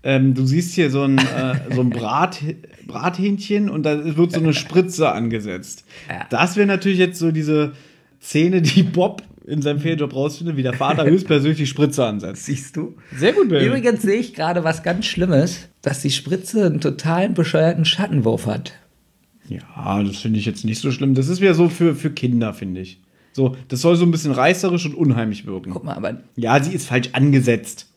[0.04, 2.40] Ähm, du siehst hier so ein, äh, so ein Brat,
[2.88, 5.86] Brathähnchen und da wird so eine Spritze angesetzt.
[6.10, 6.26] Ja.
[6.30, 7.74] Das wäre natürlich jetzt so diese
[8.22, 12.46] Szene, die Bob in seinem Ferienjob rausfindet, wie der Vater höchstpersönlich die Spritze ansetzt.
[12.46, 12.96] siehst du?
[13.16, 13.62] Sehr gut, Bill.
[13.66, 18.74] Übrigens sehe ich gerade was ganz Schlimmes, dass die Spritze einen totalen bescheuerten Schattenwurf hat.
[19.48, 21.14] Ja, das finde ich jetzt nicht so schlimm.
[21.16, 23.02] Das ist wieder so für, für Kinder, finde ich.
[23.34, 25.72] So, das soll so ein bisschen reißerisch und unheimlich wirken.
[25.72, 27.88] Guck mal, aber Ja, sie ist falsch angesetzt.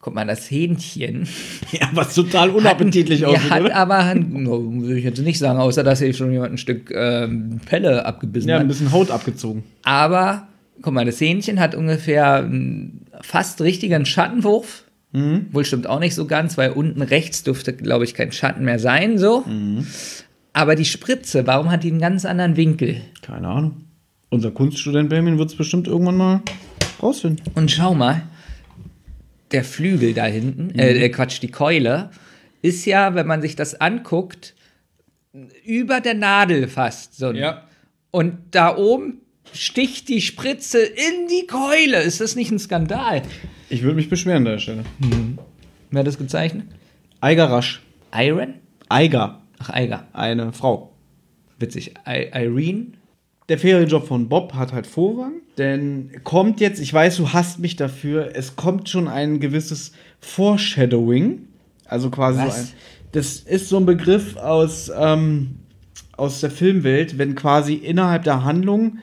[0.00, 1.26] guck mal, das Hähnchen
[1.72, 3.76] Ja, was total unappetitlich ja, aussieht, hat oder?
[3.76, 7.60] aber, no, würde ich jetzt nicht sagen, außer dass hier schon jemand ein Stück ähm,
[7.66, 8.68] Pelle abgebissen Ja, ein hat.
[8.68, 9.62] bisschen Haut abgezogen.
[9.84, 10.48] Aber,
[10.82, 14.84] guck mal, das Hähnchen hat ungefähr einen fast richtigen Schattenwurf.
[15.12, 18.78] Wohl stimmt auch nicht so ganz, weil unten rechts dürfte, glaube ich, kein Schatten mehr
[18.78, 19.44] sein, so.
[20.52, 23.00] Aber die Spritze, warum hat die einen ganz anderen Winkel?
[23.22, 23.84] Keine Ahnung.
[24.30, 26.42] Unser Kunststudent Benjamin wird es bestimmt irgendwann mal
[27.02, 27.44] rausfinden.
[27.54, 28.22] Und schau mal,
[29.50, 32.10] der Flügel da hinten, äh, äh, Quatsch, die Keule,
[32.62, 34.54] ist ja, wenn man sich das anguckt,
[35.64, 37.16] über der Nadel fast.
[37.16, 37.32] So.
[37.32, 37.64] Ja.
[38.10, 39.19] Und da oben
[39.54, 42.02] sticht die Spritze in die Keule.
[42.02, 43.22] Ist das nicht ein Skandal?
[43.68, 44.84] Ich würde mich beschweren an der Stelle.
[45.90, 46.66] Wer hat das gezeichnet?
[47.20, 47.82] Eiger Rasch.
[48.14, 48.54] Iron?
[48.88, 50.06] Eiger, Ach, Eiger.
[50.12, 50.92] eine Frau.
[51.58, 51.94] Witzig.
[52.08, 52.92] I Irene?
[53.48, 57.74] Der Ferienjob von Bob hat halt Vorrang, denn kommt jetzt, ich weiß, du hasst mich
[57.76, 61.48] dafür, es kommt schon ein gewisses Foreshadowing.
[61.84, 62.54] Also quasi Was?
[62.56, 62.68] so ein.
[63.12, 65.56] Das ist so ein Begriff aus, ähm,
[66.16, 68.98] aus der Filmwelt, wenn quasi innerhalb der Handlung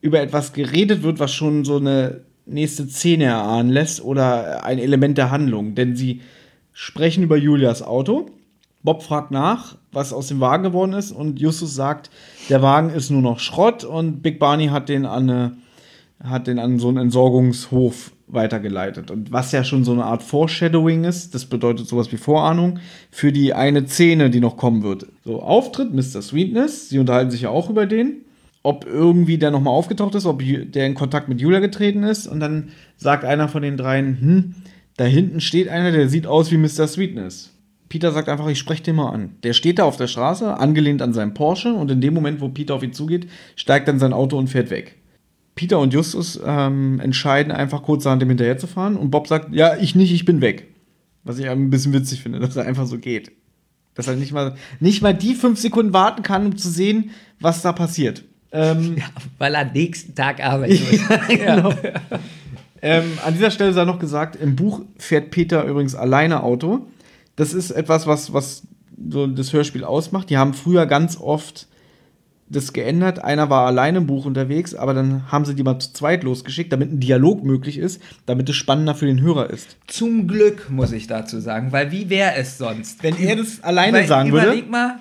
[0.00, 5.18] über etwas geredet wird, was schon so eine nächste Szene erahnen lässt oder ein Element
[5.18, 5.74] der Handlung.
[5.74, 6.20] Denn sie
[6.72, 8.30] sprechen über Julias Auto.
[8.82, 12.10] Bob fragt nach, was aus dem Wagen geworden ist, und Justus sagt,
[12.48, 15.56] der Wagen ist nur noch Schrott und Big Barney hat den an, eine,
[16.22, 19.10] hat den an so einen Entsorgungshof weitergeleitet.
[19.10, 22.78] Und was ja schon so eine Art Foreshadowing ist, das bedeutet sowas wie Vorahnung,
[23.10, 25.08] für die eine Szene, die noch kommen wird.
[25.24, 26.22] So, Auftritt Mr.
[26.22, 28.22] Sweetness, sie unterhalten sich ja auch über den,
[28.62, 32.40] ob irgendwie der nochmal aufgetaucht ist, ob der in Kontakt mit Julia getreten ist, und
[32.40, 34.54] dann sagt einer von den dreien, hm,
[34.96, 36.86] da hinten steht einer, der sieht aus wie Mr.
[36.86, 37.56] Sweetness.
[37.88, 39.30] Peter sagt einfach, ich spreche den mal an.
[39.42, 42.48] Der steht da auf der Straße, angelehnt an seinem Porsche, und in dem Moment, wo
[42.48, 44.96] Peter auf ihn zugeht, steigt dann sein Auto und fährt weg.
[45.54, 49.76] Peter und Justus ähm, entscheiden einfach kurzerhand ihm hinterher zu fahren und Bob sagt, ja,
[49.76, 50.68] ich nicht, ich bin weg.
[51.24, 53.32] Was ich ein bisschen witzig finde, dass er einfach so geht.
[53.94, 57.10] Dass er nicht mal, nicht mal die fünf Sekunden warten kann, um zu sehen,
[57.40, 58.24] was da passiert.
[58.52, 59.04] Ähm, Ja,
[59.38, 61.18] weil er nächsten Tag arbeiten muss.
[61.28, 61.72] genau.
[62.82, 66.86] ähm, an dieser Stelle sei noch gesagt, im Buch fährt Peter übrigens alleine Auto.
[67.36, 68.62] Das ist etwas, was, was
[69.08, 70.30] so das Hörspiel ausmacht.
[70.30, 71.68] Die haben früher ganz oft
[72.50, 73.22] das geändert.
[73.22, 76.72] Einer war alleine im Buch unterwegs, aber dann haben sie die mal zu zweit losgeschickt,
[76.72, 79.76] damit ein Dialog möglich ist, damit es spannender für den Hörer ist.
[79.86, 83.02] Zum Glück, muss ich dazu sagen, weil wie wäre es sonst?
[83.02, 84.96] Wenn er das alleine Weil, sagen würde, Überleg mal,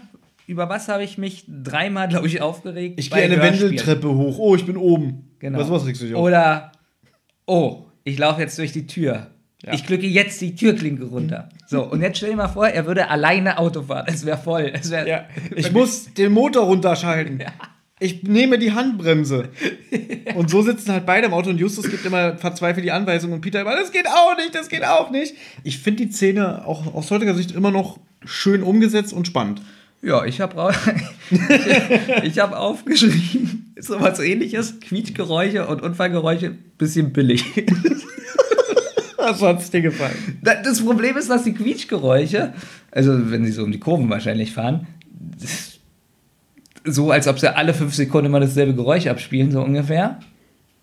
[0.49, 2.99] über was habe ich mich dreimal, glaube ich, aufgeregt?
[2.99, 3.71] ich gehe eine Hörspielen.
[3.71, 5.35] Wendeltreppe hoch, oh, ich bin oben.
[5.37, 5.59] Genau.
[5.59, 6.23] Was, was regst du dich auf?
[6.23, 6.71] Oder,
[7.45, 9.27] oh, ich laufe jetzt durch die Tür.
[9.63, 9.73] Ja.
[9.73, 11.49] Ich glücke jetzt die Türklinke runter.
[11.67, 14.05] So, und jetzt stell dir mal vor, er würde alleine Auto fahren.
[14.07, 14.71] Es wäre voll.
[14.73, 17.43] Es wär, Ja, ich muss den Motor runterschalten.
[17.99, 19.49] Ich nehme die Handbremse.
[20.33, 23.41] Und so sitzen halt beide im Auto und Justus gibt immer verzweifelt die Anweisung und
[23.41, 25.35] Peter immer, das geht auch nicht, das geht auch nicht.
[25.63, 29.61] Ich finde die Szene auch aus heutiger Sicht immer noch schön umgesetzt und spannend.
[30.01, 30.71] Ja, ich habe
[31.31, 31.39] ich,
[32.23, 37.43] ich hab aufgeschrieben, so was ähnliches, Quietschgeräusche und Unfallgeräusche, bisschen billig.
[39.17, 40.39] Was hat's dir gefallen?
[40.41, 42.53] Da- Das Problem ist, dass die Quietschgeräusche,
[42.89, 44.87] also wenn sie so um die Kurven wahrscheinlich fahren,
[46.85, 50.19] so als ob sie alle fünf Sekunden immer dasselbe Geräusch abspielen, so ungefähr.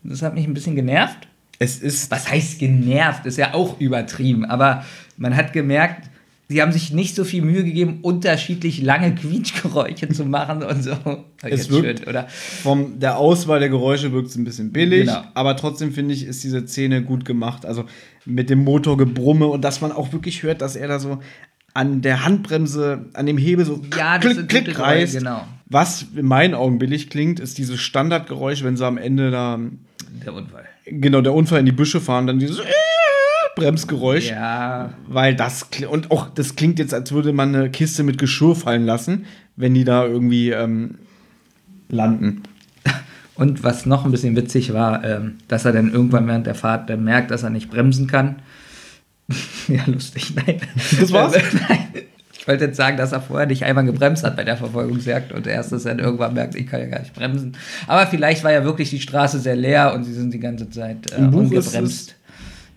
[0.03, 1.27] Das hat mich ein bisschen genervt.
[1.59, 2.11] Es ist.
[2.11, 3.25] Was heißt genervt?
[3.27, 4.85] Ist ja auch übertrieben, aber
[5.17, 6.11] man hat gemerkt,
[6.49, 10.93] sie haben sich nicht so viel Mühe gegeben, unterschiedlich lange Quietschgeräusche zu machen und so.
[11.43, 12.29] Es wirkt- schön, oder?
[12.29, 15.23] Vom der Auswahl der Geräusche wirkt es ein bisschen billig, Genau.
[15.35, 17.67] aber trotzdem finde ich, ist diese Szene gut gemacht.
[17.67, 17.85] Also
[18.25, 21.19] mit dem Motorgebrumme und dass man auch wirklich hört, dass er da so
[21.75, 25.19] an der Handbremse, an dem Hebel so Ja, das klick, klick reißt.
[25.19, 25.43] Genau.
[25.67, 29.59] Was in meinen Augen billig klingt, ist dieses Standardgeräusch, wenn sie am Ende da,
[30.25, 30.65] Der Unfall.
[30.87, 32.59] genau, der Unfall in die Büsche fahren, dann dieses
[33.57, 34.31] Bremsgeräusch.
[34.31, 38.55] Ja, Weil das, und auch, das klingt jetzt, als würde man eine Kiste mit Geschirr
[38.55, 39.25] fallen lassen,
[39.57, 40.97] wenn die da irgendwie ähm,
[41.89, 42.43] landen.
[43.35, 46.89] Und was noch ein bisschen witzig war, ähm, dass er dann irgendwann während der Fahrt
[46.89, 48.37] dann merkt, dass er nicht bremsen kann.
[49.69, 50.61] ja, lustig, nein.
[50.99, 51.35] Das war's?
[51.69, 51.89] nein.
[52.39, 55.47] Ich wollte jetzt sagen, dass er vorher nicht einmal gebremst hat bei der Verfolgungsjagd und
[55.47, 57.57] erst dass er dann irgendwann merkt, ich kann ja gar nicht bremsen.
[57.89, 61.11] Aber vielleicht war ja wirklich die Straße sehr leer und sie sind die ganze Zeit
[61.11, 62.16] äh, ist ungebremst.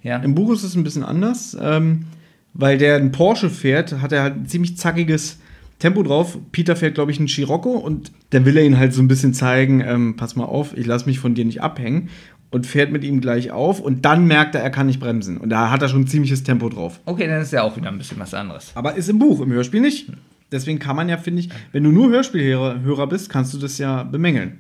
[0.04, 0.18] Ja.
[0.18, 2.06] Im Buch ist es ein bisschen anders, ähm,
[2.54, 5.40] weil der einen Porsche fährt, hat er halt ein ziemlich zackiges
[5.80, 6.38] Tempo drauf.
[6.52, 9.34] Peter fährt, glaube ich, einen Scirocco und dann will er ihn halt so ein bisschen
[9.34, 12.10] zeigen, ähm, pass mal auf, ich lasse mich von dir nicht abhängen
[12.52, 15.38] und fährt mit ihm gleich auf und dann merkt er, er kann nicht bremsen.
[15.38, 17.00] Und da hat er schon ein ziemliches Tempo drauf.
[17.06, 18.72] Okay, dann ist ja auch wieder ein bisschen was anderes.
[18.76, 20.12] Aber ist im Buch, im Hörspiel nicht.
[20.52, 23.78] Deswegen kann man ja, finde ich, wenn du nur Hörspielhörer Hörer bist, kannst du das
[23.78, 24.58] ja bemängeln.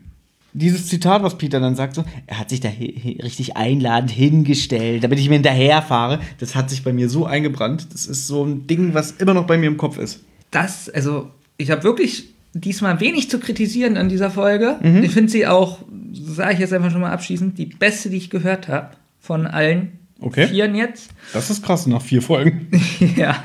[0.53, 5.19] Dieses Zitat, was Peter dann sagt, so, er hat sich da richtig einladend hingestellt, damit
[5.19, 7.87] ich mir hinterherfahre, das hat sich bei mir so eingebrannt.
[7.93, 10.21] Das ist so ein Ding, was immer noch bei mir im Kopf ist.
[10.51, 14.77] das, also ich habe wirklich diesmal wenig zu kritisieren an dieser Folge.
[14.81, 15.03] Mhm.
[15.03, 15.79] Ich finde sie auch,
[16.13, 19.99] sage ich jetzt einfach schon mal abschließend, die beste, die ich gehört habe von allen
[20.21, 20.47] Okay.
[20.47, 21.11] Vieren jetzt.
[21.31, 22.67] Das ist krass, nach vier Folgen.
[23.15, 23.43] ja.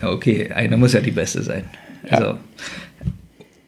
[0.00, 1.64] Ja, Okay, eine muss ja die beste sein.
[2.10, 2.16] Ja.
[2.18, 2.38] Also,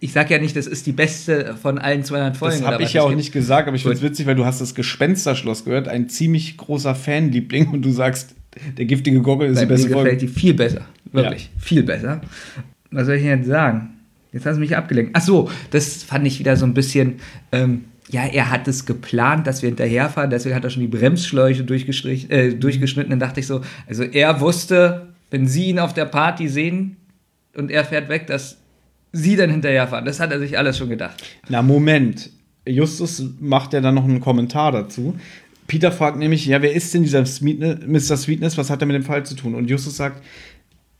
[0.04, 2.60] ich sage ja nicht, das ist die beste von allen 200 Folgen.
[2.60, 3.16] Das habe ich ja auch gibt.
[3.16, 6.58] nicht gesagt, aber ich finde es witzig, weil du hast das Gespensterschloss gehört, ein ziemlich
[6.58, 8.34] großer Fanliebling und du sagst,
[8.76, 10.10] der giftige Gockel ist die Nein, beste mir Folge.
[10.10, 10.82] gefällt die viel besser.
[11.10, 12.20] Wirklich, viel besser.
[12.90, 13.90] Was soll ich denn jetzt sagen?
[14.32, 15.12] Jetzt hast du mich abgelenkt.
[15.14, 17.14] Ach so, das fand ich wieder so ein bisschen.
[17.50, 21.62] Ähm, ja, er hat es geplant, dass wir hinterherfahren, deswegen hat er schon die Bremsschläuche
[21.62, 23.08] durchgestrich- äh, durchgeschnitten.
[23.10, 26.96] Dann dachte ich so, also er wusste, wenn sie ihn auf der Party sehen,
[27.56, 28.58] und er fährt weg, dass
[29.14, 30.04] sie dann hinterherfahren.
[30.04, 31.22] Das hat er sich alles schon gedacht.
[31.48, 32.30] Na, Moment.
[32.66, 35.14] Justus macht ja dann noch einen Kommentar dazu.
[35.66, 38.16] Peter fragt nämlich, ja, wer ist denn dieser Mr.
[38.16, 38.58] Sweetness?
[38.58, 39.54] Was hat er mit dem Fall zu tun?
[39.54, 40.22] Und Justus sagt,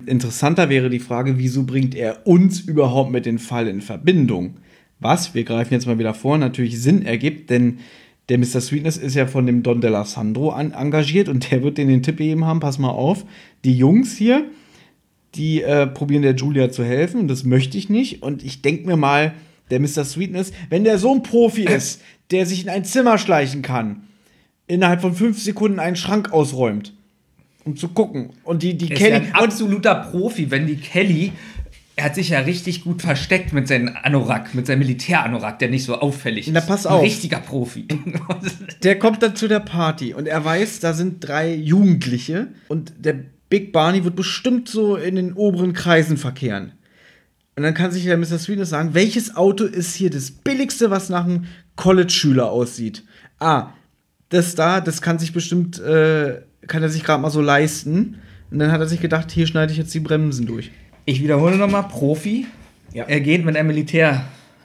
[0.06, 4.56] interessanter wäre die Frage, wieso bringt er uns überhaupt mit dem Fall in Verbindung?
[5.00, 7.78] Was, wir greifen jetzt mal wieder vor, natürlich Sinn ergibt, denn
[8.28, 8.60] der Mr.
[8.60, 12.16] Sweetness ist ja von dem Don Delasandro an, engagiert und der wird denen den Tipp
[12.16, 13.24] gegeben haben, pass mal auf,
[13.64, 14.46] die Jungs hier,
[15.34, 18.96] die äh, probieren der Julia zu helfen das möchte ich nicht und ich denke mir
[18.96, 19.34] mal,
[19.70, 20.04] der Mr.
[20.04, 24.04] Sweetness, wenn der so ein Profi ist, der sich in ein Zimmer schleichen kann,
[24.66, 26.92] innerhalb von fünf Sekunden einen Schrank ausräumt,
[27.64, 31.32] um zu gucken und die, die ist ja Kelly ein absoluter Profi, wenn die Kelly.
[31.96, 35.84] Er hat sich ja richtig gut versteckt mit seinem Anorak, mit seinem Militäranorak, der nicht
[35.84, 36.52] so auffällig ist.
[36.52, 37.04] Na, pass Ein auf.
[37.04, 37.86] richtiger Profi.
[38.82, 43.20] Der kommt dann zu der Party und er weiß, da sind drei Jugendliche und der
[43.54, 46.72] Big Barney wird bestimmt so in den oberen Kreisen verkehren.
[47.54, 48.36] Und dann kann sich der Mr.
[48.36, 51.44] Sweetness sagen, welches Auto ist hier das billigste, was nach einem
[51.76, 53.04] College-Schüler aussieht?
[53.38, 53.68] Ah,
[54.30, 58.16] das da, das kann sich bestimmt, äh, kann er sich gerade mal so leisten.
[58.50, 60.72] Und dann hat er sich gedacht, hier schneide ich jetzt die Bremsen durch.
[61.04, 62.48] Ich wiederhole nochmal, Profi.
[62.92, 63.04] Ja.
[63.04, 63.70] Er geht mit einem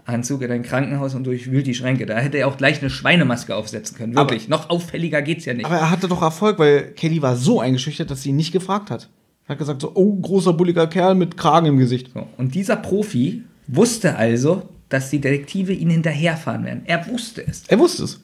[0.09, 2.05] Militäranzug in ein Krankenhaus und durchwühlt die Schränke.
[2.05, 4.15] Da hätte er auch gleich eine Schweinemaske aufsetzen können.
[4.15, 4.47] Wirklich.
[4.47, 5.65] Noch auffälliger geht's ja nicht.
[5.65, 8.91] Aber er hatte doch Erfolg, weil Kelly war so eingeschüchtert, dass sie ihn nicht gefragt
[8.91, 9.09] hat.
[9.45, 12.11] Er hat gesagt so, oh, großer, bulliger Kerl mit Kragen im Gesicht.
[12.13, 12.27] So.
[12.37, 16.81] Und dieser Profi wusste also, dass die Detektive ihn hinterherfahren werden.
[16.85, 17.63] Er wusste es.
[17.67, 18.19] Er wusste es.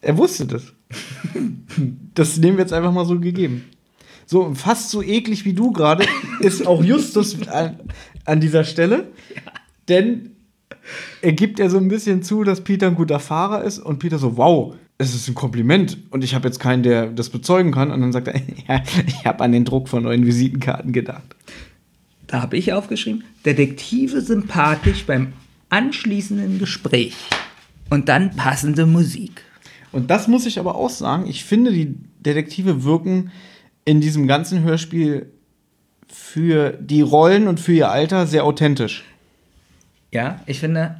[0.00, 0.72] Er wusste das.
[2.14, 3.64] das nehmen wir jetzt einfach mal so gegeben.
[4.26, 6.04] So, fast so eklig wie du gerade
[6.40, 7.80] ist auch Justus an,
[8.26, 9.08] an dieser Stelle.
[9.88, 10.37] Denn
[11.22, 13.78] er gibt ja so ein bisschen zu, dass Peter ein guter Fahrer ist.
[13.78, 15.98] Und Peter so, wow, es ist ein Kompliment.
[16.10, 17.90] Und ich habe jetzt keinen, der das bezeugen kann.
[17.90, 18.34] Und dann sagt er,
[18.68, 21.36] ja, ich habe an den Druck von neuen Visitenkarten gedacht.
[22.26, 25.32] Da habe ich aufgeschrieben, Detektive sympathisch beim
[25.70, 27.16] anschließenden Gespräch.
[27.90, 29.42] Und dann passende Musik.
[29.92, 31.26] Und das muss ich aber auch sagen.
[31.26, 33.30] Ich finde, die Detektive wirken
[33.86, 35.30] in diesem ganzen Hörspiel
[36.08, 39.04] für die Rollen und für ihr Alter sehr authentisch.
[40.12, 40.96] Ja, ich finde,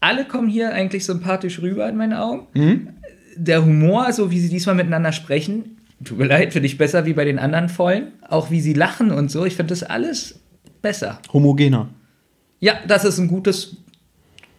[0.00, 2.46] alle kommen hier eigentlich sympathisch rüber in meinen Augen.
[3.36, 7.14] Der Humor, so wie sie diesmal miteinander sprechen, tut mir leid, finde ich besser wie
[7.14, 8.08] bei den anderen Folgen.
[8.28, 10.40] Auch wie sie lachen und so, ich finde das alles
[10.82, 11.20] besser.
[11.32, 11.88] Homogener.
[12.60, 13.76] Ja, das ist ein gutes,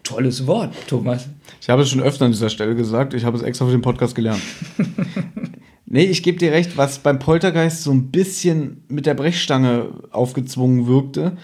[0.03, 1.28] tolles Wort, Thomas.
[1.62, 3.14] Ich habe es schon öfter an dieser Stelle gesagt.
[3.14, 4.41] Ich habe es extra für den Podcast gelernt.
[5.86, 10.88] nee, ich gebe dir recht, was beim Poltergeist so ein bisschen mit der Brechstange aufgezwungen
[10.88, 11.38] wirkte.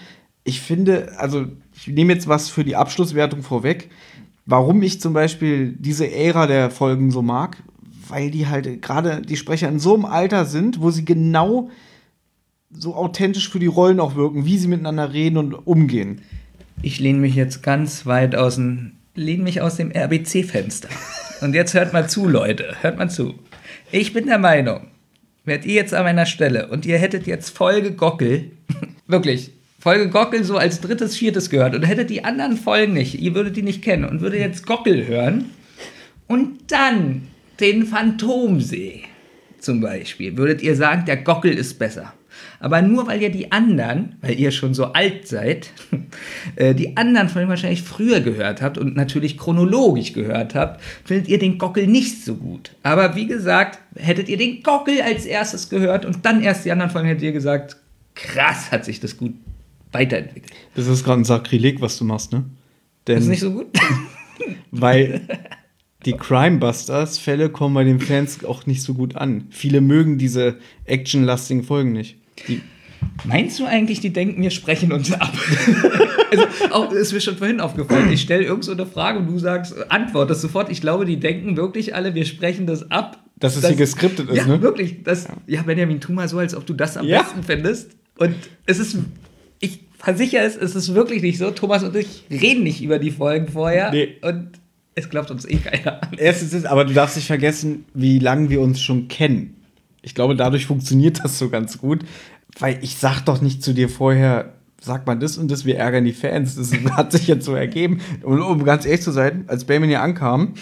[0.44, 1.46] Ich finde, also
[1.84, 3.90] ich nehme jetzt was für die Abschlusswertung vorweg.
[4.46, 7.62] Warum ich zum Beispiel diese Ära der Folgen so mag,
[8.08, 11.70] weil die halt gerade die Sprecher in so einem Alter sind, wo sie genau
[12.70, 16.22] so authentisch für die Rollen auch wirken, wie sie miteinander reden und umgehen.
[16.82, 20.88] Ich lehne mich jetzt ganz weit aus dem, lehne mich aus dem RBC-Fenster.
[21.40, 23.34] Und jetzt hört mal zu, Leute, hört mal zu.
[23.90, 24.86] Ich bin der Meinung,
[25.44, 28.52] wärt ihr jetzt an meiner Stelle und ihr hättet jetzt Folge Gockel,
[29.06, 29.52] wirklich,
[29.82, 33.56] Folge Gockel so als drittes, viertes gehört und hättet die anderen Folgen nicht, ihr würdet
[33.56, 35.46] die nicht kennen und würdet jetzt Gockel hören
[36.28, 37.22] und dann
[37.58, 39.00] den Phantomsee
[39.58, 42.12] zum Beispiel, würdet ihr sagen, der Gockel ist besser.
[42.60, 45.72] Aber nur weil ihr die anderen, weil ihr schon so alt seid,
[46.54, 51.40] äh, die anderen von wahrscheinlich früher gehört habt und natürlich chronologisch gehört habt, findet ihr
[51.40, 52.70] den Gockel nicht so gut.
[52.84, 56.92] Aber wie gesagt, hättet ihr den Gockel als erstes gehört und dann erst die anderen
[56.92, 57.78] Folgen, hättet ihr gesagt,
[58.14, 59.34] krass hat sich das gut
[59.92, 60.52] weiterentwickelt.
[60.74, 62.44] Das ist gerade ein Sakrileg, was du machst, ne?
[63.06, 63.66] Denn Das ist nicht so gut?
[64.70, 65.22] weil
[66.04, 69.46] die Crime-Busters-Fälle kommen bei den Fans auch nicht so gut an.
[69.50, 72.16] Viele mögen diese actionlastigen Folgen nicht.
[72.48, 72.60] Die,
[73.24, 75.32] Meinst du eigentlich, die denken, wir sprechen uns ab?
[76.30, 78.10] also, auch, ist mir schon vorhin aufgefallen.
[78.12, 80.70] Ich stelle irgend so eine Frage und du sagst, antwortest sofort.
[80.70, 83.18] Ich glaube, die denken wirklich alle, wir sprechen das ab.
[83.36, 84.62] Dass es hier geskriptet ist, ja, ne?
[84.62, 85.02] wirklich.
[85.02, 87.22] Das, ja, Benjamin, tu mal so, als ob du das am Ja.
[87.22, 87.90] besten findest.
[88.18, 88.34] Und
[88.66, 88.98] es ist,
[89.62, 91.50] ich versichere es, es ist wirklich nicht so.
[91.50, 93.90] Thomas und ich reden nicht über die Folgen vorher.
[93.90, 94.16] Nee.
[94.20, 94.50] Und
[94.94, 96.00] es glaubt uns eh keiner.
[96.18, 99.56] Erstens ist, aber du darfst nicht vergessen, wie lange wir uns schon kennen.
[100.02, 102.04] Ich glaube, dadurch funktioniert das so ganz gut.
[102.58, 106.04] Weil ich sag doch nicht zu dir vorher, sag mal das und das, wir ärgern
[106.04, 106.56] die Fans.
[106.56, 108.00] Das hat sich jetzt so ergeben.
[108.22, 110.54] Und um ganz ehrlich zu sein, als Benjamin hier ankam,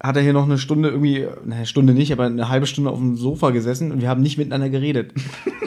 [0.00, 2.98] hat er hier noch eine Stunde irgendwie, eine Stunde nicht, aber eine halbe Stunde auf
[2.98, 5.12] dem Sofa gesessen und wir haben nicht miteinander geredet.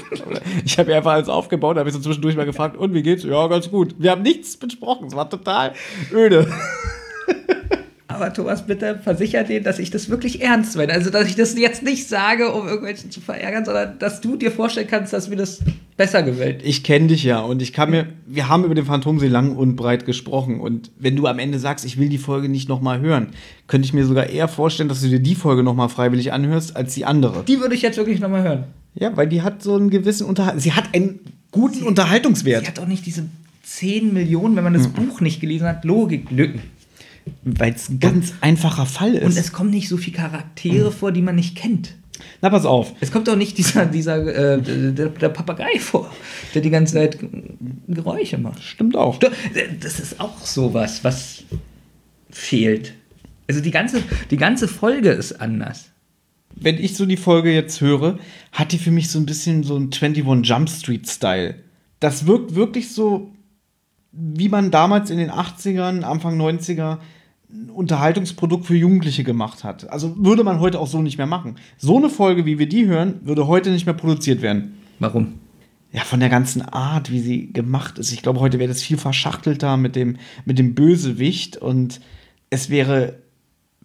[0.66, 3.24] ich habe einfach alles aufgebaut, habe ich so zwischendurch mal gefragt, und wie geht's?
[3.24, 3.96] Ja, ganz gut.
[3.98, 5.74] Wir haben nichts besprochen, es war total
[6.14, 6.48] öde.
[8.22, 10.94] Aber Thomas, bitte versicher dir, dass ich das wirklich ernst meine.
[10.94, 14.52] Also, dass ich das jetzt nicht sage, um irgendwelchen zu verärgern, sondern dass du dir
[14.52, 15.60] vorstellen kannst, dass mir das
[15.98, 16.62] besser gefällt.
[16.64, 19.76] Ich kenne dich ja und ich kann mir, wir haben über den Phantomsee lang und
[19.76, 23.28] breit gesprochen und wenn du am Ende sagst, ich will die Folge nicht nochmal hören,
[23.68, 26.94] könnte ich mir sogar eher vorstellen, dass du dir die Folge nochmal freiwillig anhörst, als
[26.94, 27.44] die andere.
[27.48, 28.64] Die würde ich jetzt wirklich nochmal hören.
[28.96, 31.20] Ja, weil die hat so einen gewissen Unterhalt, sie hat einen
[31.52, 32.62] guten Unterhaltungswert.
[32.62, 33.26] Sie hat auch nicht diese
[33.64, 36.62] 10 Millionen, wenn man das Buch nicht gelesen hat, Logiklücken.
[37.44, 39.24] Weil es ein ganz einfacher Fall ist.
[39.24, 41.96] Und es kommen nicht so viele Charaktere vor, die man nicht kennt.
[42.42, 42.94] Na, pass auf.
[43.00, 46.12] Es kommt auch nicht dieser, dieser äh, der, der Papagei vor,
[46.54, 47.18] der die ganze Zeit
[47.88, 48.64] Geräusche macht.
[48.64, 49.20] Stimmt auch.
[49.80, 51.44] Das ist auch sowas, was
[52.30, 52.94] fehlt.
[53.48, 55.92] Also die ganze, die ganze Folge ist anders.
[56.56, 58.20] Wenn ich so die Folge jetzt höre,
[58.52, 61.56] hat die für mich so ein bisschen so einen 21 Jump Street Style.
[62.00, 63.32] Das wirkt wirklich so,
[64.12, 67.00] wie man damals in den 80ern, Anfang 90er
[67.54, 69.90] ein Unterhaltungsprodukt für Jugendliche gemacht hat.
[69.90, 71.56] Also würde man heute auch so nicht mehr machen.
[71.78, 74.76] So eine Folge, wie wir die hören, würde heute nicht mehr produziert werden.
[75.00, 75.34] Warum?
[75.92, 78.14] Ja, von der ganzen Art, wie sie gemacht ist.
[78.14, 82.00] Ich glaube, heute wäre das viel verschachtelter mit dem, mit dem Bösewicht und
[82.50, 83.20] es wäre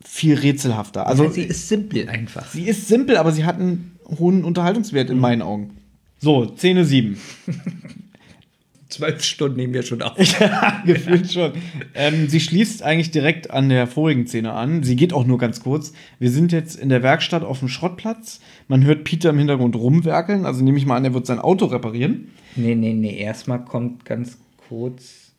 [0.04, 1.06] viel rätselhafter.
[1.06, 2.46] Also, ja, sie ist simpel einfach.
[2.46, 5.78] Sie ist simpel, aber sie hat einen hohen Unterhaltungswert in meinen Augen.
[6.18, 7.18] So, Szene 7.
[8.88, 10.16] Zwölf Stunden nehmen wir schon auf.
[10.40, 11.52] ja, gefühlt schon.
[11.94, 14.84] Ähm, sie schließt eigentlich direkt an der vorigen Szene an.
[14.84, 15.92] Sie geht auch nur ganz kurz.
[16.20, 18.40] Wir sind jetzt in der Werkstatt auf dem Schrottplatz.
[18.68, 20.46] Man hört Peter im Hintergrund rumwerkeln.
[20.46, 22.28] Also nehme ich mal an, er wird sein Auto reparieren.
[22.54, 23.18] Nee, nee, nee.
[23.18, 24.38] Erstmal kommt ganz
[24.68, 25.32] kurz.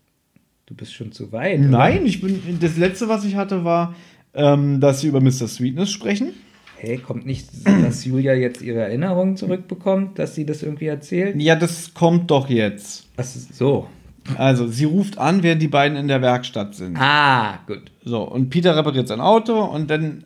[0.65, 1.61] Du bist schon zu weit.
[1.61, 2.59] Nein, ich bin.
[2.59, 3.95] Das letzte, was ich hatte, war,
[4.33, 5.47] ähm, dass sie über Mr.
[5.47, 6.33] Sweetness sprechen.
[6.79, 11.35] Hey, kommt nicht, dass Julia jetzt ihre Erinnerungen zurückbekommt, dass sie das irgendwie erzählt?
[11.41, 13.07] Ja, das kommt doch jetzt.
[13.17, 13.87] Ist so?
[14.35, 16.97] Also, sie ruft an, während die beiden in der Werkstatt sind.
[16.99, 17.91] Ah, gut.
[18.03, 20.25] So, und Peter repariert sein Auto und dann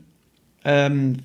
[0.65, 1.17] ähm,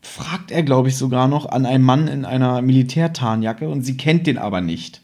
[0.00, 4.26] fragt er, glaube ich, sogar noch an einen Mann in einer Militärtarnjacke und sie kennt
[4.26, 5.00] den aber nicht.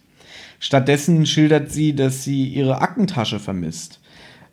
[0.60, 4.00] Stattdessen schildert sie, dass sie ihre Aktentasche vermisst.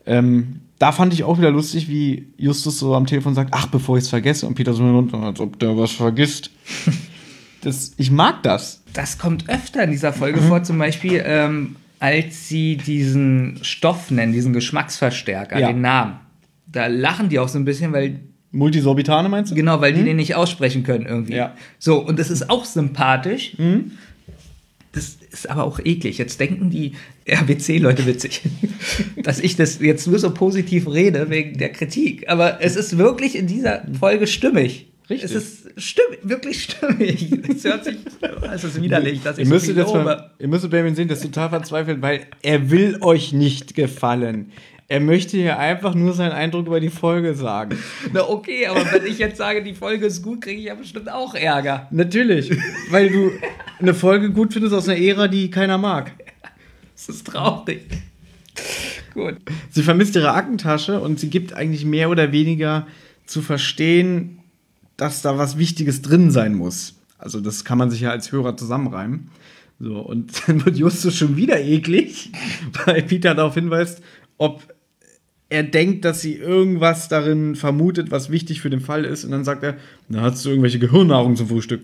[0.05, 3.97] Ähm, da fand ich auch wieder lustig, wie Justus so am Telefon sagt, ach, bevor
[3.97, 4.45] ich es vergesse.
[4.47, 6.51] Und Peter so runter, als ob der was vergisst.
[7.61, 8.83] das, ich mag das.
[8.93, 14.33] Das kommt öfter in dieser Folge vor, zum Beispiel, ähm, als sie diesen Stoff nennen,
[14.33, 15.67] diesen Geschmacksverstärker, Ja.
[15.67, 16.19] den Namen.
[16.67, 18.19] Da lachen die auch so ein bisschen, weil
[18.51, 19.55] Multisorbitane meinst du?
[19.55, 21.35] Genau, weil die den nicht aussprechen können irgendwie.
[21.35, 21.55] Ja.
[21.79, 23.55] So, und das ist auch sympathisch.
[24.95, 26.17] Das ist aber auch eklig.
[26.17, 26.93] Jetzt denken die
[27.29, 28.41] RBC-Leute witzig,
[29.23, 32.29] dass ich das jetzt nur so positiv rede wegen der Kritik.
[32.29, 34.87] Aber es ist wirklich in dieser Folge stimmig.
[35.09, 35.31] Richtig.
[35.31, 37.31] Es ist stimmig, wirklich stimmig.
[37.49, 37.97] Es hört sich,
[38.53, 40.03] es ist widerlich, dass ich Ihr so viel lobe.
[40.03, 44.51] mal, ihr müsstet Benjamin sehen, das ist total verzweifelt, weil er will euch nicht gefallen.
[44.87, 47.77] Er möchte hier einfach nur seinen Eindruck über die Folge sagen.
[48.13, 51.11] Na okay, aber wenn ich jetzt sage, die Folge ist gut, kriege ich ja bestimmt
[51.11, 51.87] auch Ärger.
[51.89, 52.51] Natürlich,
[52.91, 53.31] weil du
[53.79, 56.11] eine Folge gut findest aus einer Ära, die keiner mag.
[56.95, 57.81] Das ist traurig.
[59.13, 59.35] Gut.
[59.69, 62.87] Sie vermisst ihre Aktentasche und sie gibt eigentlich mehr oder weniger
[63.25, 64.39] zu verstehen,
[64.95, 66.95] dass da was Wichtiges drin sein muss.
[67.17, 69.29] Also das kann man sich ja als Hörer zusammenreimen.
[69.79, 72.31] So, und dann wird Justus schon wieder eklig,
[72.85, 74.01] weil Peter darauf hinweist,
[74.37, 74.63] ob
[75.55, 79.23] er denkt, dass sie irgendwas darin vermutet, was wichtig für den Fall ist.
[79.23, 79.77] Und dann sagt er,
[80.09, 81.81] na, hast du irgendwelche Gehirnnahrung zum Frühstück?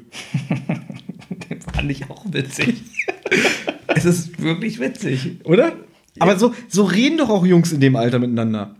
[1.49, 2.81] Den fand ich auch witzig.
[3.87, 5.37] es ist wirklich witzig.
[5.45, 5.71] Oder?
[6.19, 8.75] Aber so, so reden doch auch Jungs in dem Alter miteinander.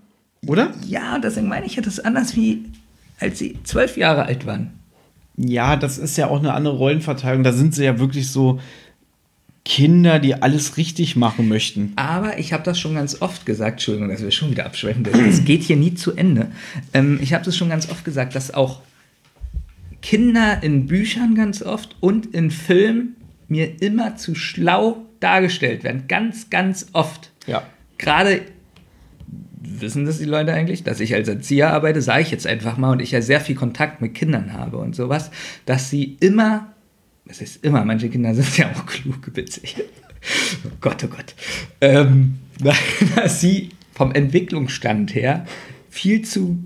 [0.46, 0.74] Oder?
[0.86, 2.66] Ja, deswegen meine ich ja das anders wie
[3.20, 4.72] als sie zwölf Jahre alt waren.
[5.38, 7.44] Ja, das ist ja auch eine andere Rollenverteilung.
[7.44, 8.60] Da sind sie ja wirklich so
[9.64, 11.94] Kinder, die alles richtig machen möchten.
[11.96, 15.06] Aber ich habe das schon ganz oft gesagt, Entschuldigung, dass wir schon wieder abschweifen.
[15.30, 16.52] Es geht hier nie zu Ende.
[16.94, 18.82] Ähm, ich habe das schon ganz oft gesagt, dass auch
[20.02, 23.16] Kinder in Büchern ganz oft und in Filmen
[23.48, 26.06] mir immer zu schlau dargestellt werden.
[26.08, 27.32] Ganz, ganz oft.
[27.46, 27.64] Ja.
[27.98, 28.42] Gerade
[29.62, 32.92] wissen das die Leute eigentlich, dass ich als Erzieher arbeite, sage ich jetzt einfach mal,
[32.92, 35.30] und ich ja sehr viel Kontakt mit Kindern habe und sowas,
[35.66, 36.74] dass sie immer,
[37.26, 39.76] das ist immer, manche Kinder sind ja auch klug, witzig.
[40.66, 41.36] Oh Gott, oh Gott.
[41.80, 42.40] Ähm,
[43.16, 45.46] dass sie vom Entwicklungsstand her
[45.90, 46.64] viel zu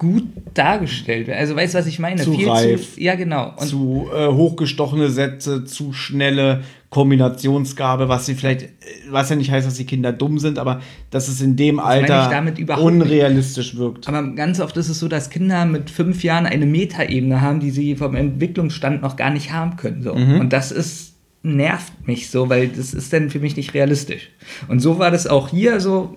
[0.00, 0.24] gut
[0.54, 1.38] dargestellt werden.
[1.38, 2.22] Also weißt du, was ich meine?
[2.22, 2.94] Zu viel reif.
[2.94, 3.52] Zu, ja, genau.
[3.54, 8.68] Und zu äh, hochgestochene Sätze, zu schnelle Kombinationsgabe, was sie vielleicht, äh,
[9.10, 11.82] was ja nicht heißt, dass die Kinder dumm sind, aber dass es in dem ich
[11.82, 13.02] Alter damit überhaupt nicht.
[13.02, 14.08] unrealistisch wirkt.
[14.08, 17.70] Aber ganz oft ist es so, dass Kinder mit fünf Jahren eine Metaebene haben, die
[17.70, 20.02] sie vom Entwicklungsstand noch gar nicht haben können.
[20.02, 20.14] So.
[20.14, 20.40] Mhm.
[20.40, 21.10] Und das ist
[21.42, 24.30] nervt mich so, weil das ist dann für mich nicht realistisch.
[24.68, 26.16] Und so war das auch hier so.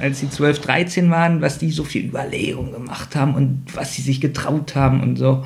[0.00, 4.02] Als sie 12, 13 waren, was die so viel Überlegung gemacht haben und was sie
[4.02, 5.44] sich getraut haben und so.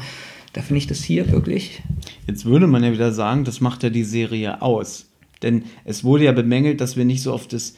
[0.52, 1.82] Da finde ich das hier wirklich.
[2.26, 5.08] Jetzt würde man ja wieder sagen, das macht ja die Serie aus.
[5.42, 7.76] Denn es wurde ja bemängelt, dass wir nicht so auf das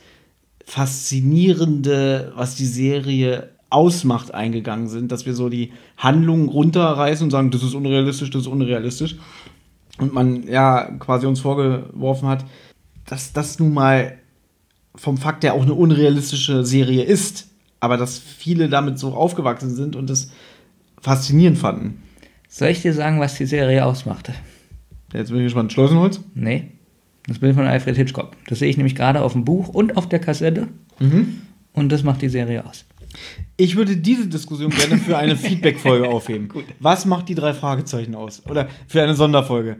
[0.66, 7.50] Faszinierende, was die Serie ausmacht, eingegangen sind, dass wir so die Handlung runterreißen und sagen,
[7.50, 9.16] das ist unrealistisch, das ist unrealistisch.
[9.98, 12.44] Und man ja quasi uns vorgeworfen hat,
[13.06, 14.18] dass das nun mal
[14.96, 17.48] vom Fakt her auch eine unrealistische Serie ist,
[17.80, 20.30] aber dass viele damit so aufgewachsen sind und das
[21.00, 22.02] faszinierend fanden.
[22.48, 24.32] Soll ich dir sagen, was die Serie ausmachte?
[25.12, 25.72] Jetzt bin ich gespannt.
[25.72, 26.20] Schleusenholz?
[26.34, 26.70] Nee.
[27.26, 28.32] Das Bild von Alfred Hitchcock.
[28.48, 30.68] Das sehe ich nämlich gerade auf dem Buch und auf der Kassette.
[31.72, 32.84] Und das macht die Serie aus.
[33.56, 36.48] Ich würde diese Diskussion gerne für eine Feedback-Folge aufheben.
[36.80, 38.42] Was macht die drei Fragezeichen aus?
[38.48, 39.76] Oder für eine Sonderfolge?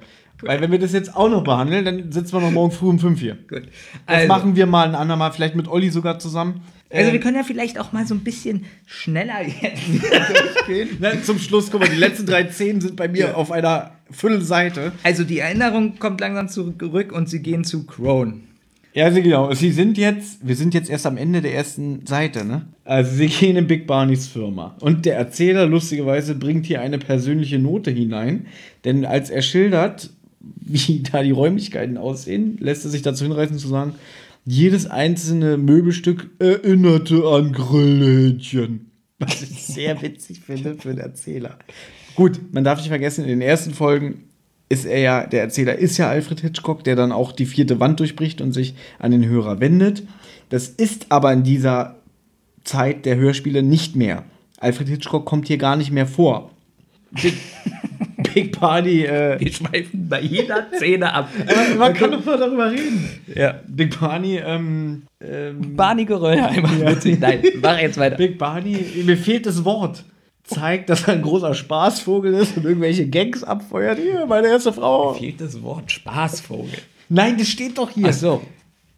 [0.46, 2.98] Weil wenn wir das jetzt auch noch behandeln, dann sitzen wir noch morgen früh um
[2.98, 3.34] fünf hier.
[3.48, 3.62] Gut.
[4.06, 6.60] Das Also, machen wir mal ein andermal, vielleicht mit Olli sogar zusammen.
[6.90, 9.82] also wir Ähm, können ja vielleicht auch mal so ein bisschen schneller jetzt
[10.66, 11.22] durchgehen.
[11.22, 14.92] zum Schluss, guck mal, die letzten drei Szenen sind bei mir auf einer Viertelseite.
[15.02, 18.40] Also die Erinnerung kommt langsam zurück und sie gehen zu Crone.
[18.92, 19.52] Ja, also genau.
[19.52, 22.62] Sie sind jetzt, wir sind jetzt erst am Ende der ersten Seite, ne?
[22.84, 24.76] Also sie gehen in Big Barneys Firma.
[24.80, 28.46] Und der Erzähler, lustigerweise, bringt hier eine persönliche Note hinein.
[28.84, 30.10] Denn als er schildert,
[30.56, 33.94] wie da die Räumlichkeiten aussehen, lässt er sich dazu hinreißen zu sagen,
[34.44, 38.90] jedes einzelne Möbelstück erinnerte an Grillhähnchen.
[39.18, 41.58] Was ich sehr witzig finde für den Erzähler.
[42.14, 44.24] Gut, man darf nicht vergessen, in den ersten Folgen
[44.68, 48.00] ist er ja, der Erzähler ist ja Alfred Hitchcock, der dann auch die vierte Wand
[48.00, 50.02] durchbricht und sich an den Hörer wendet.
[50.48, 51.96] Das ist aber in dieser
[52.64, 54.24] Zeit der Hörspiele nicht mehr.
[54.58, 56.50] Alfred Hitchcock kommt hier gar nicht mehr vor.
[58.34, 61.28] Big, Party, äh, Wir schweifen bei jeder Szene ab.
[61.78, 63.08] man kann doch mal darüber reden.
[63.34, 63.60] Ja.
[63.68, 66.68] Big Barney, ähm, ähm, Barney Geröllheimer.
[66.80, 67.20] Witzig.
[67.20, 68.16] Nein, mach jetzt weiter.
[68.16, 70.04] Big Barney, mir fehlt das Wort.
[70.42, 73.98] Zeigt, dass er ein großer Spaßvogel ist und irgendwelche Gangs abfeuert.
[73.98, 75.14] Hier, meine erste Frau.
[75.14, 76.78] Fehlt das Wort Spaßvogel.
[77.08, 78.08] Nein, das steht doch hier.
[78.08, 78.42] Ach so.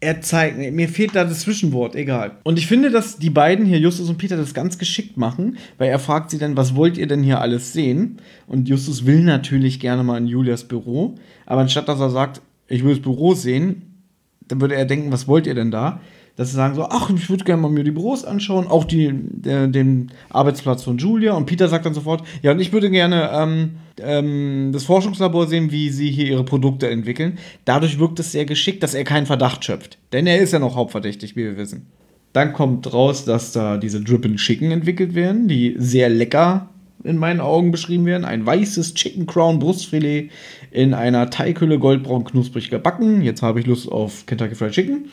[0.07, 2.37] Er zeigt, mir fehlt da das Zwischenwort, egal.
[2.45, 5.89] Und ich finde, dass die beiden hier, Justus und Peter, das ganz geschickt machen, weil
[5.89, 8.19] er fragt sie dann, was wollt ihr denn hier alles sehen?
[8.47, 12.85] Und Justus will natürlich gerne mal in Julias Büro, aber anstatt dass er sagt, ich
[12.85, 14.05] will das Büro sehen,
[14.47, 16.01] dann würde er denken, was wollt ihr denn da?
[16.37, 19.11] Dass sie sagen so, ach, ich würde gerne mal mir die Büros anschauen, auch die,
[19.13, 21.33] der, den Arbeitsplatz von Julia.
[21.33, 25.73] Und Peter sagt dann sofort, ja, und ich würde gerne ähm, ähm, das Forschungslabor sehen,
[25.73, 27.39] wie sie hier ihre Produkte entwickeln.
[27.65, 29.97] Dadurch wirkt es sehr geschickt, dass er keinen Verdacht schöpft.
[30.13, 31.87] Denn er ist ja noch hauptverdächtig, wie wir wissen.
[32.35, 36.69] Dann kommt raus, dass da diese Drippin' Chicken entwickelt werden, die sehr lecker
[37.03, 38.27] in meinen Augen beschrieben werden.
[38.27, 40.31] Ein weißes Chicken Crown Brustfilet
[40.71, 43.23] in einer Teighülle goldbraun knusprig gebacken.
[43.23, 45.07] Jetzt habe ich Lust auf Kentucky Fried Chicken.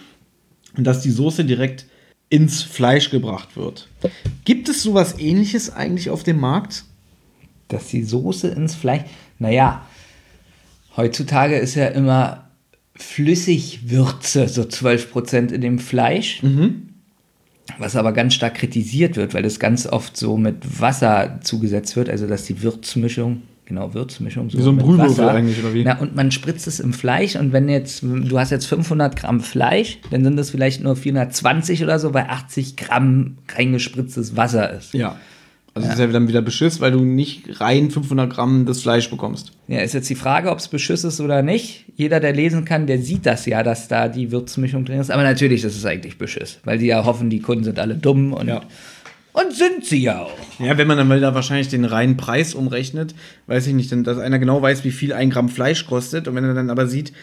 [0.76, 1.86] Und dass die Soße direkt
[2.30, 3.88] ins Fleisch gebracht wird.
[4.44, 6.84] Gibt es sowas ähnliches eigentlich auf dem Markt?
[7.68, 9.04] Dass die Soße ins Fleisch.
[9.40, 9.86] Naja,
[10.98, 12.50] heutzutage ist ja immer
[12.96, 16.42] Flüssigwürze, so 12% in dem Fleisch.
[17.78, 22.10] Was aber ganz stark kritisiert wird, weil es ganz oft so mit Wasser zugesetzt wird,
[22.10, 23.44] also dass die Würzmischung,
[23.74, 25.84] genau, Würzmischung, Wie so ein Brühwürfel eigentlich, oder wie?
[25.84, 29.42] Na, und man spritzt es im Fleisch und wenn jetzt, du hast jetzt 500 Gramm
[29.42, 34.94] Fleisch, dann sind das vielleicht nur 420 oder so, weil 80 Gramm reingespritztes Wasser ist.
[34.94, 35.18] Ja.
[35.76, 39.10] Also das ist ja dann wieder Beschiss, weil du nicht rein 500 Gramm das Fleisch
[39.10, 39.54] bekommst.
[39.68, 41.86] Ja, ist jetzt die Frage, ob es Beschiss ist oder nicht.
[41.96, 45.10] Jeder, der lesen kann, der sieht das ja, dass da die Würzmischung drin ist.
[45.10, 48.34] Aber natürlich ist es eigentlich Beschiss, weil die ja hoffen, die Kunden sind alle dumm
[48.34, 48.62] und, Ja.
[49.34, 50.32] Und sind sie ja auch.
[50.60, 53.16] Ja, wenn man dann mal da wahrscheinlich den reinen Preis umrechnet,
[53.48, 56.36] weiß ich nicht, denn dass einer genau weiß, wie viel ein Gramm Fleisch kostet und
[56.36, 57.14] wenn er dann aber sieht,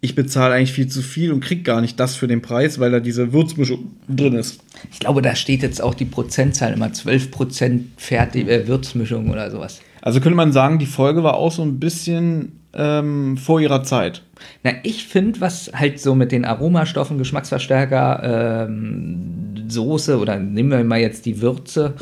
[0.00, 2.92] ich bezahle eigentlich viel zu viel und krieg gar nicht das für den Preis, weil
[2.92, 4.60] da diese Würzmischung drin ist.
[4.92, 9.80] Ich glaube, da steht jetzt auch die Prozentzahl immer 12% fertig, äh, Würzmischung oder sowas.
[10.00, 14.22] Also könnte man sagen, die Folge war auch so ein bisschen ähm, vor ihrer Zeit.
[14.62, 20.82] Na, ich finde, was halt so mit den Aromastoffen, Geschmacksverstärker, ähm, Soße oder nehmen wir
[20.84, 21.94] mal jetzt die Würze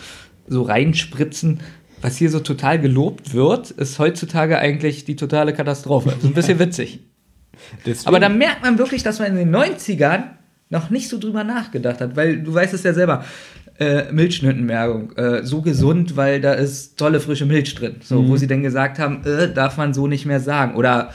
[0.48, 1.60] so reinspritzen,
[2.02, 6.12] was hier so total gelobt wird, ist heutzutage eigentlich die totale Katastrophe.
[6.20, 7.00] So ein bisschen witzig.
[7.84, 10.24] Deswegen- Aber da merkt man wirklich, dass man in den 90ern
[10.68, 13.24] noch nicht so drüber nachgedacht hat, weil du weißt es ja selber.
[13.78, 17.96] Äh, Milchschnittenmerkung, äh, so gesund, weil da ist tolle frische Milch drin.
[18.02, 20.76] So, wo sie dann gesagt haben, äh, darf man so nicht mehr sagen.
[20.76, 21.12] Oder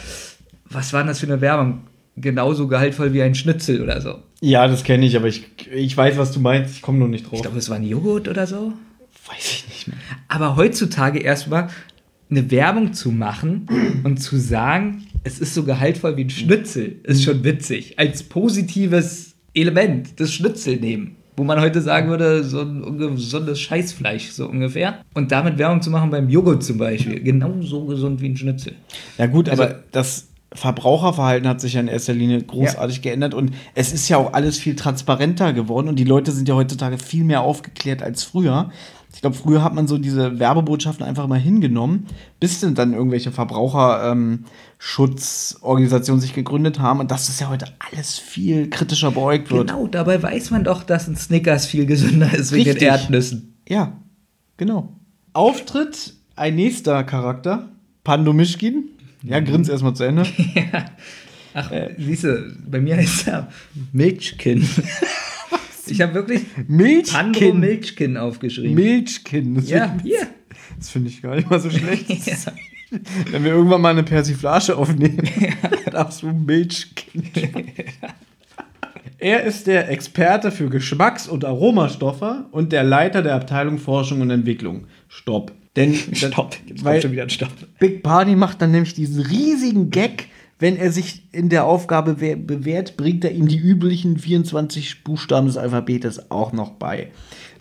[0.66, 1.82] was war denn das für eine Werbung?
[2.18, 4.20] Genauso gehaltvoll wie ein Schnitzel oder so.
[4.42, 6.76] ja, das kenne ich, aber ich, ich weiß, was du meinst.
[6.76, 7.34] Ich komme nur nicht drauf.
[7.34, 8.74] Ich glaube, es war ein Joghurt oder so.
[9.28, 9.98] weiß ich nicht mehr.
[10.28, 11.70] Aber heutzutage erstmal
[12.30, 13.68] eine Werbung zu machen
[14.04, 17.98] und zu sagen, es ist so gehaltvoll wie ein Schnitzel, ist schon witzig.
[17.98, 21.16] Als positives Element das Schnitzel nehmen.
[21.38, 25.00] Wo man heute sagen würde, so ein ungesundes Scheißfleisch, so ungefähr.
[25.14, 27.22] Und damit Werbung zu machen beim Joghurt zum Beispiel.
[27.22, 28.74] Genauso gesund wie ein Schnitzel.
[29.18, 33.52] Ja gut, Also- aber das Verbraucherverhalten hat sich ja in erster Linie großartig geändert und
[33.74, 37.24] es ist ja auch alles viel transparenter geworden und die Leute sind ja heutzutage viel
[37.24, 38.70] mehr aufgeklärt als früher.
[39.22, 42.08] Ich glaube, früher hat man so diese Werbebotschaften einfach mal hingenommen,
[42.40, 48.72] bis denn dann irgendwelche Verbraucherschutzorganisationen sich gegründet haben und dass das ja heute alles viel
[48.72, 49.68] kritischer beäugt wird.
[49.68, 52.90] Genau, dabei weiß man doch, dass ein Snickers viel gesünder ist wegen den Richtig.
[52.90, 53.54] Erdnüssen.
[53.70, 53.94] Ja,
[54.58, 54.96] genau.
[55.34, 57.70] Auftritt ein nächster Charakter,
[58.04, 58.86] Pando Mischkin.
[59.22, 60.24] Ja, grins erstmal zu Ende.
[61.54, 63.50] Ach, siehst du, bei mir heißt er
[63.94, 64.68] Milchkin.
[65.92, 67.60] ich habe wirklich Milchkin.
[67.60, 68.76] Milchkin aufgeschrieben.
[68.76, 69.56] Milchkin.
[69.56, 70.28] Das ja, hier.
[70.78, 72.10] Das finde ich gar nicht mal so schlecht.
[72.26, 72.36] Ja.
[73.32, 75.22] Wenn wir irgendwann mal eine Persiflage aufnehmen,
[75.92, 77.24] darfst du Milchkin.
[79.18, 84.30] Er ist der Experte für Geschmacks- und Aromastoffe und der Leiter der Abteilung Forschung und
[84.30, 84.88] Entwicklung.
[85.08, 85.54] Stopp.
[85.76, 87.52] Denn Stopp, jetzt weil kommt schon wieder ein Stopp.
[87.80, 90.28] Big Party macht dann nämlich diesen riesigen Gag,
[90.62, 95.58] wenn er sich in der Aufgabe bewährt, bringt er ihm die üblichen 24 Buchstaben des
[95.58, 97.08] Alphabetes auch noch bei.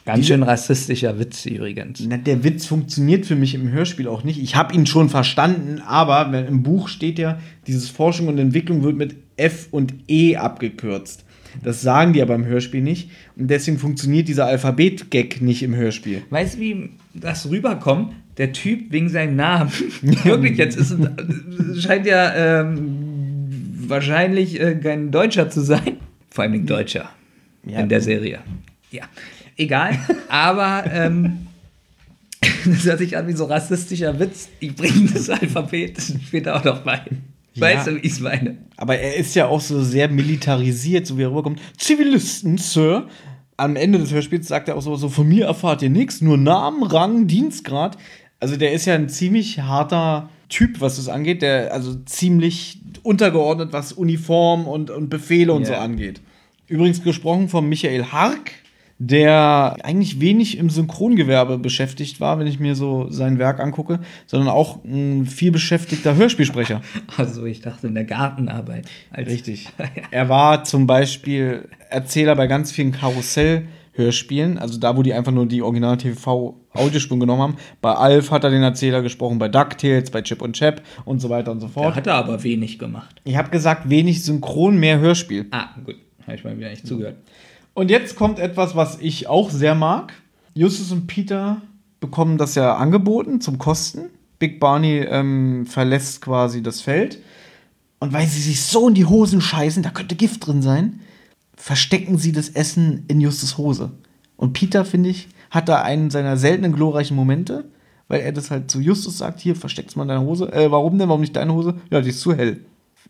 [0.04, 2.02] Ganz schön rassistischer Witz übrigens.
[2.06, 4.42] Na, der Witz funktioniert für mich im Hörspiel auch nicht.
[4.42, 8.96] Ich habe ihn schon verstanden, aber im Buch steht ja, dieses Forschung und Entwicklung wird
[8.96, 11.24] mit F und E abgekürzt.
[11.62, 13.10] Das sagen die aber im Hörspiel nicht.
[13.36, 16.22] Und deswegen funktioniert dieser Alphabet-Gag nicht im Hörspiel.
[16.30, 18.12] Weißt du, wie das rüberkommt?
[18.40, 19.70] Der Typ wegen seinem Namen.
[20.02, 20.96] Wirklich, jetzt ist
[21.78, 22.96] scheint ja ähm,
[23.86, 25.98] wahrscheinlich äh, kein Deutscher zu sein.
[26.30, 27.10] Vor allem Deutscher
[27.66, 27.80] Ja.
[27.80, 28.38] in der Serie.
[28.90, 29.02] Ja,
[29.58, 29.98] egal.
[30.30, 31.46] Aber ähm,
[32.64, 34.48] das hört sich an wie so rassistischer Witz.
[34.60, 37.02] Ich bringe das Alphabet später auch noch bei.
[37.56, 37.92] Weißt Ja.
[37.92, 38.56] du, wie ich es meine?
[38.78, 41.60] Aber er ist ja auch so sehr militarisiert, so wie er rüberkommt.
[41.76, 43.06] Zivilisten, Sir.
[43.58, 46.38] Am Ende des Hörspiels sagt er auch so, so von mir erfahrt ihr nichts, nur
[46.38, 47.98] Namen, Rang, Dienstgrad.
[48.40, 51.42] Also der ist ja ein ziemlich harter Typ, was das angeht.
[51.42, 55.80] Der also ziemlich untergeordnet, was Uniform und, und Befehle und so Ja.
[55.80, 56.20] angeht.
[56.66, 58.52] Übrigens gesprochen von Michael Hark,
[58.98, 64.50] der eigentlich wenig im Synchrongewerbe beschäftigt war, wenn ich mir so sein Werk angucke, sondern
[64.50, 66.82] auch ein viel beschäftigter Hörspielsprecher.
[67.16, 68.86] Also, ich dachte in der Gartenarbeit.
[69.16, 69.68] Richtig.
[70.10, 75.46] Er war zum Beispiel Erzähler bei ganz vielen Karussell-Hörspielen, also da, wo die einfach nur
[75.46, 75.62] die
[76.74, 77.56] Original-TV-Audiospuren genommen haben.
[77.80, 81.28] Bei Alf hat er den Erzähler gesprochen, bei DuckTales, bei Chip und Chap und so
[81.28, 81.94] weiter und so Da fort.
[81.96, 83.20] hat er aber wenig gemacht.
[83.24, 85.46] Ich habe gesagt, wenig Synchron, mehr Hörspiel.
[85.50, 85.96] Ah, gut.
[86.26, 87.16] Habe ich mal wieder nicht zugehört.
[87.74, 90.12] Und jetzt kommt etwas, was ich auch sehr mag.
[90.54, 91.60] Justus und Peter
[92.00, 94.06] bekommen das ja angeboten zum Kosten.
[94.38, 97.18] Big Barney ähm, verlässt quasi das Feld.
[97.98, 101.00] Und weil sie sich so in die Hosen scheißen, da könnte Gift drin sein,
[101.54, 103.90] verstecken sie das Essen in Justus Hose.
[104.36, 107.64] Und Peter, finde ich, hat da einen seiner seltenen glorreichen Momente,
[108.08, 110.52] weil er das halt zu Justus sagt, hier, versteck's mal in deiner Hose.
[110.52, 111.08] Äh, warum denn?
[111.08, 111.74] Warum nicht deine Hose?
[111.90, 112.60] Ja, die ist zu hell.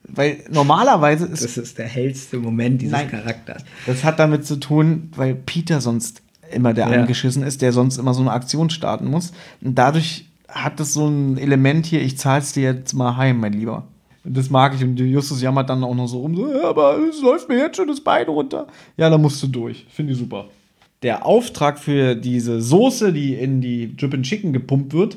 [0.04, 3.10] Weil normalerweise ist Das ist der hellste Moment dieses Nein.
[3.10, 3.64] Charakters.
[3.86, 6.22] das hat damit zu tun, weil Peter sonst
[6.52, 7.00] immer der Ja.
[7.02, 9.32] angeschissen ist, der sonst immer so eine Aktion starten muss.
[9.60, 13.52] Und dadurch hat es so ein Element hier, ich zahl's dir jetzt mal heim, mein
[13.52, 13.84] Lieber.
[14.24, 14.82] Und das mag ich.
[14.82, 17.76] Und Justus jammert dann auch noch so rum, so, ja, aber es läuft mir jetzt
[17.76, 18.66] schon das Bein runter.
[18.96, 19.86] Ja, da musst du durch.
[19.90, 20.46] Finde ich super.
[21.02, 25.16] Der Auftrag für diese Soße, die in die Drippin' Chicken gepumpt wird,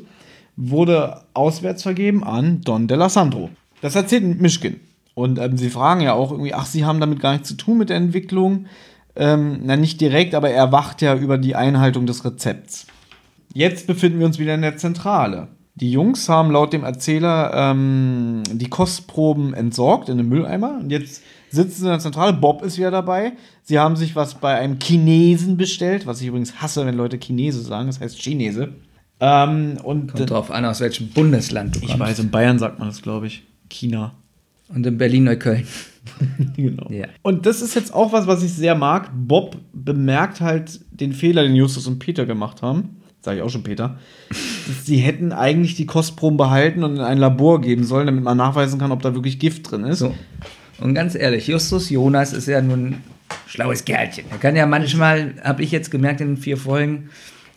[0.55, 3.49] wurde auswärts vergeben an Don Delasandro.
[3.81, 4.79] Das erzählt Mischkin.
[5.13, 7.77] Und ähm, sie fragen ja auch irgendwie, ach, sie haben damit gar nichts zu tun
[7.77, 8.65] mit der Entwicklung.
[9.15, 12.87] Ähm, na, nicht direkt, aber er wacht ja über die Einhaltung des Rezepts.
[13.53, 15.49] Jetzt befinden wir uns wieder in der Zentrale.
[15.75, 20.77] Die Jungs haben laut dem Erzähler ähm, die Kostproben entsorgt in einem Mülleimer.
[20.79, 21.21] Und jetzt
[21.53, 22.33] sitzen sie in der Zentrale.
[22.33, 23.33] Bob ist wieder dabei.
[23.61, 27.61] Sie haben sich was bei einem Chinesen bestellt, was ich übrigens hasse, wenn Leute Chinese
[27.61, 27.87] sagen.
[27.87, 28.73] Das heißt Chinese.
[29.19, 31.99] Ähm, und Kommt drauf an, aus welchem Bundesland du ich kommst.
[31.99, 33.43] weiß, in Bayern sagt man das, glaube ich.
[33.69, 34.13] China.
[34.67, 35.67] Und in Berlin-Neukölln.
[36.57, 36.89] genau.
[36.89, 37.05] Ja.
[37.21, 39.11] Und das ist jetzt auch was, was ich sehr mag.
[39.13, 42.97] Bob bemerkt halt den Fehler, den Justus und Peter gemacht haben.
[43.21, 43.97] Sage ich auch schon Peter.
[44.83, 48.79] Sie hätten eigentlich die Kostproben behalten und in ein Labor geben sollen, damit man nachweisen
[48.79, 49.99] kann, ob da wirklich Gift drin ist.
[49.99, 50.13] So.
[50.83, 53.03] Und ganz ehrlich, Justus Jonas ist ja nun ein
[53.47, 54.25] schlaues Kerlchen.
[54.31, 57.09] Er kann ja manchmal, habe ich jetzt gemerkt in den vier Folgen,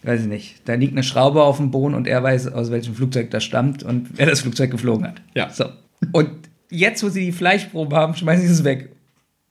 [0.04, 2.94] weiß ich nicht, da liegt eine Schraube auf dem Boden und er weiß, aus welchem
[2.94, 5.22] Flugzeug das stammt und wer das Flugzeug geflogen hat.
[5.34, 5.50] Ja.
[5.50, 5.66] So.
[6.12, 6.30] Und
[6.70, 8.90] jetzt, wo sie die Fleischprobe haben, schmeißen sie es weg.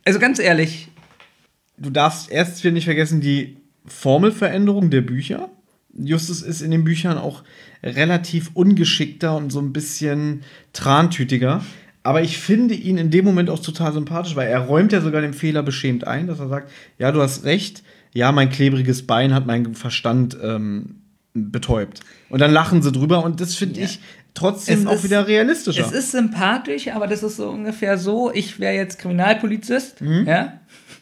[0.06, 0.90] Also ganz ehrlich,
[1.78, 5.50] Du darfst erst hier nicht vergessen, die Formelveränderung der Bücher.
[5.94, 7.44] Justus ist in den Büchern auch
[7.84, 10.42] relativ ungeschickter und so ein bisschen
[10.74, 11.64] trantütiger.
[12.06, 15.22] Aber ich finde ihn in dem Moment auch total sympathisch, weil er räumt ja sogar
[15.22, 17.82] den Fehler beschämt ein, dass er sagt, ja, du hast recht,
[18.14, 20.98] ja, mein klebriges Bein hat meinen Verstand ähm,
[21.34, 22.02] betäubt.
[22.30, 23.86] Und dann lachen sie drüber und das finde Ja.
[23.88, 24.00] ich
[24.36, 25.84] trotzdem Es auch ist- wieder realistischer.
[25.86, 30.26] Es ist sympathisch, aber das ist so ungefähr so, ich wäre jetzt Kriminalpolizist, Mhm.
[30.28, 30.60] ja,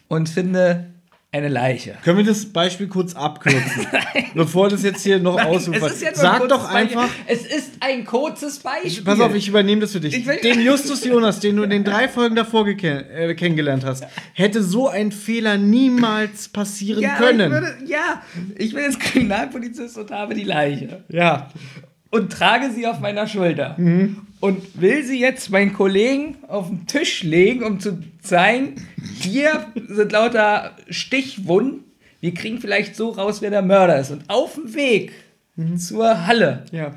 [0.08, 0.86] und finde
[1.34, 1.96] eine Leiche.
[2.04, 3.86] Können wir das Beispiel kurz abkürzen?
[4.34, 6.00] Bevor das jetzt hier noch ausufert.
[6.00, 7.08] Ja Sag doch einfach.
[7.08, 7.24] Beispiel.
[7.26, 9.02] Es ist ein kurzes Beispiel.
[9.02, 10.24] Pass auf, ich übernehme das für dich.
[10.42, 14.88] Den Justus Jonas, den du in den drei Folgen davor äh, kennengelernt hast, hätte so
[14.88, 17.52] ein Fehler niemals passieren ja, können.
[17.52, 18.22] Ich würde, ja,
[18.56, 21.02] ich bin jetzt Kriminalpolizist und habe die Leiche.
[21.08, 21.48] ja.
[22.10, 23.74] und trage sie auf meiner Schulter.
[23.76, 24.18] Mhm.
[24.44, 28.74] Und will sie jetzt meinen Kollegen auf den Tisch legen, um zu zeigen,
[29.20, 31.84] hier sind lauter Stichwunden.
[32.20, 34.10] Wir kriegen vielleicht so raus, wer der Mörder ist.
[34.10, 35.12] Und auf dem Weg
[35.78, 36.94] zur Halle Ja.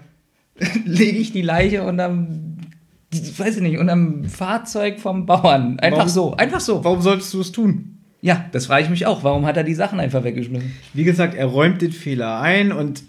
[0.85, 2.57] lege ich die Leiche unterm,
[3.37, 5.79] weiß ich nicht, unterm Fahrzeug vom Bauern.
[5.79, 6.83] Einfach Warum- so, einfach so.
[6.83, 7.99] Warum solltest du es tun?
[8.19, 9.23] Ja, das frage ich mich auch.
[9.23, 10.73] Warum hat er die Sachen einfach weggeschmissen?
[10.93, 13.03] Wie gesagt, er räumt den Fehler ein und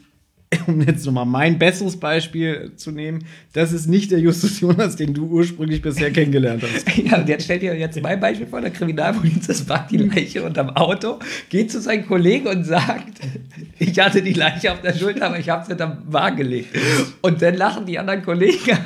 [0.66, 5.14] um jetzt nochmal mein besseres Beispiel zu nehmen, das ist nicht der Justus Jonas, den
[5.14, 6.86] du ursprünglich bisher kennengelernt hast.
[7.08, 10.70] Ja, und jetzt stellt ihr jetzt mein Beispiel vor, der Kriminalpolizist packt die Leiche unterm
[10.70, 11.18] Auto,
[11.48, 13.20] geht zu seinem Kollegen und sagt,
[13.78, 16.76] ich hatte die Leiche auf der Schulter, aber ich habe sie unterm Wagen gelegt.
[17.22, 18.58] Und dann lachen die anderen Kollegen,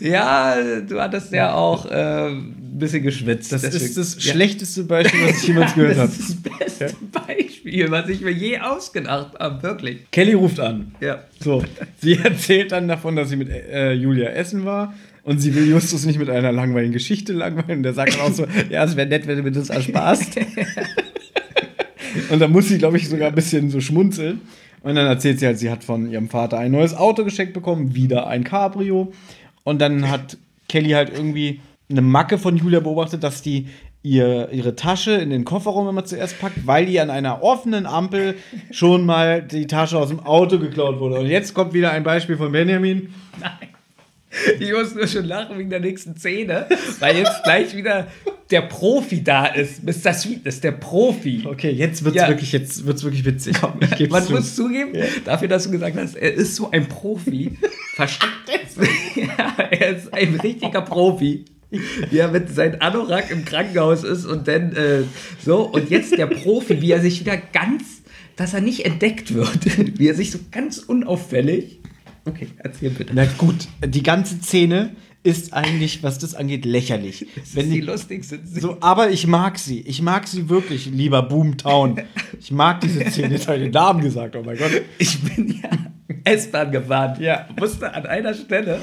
[0.00, 2.30] ja, du hattest ja auch äh,
[2.76, 3.50] ein bisschen geschwitzt.
[3.52, 4.32] Das Deswegen- ist das ja.
[4.32, 6.08] schlechteste Beispiel, was ich jemals gehört habe.
[6.16, 10.10] Das ist das beste Beispiel, was ich mir je ausgedacht habe, wirklich.
[10.12, 10.94] Kelly ruft an.
[11.00, 11.24] Ja.
[11.40, 11.64] So,
[12.00, 14.94] sie erzählt dann davon, dass sie mit äh, Julia essen war
[15.24, 17.78] und sie will Justus nicht mit einer langweiligen Geschichte langweilen.
[17.78, 20.38] Und der sagt dann auch so, ja, es wäre nett, wenn du mir das ersparst.
[22.30, 24.40] und dann muss sie, glaube ich, sogar ein bisschen so schmunzeln.
[24.82, 27.94] Und dann erzählt sie halt, sie hat von ihrem Vater ein neues Auto geschenkt bekommen,
[27.94, 29.12] wieder ein Cabrio.
[29.64, 30.36] Und dann hat
[30.68, 33.68] Kelly halt irgendwie eine Macke von Julia beobachtet, dass die
[34.02, 38.36] ihr, ihre Tasche in den Kofferraum immer zuerst packt, weil ihr an einer offenen Ampel
[38.70, 41.18] schon mal die Tasche aus dem Auto geklaut wurde.
[41.20, 43.12] Und jetzt kommt wieder ein Beispiel von Benjamin.
[44.60, 46.66] Ich muss nur schon lachen wegen der nächsten Szene,
[47.00, 48.06] weil jetzt gleich wieder
[48.50, 49.82] der Profi da ist.
[49.82, 50.12] Mr.
[50.12, 51.44] Sweetness, der Profi.
[51.46, 52.28] Okay, jetzt wird's Ja.
[52.28, 53.56] wirklich, jetzt wird's wirklich witzig.
[53.80, 54.32] Ich geb's Man zu.
[54.32, 54.92] muss zugeben,
[55.24, 57.56] dafür, dass du gesagt hast, er ist so ein Profi,
[57.94, 58.32] versteckt
[58.76, 58.76] es.
[59.16, 61.44] ja, er ist ein richtiger Profi.
[61.70, 65.02] Wie er mit seinem Anorak im Krankenhaus ist und dann äh,
[65.44, 65.62] so.
[65.62, 68.02] Und jetzt der Profi, wie er sich wieder ganz,
[68.36, 69.58] dass er nicht entdeckt wird,
[69.98, 71.80] wie er sich so ganz unauffällig.
[72.24, 73.12] Okay, erzähl bitte.
[73.14, 77.26] Na gut, die ganze Szene ist eigentlich, was das angeht, lächerlich.
[77.36, 78.60] Das Wenn ist die die, lustigste Szene.
[78.60, 79.80] so, aber ich mag sie.
[79.80, 82.00] Ich mag sie wirklich, lieber Boomtown.
[82.40, 83.34] Ich mag diese Szene.
[83.34, 84.70] Jetzt habe ich den Namen gesagt, oh mein Gott.
[84.98, 85.70] Ich bin ja
[86.24, 87.20] S-Bahn gefahren.
[87.20, 87.48] Ja.
[87.58, 88.82] Musste an einer Stelle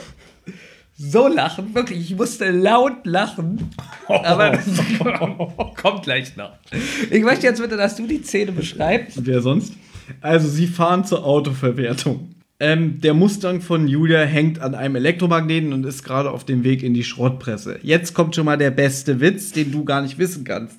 [0.96, 3.72] so lachen, wirklich, ich musste laut lachen.
[4.08, 4.66] Aber das
[5.82, 6.52] kommt gleich noch.
[7.10, 9.18] Ich möchte jetzt bitte, dass du die Szene beschreibst.
[9.18, 9.74] Und wer sonst?
[10.22, 12.36] Also, sie fahren zur Autoverwertung.
[12.60, 16.84] Ähm, der Mustang von Julia hängt an einem Elektromagneten und ist gerade auf dem Weg
[16.84, 17.80] in die Schrottpresse.
[17.82, 20.78] Jetzt kommt schon mal der beste Witz, den du gar nicht wissen kannst.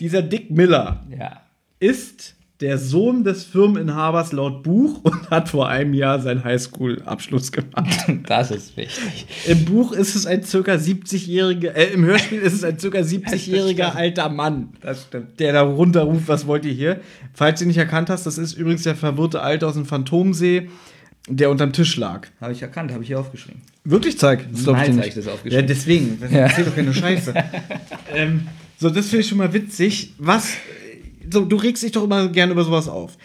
[0.00, 1.40] Dieser Dick Miller Ja.
[1.80, 8.06] ist der Sohn des Firmeninhabers laut Buch und hat vor einem Jahr seinen Highschool-Abschluss gemacht.
[8.26, 9.26] Das ist wichtig.
[9.46, 13.94] Im Buch ist es ein circa 70-jähriger, äh, im Hörspiel ist es ein circa 70-jähriger
[13.94, 15.38] alter Mann, Das stimmt.
[15.38, 17.00] der da runterruft, was wollt ihr hier?
[17.34, 20.68] Falls du nicht erkannt hast, das ist übrigens der verwirrte Alte aus dem Phantomsee,
[21.28, 22.26] der unterm Tisch lag.
[22.40, 23.60] Habe ich erkannt, habe ich hier aufgeschrieben.
[23.84, 24.46] Wirklich zeig?
[24.52, 25.06] Das hab nicht.
[25.08, 25.66] ich das Ja, aufgeschrieben.
[25.66, 26.18] deswegen.
[26.20, 26.48] Das Ja.
[26.48, 27.34] doch keine Scheiße.
[28.14, 28.46] ähm,
[28.78, 30.14] so, das finde ich schon mal witzig.
[30.18, 30.54] Was,
[31.30, 33.16] so, du regst dich doch immer gerne über sowas auf.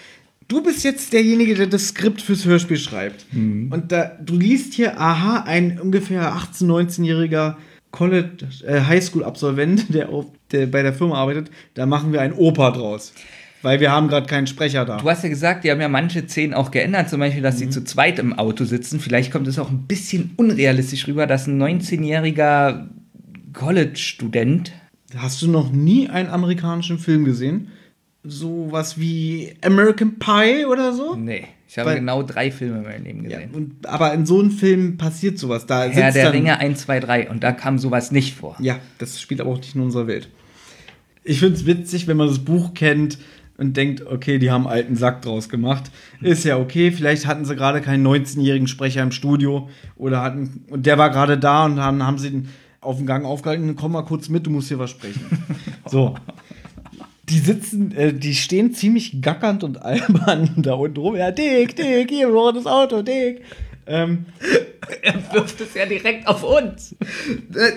[0.48, 3.26] Du bist jetzt derjenige, der das Skript fürs Hörspiel schreibt.
[3.72, 7.56] Und da, du liest hier, aha, ein ungefähr 18-, 19-jähriger
[7.91, 12.72] College, äh, Highschool-Absolvent, der, auf, der bei der Firma arbeitet, da machen wir ein Opa
[12.72, 13.14] draus.
[13.61, 14.98] Weil wir haben gerade keinen Sprecher da.
[14.98, 17.69] Du hast ja gesagt, die haben ja manche Szenen auch geändert, zum Beispiel, dass sie
[17.69, 18.99] zu zweit im Auto sitzen.
[18.99, 22.88] Vielleicht kommt es auch ein bisschen unrealistisch rüber, dass ein 19-jähriger
[23.53, 24.73] College-Student
[25.18, 27.69] Hast du noch nie einen amerikanischen Film gesehen?
[28.23, 31.15] Sowas wie American Pie oder so?
[31.15, 33.52] Nee, ich habe Weil- genau drei Filme in meinem Leben Ja, gesehen.
[33.56, 35.65] und, aber in so einem Film passiert sowas.
[35.65, 38.56] Da Herr der Ringe 1, 2, 3 und da kam sowas nicht vor.
[38.60, 40.30] Ja, das spielt aber auch nicht in unserer Welt.
[41.23, 43.18] Ich finde es witzig, wenn man das Buch kennt
[43.57, 45.91] und denkt, okay, die haben alten Sack draus gemacht.
[46.22, 50.85] Ist ja okay, vielleicht hatten sie gerade keinen 19-jährigen Sprecher im Studio oder hatten, und
[50.85, 52.49] der war gerade da und dann haben sie ihn
[52.81, 55.22] auf dem Gang aufgehalten, komm mal kurz mit, du musst hier was sprechen.
[55.88, 56.15] so.
[57.30, 61.15] Die sitzen, äh, die stehen ziemlich gackernd und albern da unten rum.
[61.15, 63.41] Ja, Dick, Dick, hier, wir brauchen das Auto, Dick.
[63.88, 64.26] Ähm,
[65.03, 66.95] Er wirft es ja direkt auf uns.
[67.53, 67.72] Äh,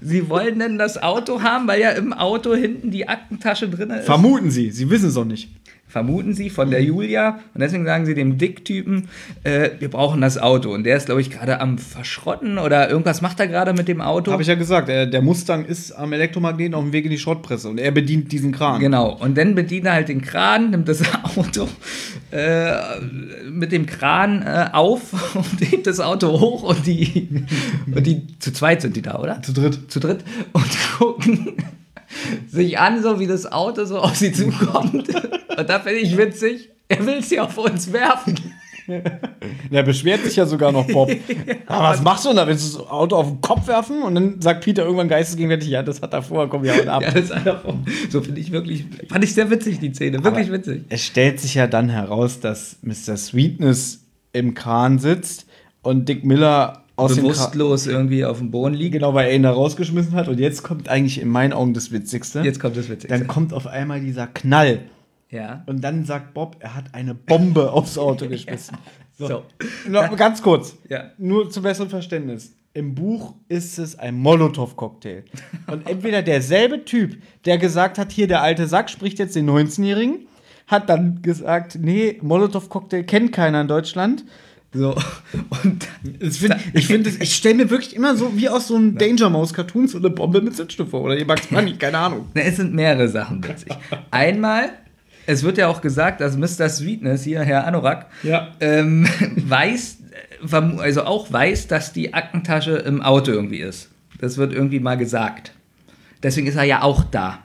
[0.00, 4.06] Sie wollen denn das Auto haben, weil ja im Auto hinten die Aktentasche drin ist?
[4.06, 5.50] vermuten Sie, Sie wissen es doch nicht.
[5.94, 7.38] Vermuten sie, von der Julia.
[7.54, 9.08] Und deswegen sagen sie dem Dick-Typen,
[9.44, 10.74] äh, wir brauchen das Auto.
[10.74, 14.00] Und der ist, glaube ich, gerade am Verschrotten oder irgendwas macht er gerade mit dem
[14.00, 14.32] Auto.
[14.32, 17.18] Habe ich ja gesagt, der, der Mustang ist am Elektromagneten auf dem Weg in die
[17.18, 18.80] Schrottpresse und er bedient diesen Kran.
[18.80, 19.16] Genau.
[19.20, 21.00] Und dann bedient er halt den Kran, nimmt das
[21.36, 21.68] Auto
[22.32, 23.00] äh,
[23.48, 27.44] mit dem Kran äh, auf und hebt das Auto hoch und die,
[27.86, 29.40] und die zu zweit sind die da, oder?
[29.42, 29.92] Zu dritt.
[29.92, 31.54] Zu dritt und gucken
[32.48, 35.08] sich an, so wie das Auto so auf sie zukommt.
[35.56, 38.36] Und da finde ich witzig, er will sie auf uns werfen.
[38.86, 41.10] Der beschwert sich ja sogar noch, Bob.
[41.66, 42.46] Aber was machst du denn da?
[42.46, 44.02] Willst du das Auto auf den Kopf werfen?
[44.02, 47.02] Und dann sagt Peter irgendwann geistesgegenwärtig, ja, das hat er vorher, komm, ja, und ab.
[47.02, 50.22] Ja, das ist einer vom, so finde ich wirklich, fand ich sehr witzig, die Szene,
[50.22, 50.84] wirklich Aber witzig.
[50.90, 53.16] Es stellt sich ja dann heraus, dass Mr.
[53.16, 55.46] Sweetness im Kran sitzt
[55.82, 56.83] und Dick Miller.
[56.96, 58.92] Bewusstlos irgendwie auf dem Boden liegt.
[58.92, 60.28] Genau, weil er ihn da rausgeschmissen hat.
[60.28, 62.40] Und jetzt kommt eigentlich in meinen Augen das Witzigste.
[62.42, 63.08] Jetzt kommt das Witzigste.
[63.08, 64.82] Dann kommt auf einmal dieser Knall.
[65.30, 65.64] ja.
[65.66, 68.76] Und dann sagt Bob, er hat eine Bombe aufs Auto geschmissen.
[69.18, 69.42] So.
[69.88, 70.76] Noch ganz kurz.
[70.88, 71.10] Ja.
[71.18, 72.54] Nur zum besseren Verständnis.
[72.72, 75.24] Im Buch ist es ein Molotow-Cocktail.
[75.68, 80.26] Und entweder derselbe Typ, der gesagt hat, hier der alte Sack spricht jetzt den 19-Jährigen,
[80.66, 84.24] hat dann gesagt, nee, Molotow-Cocktail kennt keiner in Deutschland.
[84.74, 84.94] So.
[85.62, 85.86] Und
[86.20, 89.30] Das find, ich finde, ich stelle mir wirklich immer so wie aus so einem Danger
[89.30, 92.26] Mouse Cartoon so eine Bombe mit Zündstoff vor oder ihr Bugs Bunny, keine Ahnung.
[92.34, 93.72] Es sind mehrere Sachen witzig.
[94.10, 94.70] Einmal,
[95.26, 96.68] es wird ja auch gesagt, dass Mr.
[96.68, 98.48] Sweetness hier, Herr Anorak, Ja.
[98.60, 99.06] ähm,
[99.36, 99.98] weiß,
[100.78, 103.90] also auch weiß, dass die Aktentasche im Auto irgendwie ist.
[104.18, 105.52] Das wird irgendwie mal gesagt.
[106.22, 107.38] Deswegen ist er ja auch da.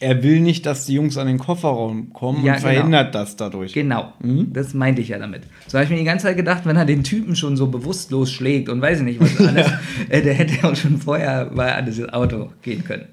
[0.00, 2.72] Er will nicht, dass die Jungs an den Kofferraum kommen Ja, und genau.
[2.74, 3.72] verhindert das dadurch.
[3.72, 5.42] Genau, das meinte ich ja damit.
[5.68, 8.30] So habe ich mir die ganze Zeit gedacht, wenn er den Typen schon so bewusstlos
[8.30, 9.70] schlägt und weiß ich nicht was alles,
[10.10, 13.06] äh, der hätte ja auch schon vorher mal an dieses Auto gehen können.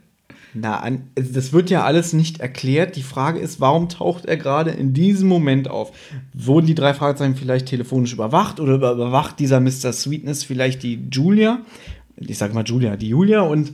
[0.55, 2.95] Na, an, das wird ja alles nicht erklärt.
[2.95, 5.91] Die Frage ist, warum taucht er gerade in diesem Moment auf?
[6.33, 9.93] Wurden die drei Fragezeichen vielleicht telefonisch überwacht oder über- überwacht dieser Mr.
[9.93, 11.61] Sweetness vielleicht die Julia?
[12.17, 13.73] Ich sag mal Julia, die Julia und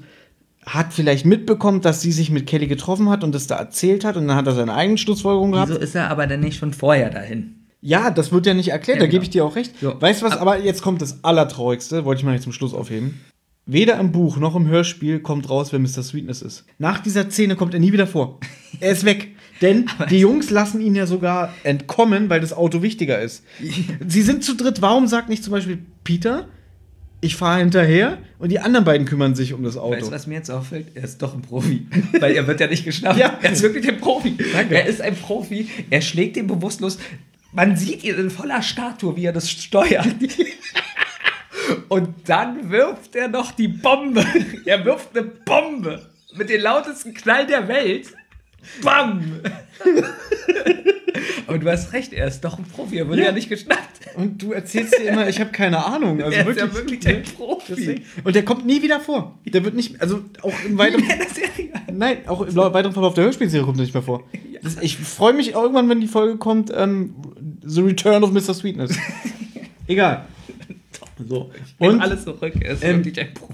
[0.74, 4.18] hat vielleicht mitbekommen, dass sie sich mit Kelly getroffen hat und das da erzählt hat
[4.18, 5.70] und dann hat er seine eigenen Schlussfolgerungen gehabt.
[5.70, 7.56] Wieso ist er aber dann nicht schon vorher dahin?
[7.82, 9.24] Ja, das wird ja nicht erklärt, Ja, da gebe genau.
[9.24, 9.74] ich dir auch recht.
[9.80, 10.00] So.
[10.00, 12.74] Weißt du was, Ab- aber jetzt kommt das Allertraurigste, wollte ich mal jetzt zum Schluss
[12.74, 13.20] aufheben.
[13.66, 16.02] Weder im Buch noch im Hörspiel kommt raus, wer Mr.
[16.04, 16.66] Sweetness ist.
[16.80, 18.40] Nach dieser Szene kommt er nie wieder vor.
[18.82, 19.30] Er ist weg.
[19.62, 23.44] Denn die Jungs lassen ihn ja sogar entkommen, weil das Auto wichtiger ist.
[24.08, 24.82] Sie sind zu dritt.
[24.82, 26.48] Warum sagt nicht zum Beispiel Peter,
[27.22, 29.96] ich fahre hinterher und die anderen beiden kümmern sich um das Auto?
[29.96, 30.88] Weißt du, was mir jetzt auffällt?
[30.96, 31.88] Er ist doch ein Profi.
[32.20, 33.18] Weil er wird ja nicht geschnappt.
[33.18, 33.38] Ja.
[33.42, 34.38] Er ist wirklich ein Profi.
[34.54, 34.76] Danke.
[34.76, 35.70] Er ist ein Profi.
[35.90, 36.98] Er schlägt ihn bewusstlos.
[37.52, 40.08] Man sieht ihn in voller Statue, wie er das steuert.
[41.90, 44.26] Und dann wirft er noch die Bombe.
[44.66, 46.10] Er wirft eine Bombe.
[46.36, 48.08] Mit dem lautesten Knall der Welt.
[48.84, 49.40] Bam!
[51.48, 52.98] Aber du hast recht, er ist doch ein Profi.
[52.98, 53.32] Er wurde ja, Ja.
[53.32, 54.16] nicht geschnappt.
[54.16, 56.22] Und du erzählst dir immer, ich habe keine Ahnung.
[56.22, 57.74] Also er ist wirklich, ja wirklich ein Profi.
[57.76, 58.04] Deswegen.
[58.24, 59.40] Und der kommt nie wieder vor.
[59.46, 63.66] Der wird nicht, also auch im weiteren, der nein, auch im weiteren Verlauf der Hörspielserie
[63.66, 64.24] kommt er nicht mehr vor.
[64.62, 67.16] Das, ich freue mich irgendwann, wenn die Folge kommt, ähm,
[67.64, 68.54] The Return of Mr.
[68.54, 68.96] Sweetness.
[69.88, 70.26] Egal.
[71.28, 71.52] So.
[71.80, 72.54] Und Und alles zurück.
[72.62, 73.54] Er ist ähm, wirklich ein Profi.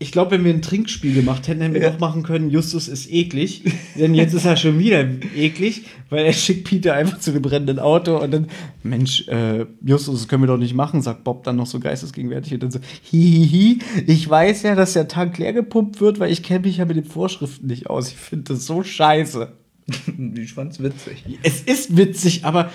[0.00, 3.10] Ich glaube, wenn wir ein Trinkspiel gemacht hätten, hätten wir doch machen können, Justus ist
[3.10, 3.64] eklig.
[3.96, 5.04] Denn jetzt ist er schon wieder
[5.34, 8.46] eklig, weil er schickt Peter einfach zu dem brennenden Auto und dann,
[8.84, 12.54] Mensch, äh, Justus, das können wir doch nicht machen, sagt Bob dann noch so geistesgegenwärtig
[12.54, 16.44] und dann so, hihihi, ich weiß ja, dass der Tank leer gepumpt wird, weil ich
[16.44, 18.08] kenne mich ja mit den Vorschriften nicht aus.
[18.08, 19.52] Ich finde das so scheiße.
[20.36, 21.24] Ich fand's witzig.
[21.42, 22.70] Es ist witzig, aber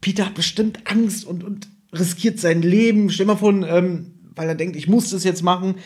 [0.00, 3.10] Peter hat bestimmt Angst und, und riskiert sein Leben.
[3.10, 5.76] Stell mal vor, ähm, weil er denkt, ich muss das jetzt machen,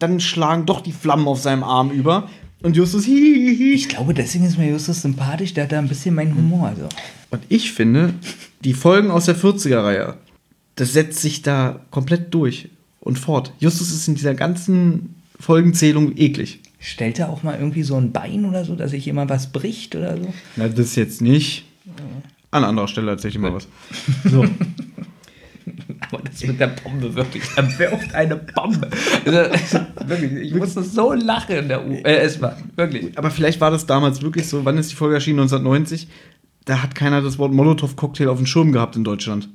[0.00, 2.28] dann schlagen doch die Flammen auf seinem Arm über.
[2.62, 3.72] Und Justus, hihihi.
[3.72, 6.68] Ich glaube, deswegen ist mir Justus sympathisch, der hat da ein bisschen meinen Humor.
[6.68, 6.88] Also.
[7.30, 8.14] Und ich finde,
[8.64, 10.16] die Folgen aus der 40er-Reihe,
[10.76, 12.68] das setzt sich da komplett durch
[13.00, 13.52] und fort.
[13.60, 16.60] Justus ist in dieser ganzen Folgenzählung eklig.
[16.78, 19.94] Stellt er auch mal irgendwie so ein Bein oder so, dass sich jemand was bricht
[19.94, 20.32] oder so?
[20.56, 21.64] Na, das jetzt nicht.
[22.50, 23.68] An anderer Stelle erzähl ich mal was.
[24.30, 24.44] So.
[26.12, 28.88] Aber das mit der Bombe wirklich, er wirft eine Bombe.
[30.06, 32.70] Wirklich, ich musste so lachen in der U äh, S-Bahn.
[32.76, 33.16] Wirklich.
[33.18, 35.40] Aber vielleicht war das damals wirklich so, wann ist die Folge erschienen?
[35.40, 36.08] 1990?
[36.64, 39.48] Da hat keiner das Wort Molotow-Cocktail auf dem Schirm gehabt in Deutschland.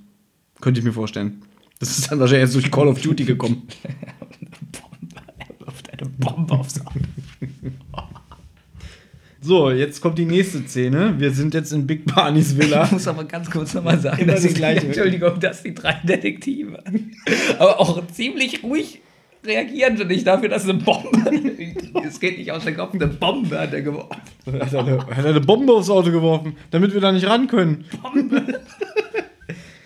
[0.61, 1.41] Könnte ich mir vorstellen.
[1.79, 3.67] Das ist dann wahrscheinlich erst durch Call of Duty gekommen.
[4.71, 5.21] Bombe.
[5.37, 6.99] Er wirft eine Bombe aufs Auto.
[9.45, 11.13] So, jetzt kommt die nächste Szene.
[11.19, 12.85] Wir sind jetzt in Big Barneys Villa.
[12.85, 14.87] Ich muss aber ganz kurz nochmal sagen, Immer dass das die, Gleiche.
[14.87, 16.83] Entschuldigung, dass die drei Detektive
[17.59, 19.01] aber auch ziemlich ruhig
[19.45, 21.31] reagieren finde ich dafür, dass eine Bombe,
[22.07, 24.19] es geht nicht aus der Kopf, eine Bombe hat er geworfen.
[24.47, 27.45] Hat er eine, hat er eine Bombe aufs Auto geworfen, damit wir da nicht ran
[27.45, 27.85] können.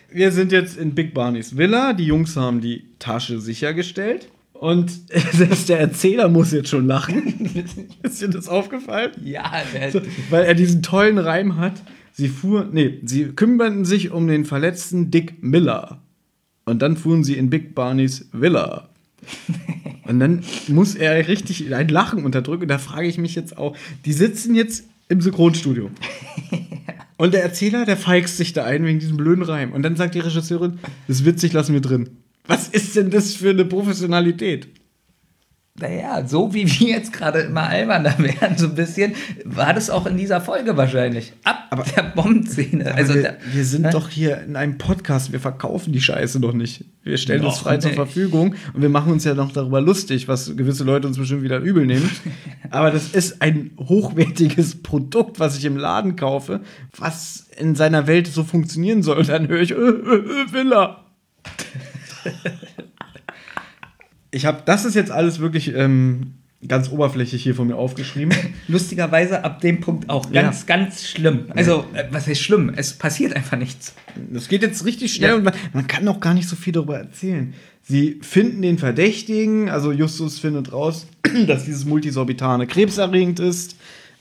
[0.10, 1.91] Wir sind jetzt in Big Barneys Villa.
[1.91, 4.30] Die Jungs haben die Tasche sichergestellt.
[4.60, 4.91] Und
[5.31, 7.64] selbst der Erzähler muss jetzt schon lachen.
[8.03, 9.11] Ist dir das aufgefallen?
[9.23, 11.81] Ja, der, So, weil er diesen tollen Reim hat.
[12.11, 16.02] Sie fuhren, nee, sie kümmerten sich um den verletzten Dick Miller.
[16.65, 18.90] Und dann fuhren sie in Big Barneys Villa.
[20.03, 22.64] Und dann muss er richtig ein Lachen unterdrücken.
[22.64, 25.90] Und da frage ich mich jetzt auch, die sitzen jetzt im Synchronstudio.
[27.18, 29.72] Und der Erzähler, der feigst sich da ein wegen diesem blöden Reim.
[29.72, 32.10] Und dann sagt die Regisseurin, das ist witzig, lassen wir drin.
[32.50, 34.68] Was ist denn das für eine Professionalität?
[35.82, 39.14] naja, so wie wir jetzt gerade immer alberner werden, so ein bisschen,
[39.46, 41.34] war das auch in dieser Folge wahrscheinlich.
[41.44, 42.94] Ab der Bombenszene.
[42.96, 43.92] Also, wir, wir sind Hä?
[43.92, 46.86] doch hier in einem Podcast, wir verkaufen die Scheiße doch nicht.
[47.04, 47.98] Wir stellen uns Noch frei zur nicht.
[47.98, 51.60] Verfügung und wir machen uns ja noch darüber lustig, was gewisse Leute uns bestimmt wieder
[51.60, 52.10] übel nehmen.
[52.72, 56.62] Aber das ist ein hochwertiges Produkt, was ich im Laden kaufe,
[56.98, 59.20] was in seiner Welt so funktionieren soll.
[59.20, 61.06] Und dann höre ich, äh, äh, äh, Villa.
[64.32, 66.36] Ich habe, das ist jetzt alles wirklich ähm,
[66.68, 68.36] ganz oberflächlich hier von mir aufgeschrieben.
[68.68, 71.46] lustigerweise ab dem Punkt auch ganz, ganz schlimm.
[71.56, 72.72] Also, äh, was heißt schlimm?
[72.76, 73.96] Es passiert einfach nichts.
[74.32, 75.36] Das geht jetzt richtig schnell Ja.
[75.38, 77.54] und man, man kann auch gar nicht so viel darüber erzählen.
[77.82, 81.08] Sie finden den Verdächtigen, also Justus findet raus,
[81.48, 83.78] dass dieses Multisorbitane krebserregend ist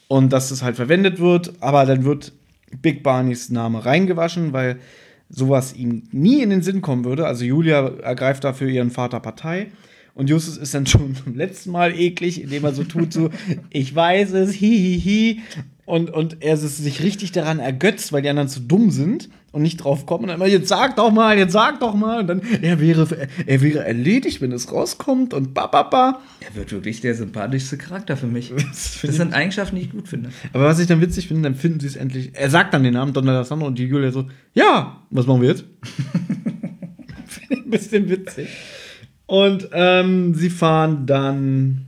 [0.06, 2.32] und dass es halt verwendet wird, aber dann wird
[2.80, 4.78] Big Barneys Name reingewaschen, weil
[5.28, 7.26] sowas ihm nie in den Sinn kommen würde.
[7.26, 9.68] Also Julia ergreift dafür ihren Vater Partei.
[10.14, 13.30] Und Justus ist dann schon zum letzten Mal eklig, indem er so tut, so,
[13.70, 15.40] ich weiß es, hi, hi, hi.
[15.86, 19.62] Und, und er ist sich richtig daran ergötzt, weil die anderen zu dumm sind und
[19.62, 20.24] nicht drauf kommen.
[20.24, 22.20] Und dann immer, jetzt sag doch mal, jetzt sag doch mal.
[22.20, 23.06] Und dann, er wäre,
[23.46, 26.20] er wäre erledigt, wenn es rauskommt und ba, ba, ba.
[26.40, 28.52] Er wird wirklich der sympathischste Charakter für mich.
[28.68, 30.30] Das Das sind Eigenschaften, die ich gut finde.
[30.52, 32.30] Aber was ich dann witzig finde, dann finden sie es endlich.
[32.34, 35.48] Er sagt dann den Namen Donald Sandro und die Julia so, ja, was machen wir
[35.48, 35.64] jetzt?
[37.26, 38.48] finde ich ein bisschen witzig.
[39.26, 41.86] Und ähm, sie fahren dann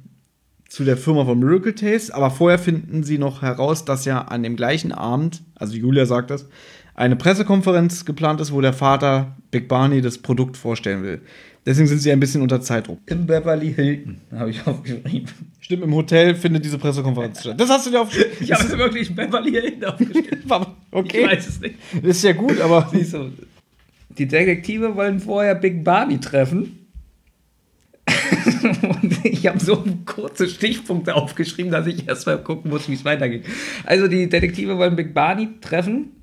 [0.68, 4.42] zu der Firma von Miracle Taste, aber vorher finden sie noch heraus, dass ja an
[4.42, 6.46] dem gleichen Abend, also Julia sagt das,
[7.00, 11.22] eine Pressekonferenz geplant ist, wo der Vater Big Barney das Produkt vorstellen will.
[11.64, 12.98] Deswegen sind sie ein bisschen unter Zeitdruck.
[13.06, 15.30] Im Beverly Hilton habe ich aufgeschrieben.
[15.60, 17.58] Stimmt, im Hotel findet diese Pressekonferenz statt.
[17.58, 18.36] Das hast du dir aufgeschrieben.
[18.40, 20.40] Ich habe wirklich Beverly Hilton aufgeschrieben.
[20.90, 21.22] okay.
[21.22, 21.76] Ich weiß es nicht.
[21.94, 23.32] Das ist ja gut, aber Siehst du,
[24.18, 26.86] die Detektive wollen vorher Big Barney treffen.
[28.82, 33.06] Und ich habe so kurze Stichpunkte aufgeschrieben, dass ich erst mal gucken muss, wie es
[33.06, 33.46] weitergeht.
[33.86, 36.19] Also die Detektive wollen Big Barney treffen.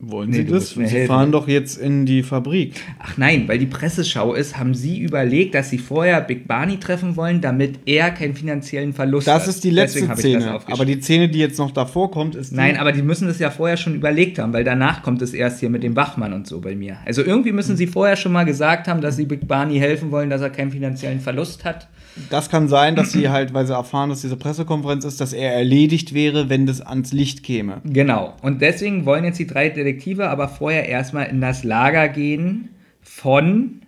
[0.00, 0.70] Wollen Nee, sie das?
[0.70, 1.06] Sie helfen.
[1.08, 2.74] fahren doch jetzt in die Fabrik.
[3.00, 7.16] Ach nein, weil die Presseschau ist, haben sie überlegt, dass sie vorher Big Barney treffen
[7.16, 9.34] wollen, damit er keinen finanziellen Verlust hat.
[9.34, 10.60] Das ist die letzte das Szene.
[10.66, 13.40] Aber die Szene, die jetzt noch davor kommt, ist die Nein, aber die müssen das
[13.40, 16.46] ja vorher schon überlegt haben, weil danach kommt es erst hier mit dem Wachmann und
[16.46, 16.98] so bei mir.
[17.04, 20.30] Also irgendwie müssen sie vorher schon mal gesagt haben, dass sie Big Barney helfen wollen,
[20.30, 21.88] dass er keinen finanziellen Verlust hat.
[22.30, 25.54] Das kann sein, dass sie halt, weil sie erfahren, dass diese Pressekonferenz ist, dass er
[25.54, 27.80] erledigt wäre, wenn das ans Licht käme.
[27.84, 28.34] Genau.
[28.42, 32.70] Und deswegen wollen jetzt die drei Detektive aber vorher erstmal in das Lager gehen
[33.00, 33.82] von.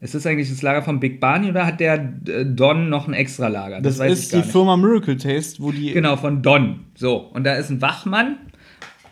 [0.00, 1.94] Ist das eigentlich das Lager von Big Barney oder hat der
[2.28, 3.80] äh, Don noch ein extra Lager?
[3.80, 4.52] Das, weiß ist ich gar die nicht.
[4.52, 5.92] Firma Miracle Taste, wo die.
[5.92, 6.80] Genau, von Don.
[6.94, 8.36] So, und da ist ein Wachmann.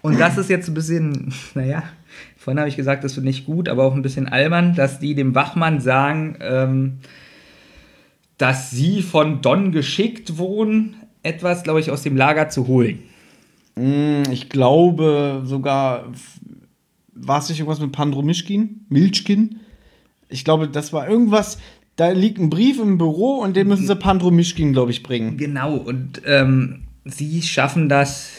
[0.02, 1.82] Und das ist jetzt ein bisschen, naja,
[2.36, 5.14] vorhin habe ich gesagt, das finde ich gut, aber auch ein bisschen albern, dass die
[5.14, 6.98] dem Wachmann sagen, ähm,
[8.38, 12.98] dass sie von Don geschickt wurden, etwas, glaube ich, aus dem Lager zu holen.
[13.76, 16.12] Mm, Ich glaube sogar,
[17.14, 18.86] war es nicht irgendwas mit Pandromischkin?
[18.88, 19.60] Milchkin?
[20.28, 21.58] Ich glaube, das war irgendwas.
[21.96, 25.36] Da liegt ein Brief im Büro und den müssen sie Pandromischkin, glaube ich, bringen.
[25.36, 28.30] Genau, und ähm, sie schaffen das,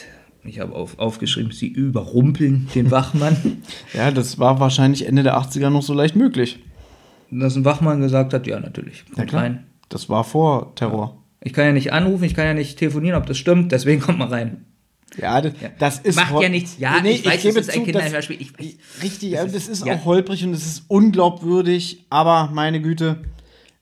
[0.44, 3.36] ich habe auf, aufgeschrieben, sie überrumpeln den Wachmann.
[3.94, 6.58] Ja, das war wahrscheinlich Ende der 80er noch so leicht möglich.
[7.30, 9.64] dass ein Wachmann gesagt hat, ja, natürlich, kommt rein.
[9.88, 11.22] Das war vor Terror.
[11.40, 14.18] Ich kann ja nicht anrufen, ich kann ja nicht telefonieren, ob das stimmt, deswegen kommt
[14.18, 14.64] mal rein.
[15.16, 16.76] Ja, das, das ist Macht ja nichts.
[16.78, 18.40] Ja, ich weiß, gebe es ist ein zu, das- Kinderhörspiel.
[18.40, 19.02] Ich weiß.
[19.02, 19.94] Richtig, ja, das ist ja.
[19.94, 23.22] auch holprig und es ist unglaubwürdig, aber meine Güte,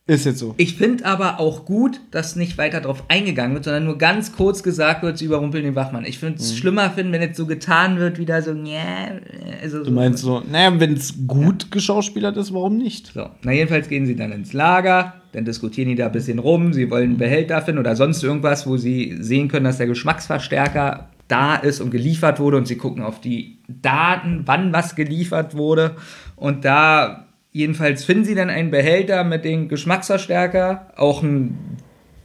[0.06, 0.54] Ist jetzt so.
[0.58, 4.62] Ich finde aber auch gut, dass nicht weiter darauf eingegangen wird, sondern nur ganz kurz
[4.62, 6.04] gesagt wird, sie überrumpeln den Wachmann.
[6.04, 9.18] Ich würde es schlimmer finden, wenn jetzt so getan wird, wieder so, yeah,
[9.62, 13.12] also Du meinst so, naja, wenn es gut geschauspielert ist, warum nicht?
[13.14, 16.74] So, na jedenfalls gehen sie dann ins Lager, dann diskutieren die da ein bisschen rum,
[16.74, 21.08] sie wollen einen Behälter finden oder sonst irgendwas, wo sie sehen können, dass der Geschmacksverstärker
[21.28, 25.96] da ist und geliefert wurde und sie gucken auf die Daten, wann was geliefert wurde
[26.36, 27.23] und da
[27.54, 31.78] jedenfalls finden sie dann einen Behälter mit dem Geschmacksverstärker, auch einen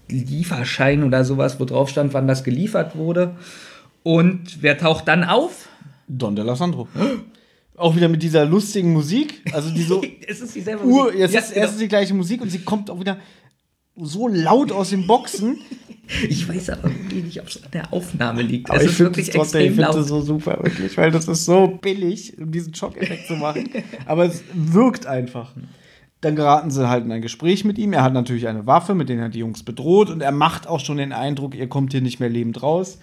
[0.09, 3.35] Lieferschein oder sowas, wo drauf stand, wann das geliefert wurde
[4.03, 5.69] und wer taucht dann auf?
[6.09, 6.87] Don D'Alessandro.
[7.77, 9.41] Auch wieder mit dieser lustigen Musik.
[9.53, 11.19] Also die so es ist dieselbe Ur, Musik.
[11.19, 11.61] jetzt Ja, ist genau.
[11.61, 13.19] erstens die gleiche Musik und sie kommt auch wieder
[13.95, 15.59] so laut aus den Boxen.
[16.27, 18.69] Ich weiß aber wirklich nicht, ob es an der Aufnahme liegt.
[18.69, 19.95] Aber es ich ist finde wirklich es trotzdem, ich laut.
[19.95, 23.69] das so super, wirklich, weil das ist so billig, um diesen Schockeffekt zu machen.
[24.05, 25.53] Aber es wirkt einfach.
[26.21, 27.93] Dann geraten sie halt in ein Gespräch mit ihm.
[27.93, 30.09] Er hat natürlich eine Waffe, mit der er die Jungs bedroht.
[30.09, 32.99] Und er macht auch schon den Eindruck, ihr kommt hier nicht mehr lebend raus.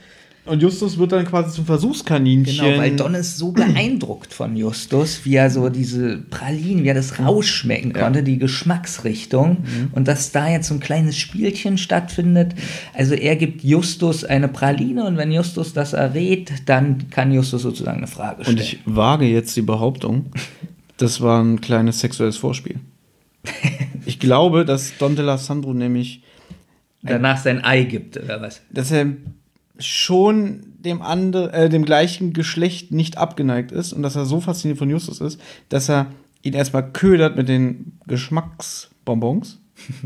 [0.47, 2.65] Und Justus wird dann quasi zum Versuchskaninchen.
[2.65, 6.95] Genau, weil Don ist so beeindruckt von Justus, wie er so diese Pralinen, wie er
[6.95, 9.65] das rausschmecken konnte, die Geschmacksrichtung.
[9.93, 12.55] Und dass da jetzt so ein kleines Spielchen stattfindet.
[12.95, 17.99] Also er gibt Justus eine Praline und wenn Justus das errät, dann kann Justus sozusagen
[17.99, 18.59] eine Frage stellen.
[18.59, 20.27] Und ich wage jetzt die Behauptung,
[20.97, 22.81] das war ein kleines sexuelles Vorspiel.
[24.09, 26.23] Ich glaube, dass Don D'Alessandro nämlich,
[27.03, 28.63] danach sein Ei gibt, oder was?
[28.71, 29.07] dass er
[29.79, 34.79] schon dem, andre, äh, dem gleichen Geschlecht nicht abgeneigt ist und dass er so fasziniert
[34.79, 36.07] von Justus ist, dass er
[36.43, 39.59] ihn erstmal ködert mit den Geschmacksbonbons.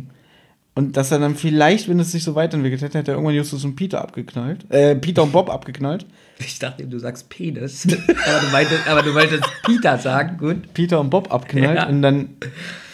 [0.76, 3.64] Und dass er dann vielleicht, wenn es sich so weiterentwickelt hätte, hätte er irgendwann Justus
[3.64, 4.64] und Peter abgeknallt.
[4.70, 6.06] Äh, Peter und Bob abgeknallt.
[6.38, 7.86] Ich dachte, du sagst Penis.
[8.08, 10.72] aber, du meintest, aber du wolltest Peter sagen, gut.
[10.72, 11.88] Peter und Bob abknallt Ja.
[11.88, 12.30] und dann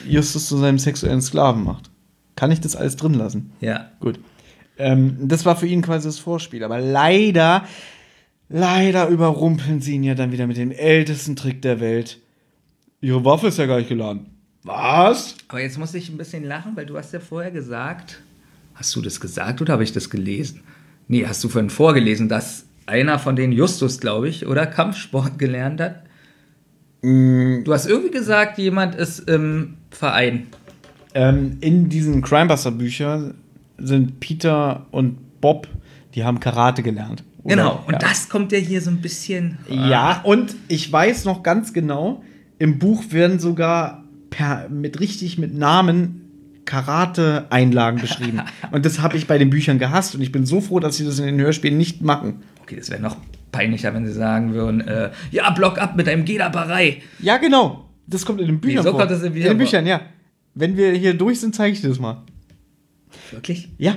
[0.08, 1.90] Justus zu seinem sexuellen Sklaven macht.
[2.34, 3.52] Kann ich das alles drin lassen?
[3.60, 3.90] Ja.
[4.00, 4.18] Gut.
[4.78, 6.64] Ähm, das war für ihn quasi das Vorspiel.
[6.64, 7.64] Aber leider,
[8.48, 12.20] leider überrumpeln sie ihn ja dann wieder mit dem ältesten Trick der Welt.
[13.00, 14.26] Ihre Waffe ist ja gar nicht geladen.
[14.62, 15.36] Was?
[15.48, 18.20] Aber jetzt muss ich ein bisschen lachen, weil du hast ja vorher gesagt,
[18.74, 20.62] hast du das gesagt oder habe ich das gelesen?
[21.08, 25.80] Nee, hast du vorhin vorgelesen, dass einer von denen Justus, glaube ich, oder Kampfsport gelernt
[25.80, 26.02] hat?
[27.02, 27.62] Mm.
[27.64, 30.48] Du hast irgendwie gesagt, jemand ist im Verein.
[31.14, 33.34] Ähm, in diesen Crimebuster-Büchern
[33.78, 35.68] sind Peter und Bob,
[36.14, 37.24] die haben Karate gelernt.
[37.42, 37.56] Oder?
[37.56, 37.84] Genau.
[37.86, 37.98] Und ja.
[37.98, 39.58] das kommt ja hier so ein bisschen.
[39.68, 42.22] Ja, und ich weiß noch ganz genau,
[42.58, 46.22] im Buch werden sogar per, mit richtig mit Namen
[46.64, 48.42] Karate-Einlagen beschrieben.
[48.72, 51.04] und das habe ich bei den Büchern gehasst und ich bin so froh, dass sie
[51.04, 52.42] das in den Hörspielen nicht machen.
[52.62, 53.16] Okay, das wäre noch
[53.52, 57.02] peinlicher, wenn sie sagen würden, äh, ja, block ab mit einem Gelaberei.
[57.20, 57.88] Ja, genau.
[58.06, 59.00] Das kommt in den Büchern so vor.
[59.00, 59.54] kommt das in in den vor?
[59.54, 60.00] Büchern, ja.
[60.54, 62.22] Wenn wir hier durch sind, zeige ich dir das mal.
[63.30, 63.68] Wirklich?
[63.78, 63.96] Ja,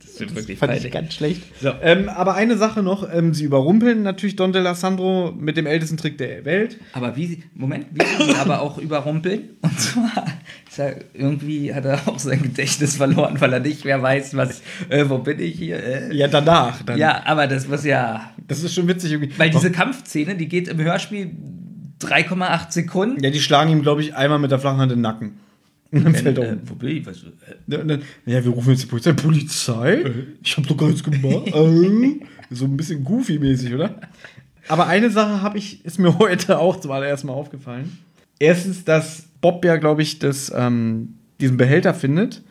[0.00, 0.92] Das wird wirklich fand ich peinlich.
[0.92, 1.42] ganz schlecht.
[1.60, 1.72] So.
[1.82, 6.18] Ähm, aber eine Sache noch, ähm, sie überrumpeln natürlich Don D'Alessandro mit dem ältesten Trick
[6.18, 6.78] der Welt.
[6.92, 9.50] Aber wie sie, Moment, wie sie ihn aber auch überrumpeln.
[9.62, 10.26] Und zwar
[10.76, 15.04] er, irgendwie hat er auch sein Gedächtnis verloren, weil er nicht mehr weiß, was, äh,
[15.08, 15.82] wo bin ich hier?
[15.82, 16.14] Äh.
[16.16, 16.82] Ja, danach.
[16.82, 16.98] Dann.
[16.98, 19.38] Ja, aber das muss ja, Das ist schon witzig irgendwie.
[19.38, 21.32] weil diese Kampfszene, die geht im Hörspiel
[22.00, 23.22] 3,8 Sekunden.
[23.22, 25.32] Ja, die schlagen ihm, glaube ich, einmal mit der flachen Hand in den Nacken.
[25.92, 26.86] Und dann fällt er Äh, um.
[26.86, 27.06] ich?
[27.06, 27.26] Was, äh,
[27.66, 29.12] Ja, und dann, ja, wir rufen jetzt die Polizei.
[29.12, 30.04] Polizei?
[30.42, 31.46] Ich habe doch gar nichts gemacht.
[31.54, 34.00] äh, so ein bisschen goofy-mäßig, oder?
[34.68, 37.98] Aber eine Sache habe ich, ist mir heute auch zum allerersten Mal aufgefallen.
[38.38, 42.42] Erstens, dass Bob ja, glaube ich, das, ähm, diesen Behälter findet.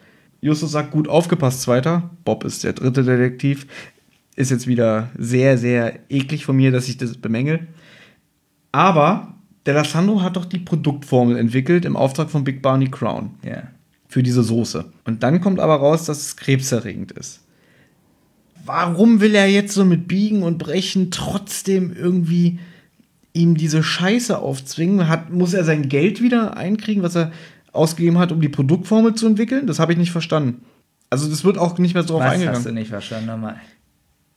[0.42, 2.10] Justus sagt, gut aufgepasst, Zweiter.
[2.26, 3.68] Bob ist der dritte Detektiv.
[4.36, 7.68] Ist jetzt wieder sehr, sehr eklig von mir, dass ich das bemängel.
[8.72, 9.36] Aber
[9.70, 13.68] der Lassandro hat doch die Produktformel entwickelt im Auftrag von Big Barney Crown ja.
[14.08, 14.86] für diese Soße.
[15.06, 17.42] Und dann kommt aber raus, dass es krebserregend ist.
[18.66, 22.58] Warum will er jetzt so mit Biegen und Brechen trotzdem irgendwie
[23.34, 25.08] ihm diese Scheiße aufzwingen?
[25.08, 27.32] Hat, muss er sein Geld wieder einkriegen, was er
[27.72, 29.68] ausgegeben hat, um die Produktformel zu entwickeln?
[29.68, 30.64] Das habe ich nicht verstanden.
[31.12, 32.58] Also das wird auch nicht mehr so drauf Was eingegangen.
[32.58, 33.58] hast du nicht verstanden nochmal?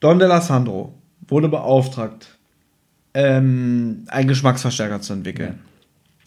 [0.00, 0.90] Don D'Alessandro
[1.26, 2.31] wurde beauftragt,
[3.14, 5.60] ähm, einen Geschmacksverstärker zu entwickeln.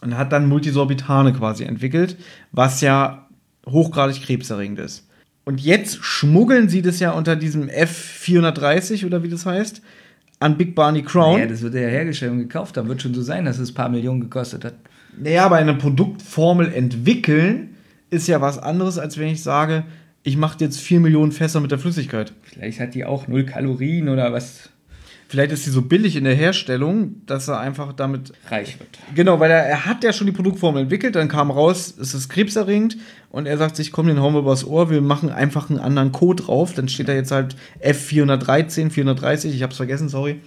[0.01, 2.17] Und hat dann Multisorbitane quasi entwickelt,
[2.51, 3.27] was ja
[3.65, 5.07] hochgradig krebserregend ist.
[5.45, 9.81] Und jetzt schmuggeln sie das ja unter diesem F430 oder wie das heißt,
[10.39, 11.39] an Big Barney Crown.
[11.39, 12.77] Ja, das wird ja hergestellt und gekauft.
[12.77, 14.75] Da wird schon so sein, dass es ein paar Millionen gekostet hat.
[15.17, 17.75] Naja, aber eine Produktformel entwickeln
[18.09, 19.85] ist ja was anderes, als wenn ich sage,
[20.23, 22.33] ich mache jetzt 4 Millionen Fässer mit der Flüssigkeit.
[22.41, 24.69] Vielleicht hat die auch null Kalorien oder was.
[25.27, 28.31] Vielleicht ist sie so billig in der Herstellung, dass er einfach damit.
[28.49, 28.89] Reich wird.
[29.15, 32.30] Genau, weil er, er hat ja schon die Produktformel entwickelt, dann kam raus, es ist
[32.30, 32.97] krebserregend
[33.31, 36.11] und er sagt sich, komm, den hauen wir übers Ohr, wir machen einfach einen anderen
[36.11, 36.73] Code drauf.
[36.73, 40.41] Dann steht da jetzt halt F413, 430, ich hab's vergessen, sorry.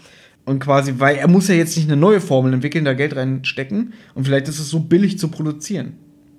[0.45, 3.93] Und quasi, weil er muss ja jetzt nicht eine neue Formel entwickeln, da Geld reinstecken
[4.15, 5.95] und vielleicht ist es so billig zu produzieren.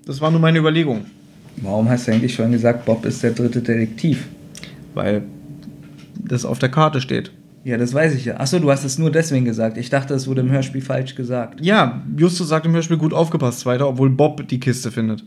[0.06, 1.06] Das war nur meine Überlegung.
[1.58, 4.28] Warum hast du eigentlich schon gesagt, Bob ist der dritte Detektiv?
[4.94, 5.24] Weil
[6.16, 7.32] das auf der Karte steht.
[7.70, 8.40] Ja, das weiß ich ja.
[8.40, 9.78] Achso, du hast es nur deswegen gesagt.
[9.78, 11.62] Ich dachte, es wurde im Hörspiel falsch gesagt.
[11.62, 15.24] Ja, Justus sagt im Hörspiel gut aufgepasst weiter, obwohl Bob die Kiste findet.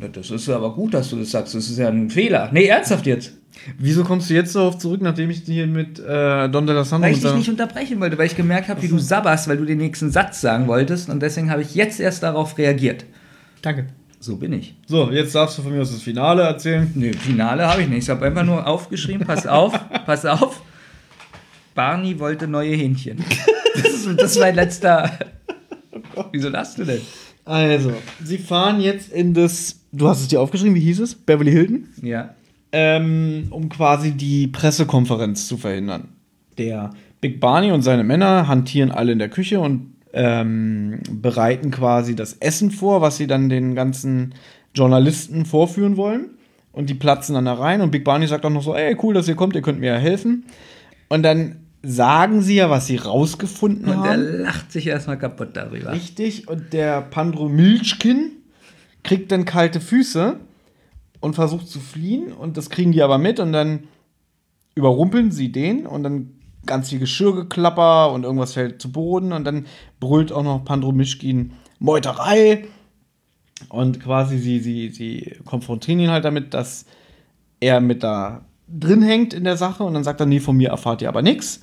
[0.00, 1.56] Ja, Das ist aber gut, dass du das sagst.
[1.56, 2.50] Das ist ja ein Fehler.
[2.52, 3.32] Nee, ernsthaft jetzt.
[3.78, 7.14] Wieso kommst du jetzt darauf zurück, nachdem ich hier mit äh, Don de la Weil
[7.14, 9.78] ich dich nicht unterbrechen wollte, weil ich gemerkt habe, wie du sabberst, weil du den
[9.78, 11.08] nächsten Satz sagen wolltest.
[11.08, 13.04] Und deswegen habe ich jetzt erst darauf reagiert.
[13.60, 13.86] Danke.
[14.20, 14.76] So bin ich.
[14.86, 16.88] So, jetzt darfst du von mir aus das Finale erzählen.
[16.94, 18.04] Nö, Finale habe ich nicht.
[18.04, 19.72] Ich habe einfach nur aufgeschrieben, pass auf,
[20.06, 20.62] pass auf.
[21.80, 23.24] Barney wollte neue Hähnchen.
[23.72, 25.10] Das ist, das ist mein letzter.
[26.32, 27.00] Wieso lachst du denn?
[27.44, 27.92] Also,
[28.22, 29.80] sie fahren jetzt in das.
[29.92, 31.14] Du hast es dir aufgeschrieben, wie hieß es?
[31.14, 31.86] Beverly Hilton?
[32.02, 32.34] Ja.
[32.72, 36.08] ähm, um quasi die Pressekonferenz zu verhindern.
[36.58, 36.90] Der
[37.20, 42.34] Big Barney und seine Männer hantieren alle in der Küche und ähm, bereiten quasi das
[42.34, 44.34] Essen vor, was sie dann den ganzen
[44.74, 46.30] Journalisten vorführen wollen.
[46.72, 49.14] Und die platzen dann da rein und Big Barney sagt auch noch so, ey, cool,
[49.14, 50.44] dass ihr kommt, ihr könnt mir ja helfen.
[51.08, 54.42] Und dann sagen sie ja, was sie rausgefunden Und der haben.
[54.42, 55.92] lacht sich erstmal kaputt darüber.
[55.92, 58.32] Richtig, und der Pandro Milchkin
[59.02, 60.36] kriegt dann kalte Füße
[61.20, 62.32] und versucht zu fliehen.
[62.32, 63.40] Und das kriegen die aber mit.
[63.40, 63.84] Und dann
[64.74, 65.86] überrumpeln sie den.
[65.86, 66.34] Und dann
[66.66, 69.32] ganz viel Geschirrgeklapper und irgendwas fällt zu Boden.
[69.32, 69.66] Und dann
[70.00, 72.66] brüllt auch noch Pandro Mischkin Meuterei.
[73.68, 76.86] Und quasi sie, sie, sie konfrontieren ihn halt damit, dass
[77.60, 78.44] er mit da
[78.78, 81.22] drin hängt in der Sache und dann sagt er, nee, von mir erfahrt ihr aber
[81.22, 81.60] nichts.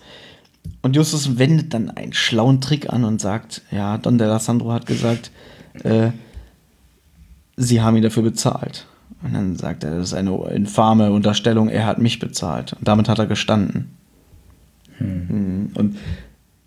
[0.81, 4.71] Und Justus wendet dann einen schlauen Trick an und sagt, ja, Don de la Sandro
[4.71, 5.31] hat gesagt,
[5.83, 6.11] äh,
[7.55, 8.85] sie haben ihn dafür bezahlt.
[9.23, 12.73] Und dann sagt er, das ist eine infame Unterstellung, er hat mich bezahlt.
[12.73, 13.91] Und damit hat er gestanden.
[14.97, 15.71] Hm.
[15.73, 15.97] Und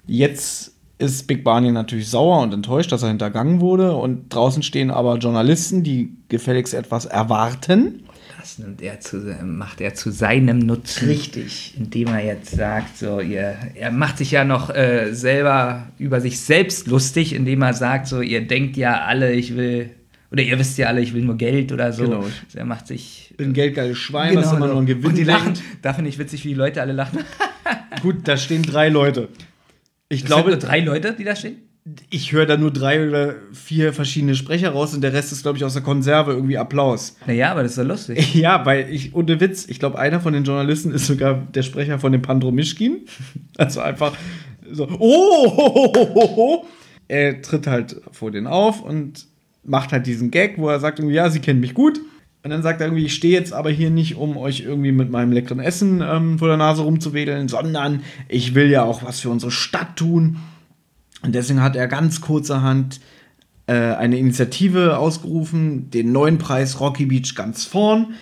[0.06, 3.94] jetzt ist Big Barney natürlich sauer und enttäuscht, dass er hintergangen wurde.
[3.94, 8.04] Und draußen stehen aber Journalisten, die gefälligst etwas erwarten.
[8.40, 11.08] Das nimmt er zu, macht er zu seinem Nutzen.
[11.08, 11.74] Richtig.
[11.76, 16.40] Indem er jetzt sagt, so, ihr, er macht sich ja noch äh, selber über sich
[16.40, 19.90] selbst lustig, indem er sagt, so, ihr denkt ja alle, ich will,
[20.32, 22.04] oder ihr wisst ja alle, ich will nur Geld oder so.
[22.04, 22.20] Genau.
[22.20, 23.34] Also er macht sich.
[23.36, 24.72] Bin geldgeiles Schwein, was immer so.
[24.72, 25.52] nur ein Gewinn Und die lachen.
[25.82, 27.18] Da finde ich witzig, wie die Leute alle lachen.
[28.00, 29.28] Gut, da stehen drei Leute.
[30.08, 31.56] Ich Ich glaube, glaube, drei Leute, die da stehen.
[32.10, 35.56] Ich höre da nur drei oder vier verschiedene Sprecher raus und der Rest ist, glaube
[35.56, 37.16] ich, aus der Konserve irgendwie Applaus.
[37.26, 38.34] Naja, aber das ist doch lustig.
[38.40, 41.98] Ja, weil ich, ohne Witz, ich glaube, einer von den Journalisten ist sogar der Sprecher
[41.98, 43.00] von dem Pandro Mischkin.
[43.56, 44.14] Also einfach
[44.72, 46.66] so, oh, ho, ho, ho, ho.
[47.08, 49.26] Er tritt halt vor den auf und
[49.64, 52.00] macht halt diesen Gag, wo er sagt irgendwie, ja, sie kennen mich gut.
[52.42, 55.10] Und dann sagt er irgendwie, ich stehe jetzt aber hier nicht, um euch irgendwie mit
[55.10, 59.28] meinem leckeren Essen ähm, vor der Nase rumzuwedeln, sondern ich will ja auch was für
[59.28, 60.38] unsere Stadt tun.
[61.22, 63.00] Und deswegen hat er ganz kurzerhand
[63.66, 68.14] äh, eine Initiative ausgerufen, den neuen Preis Rocky Beach ganz vorn.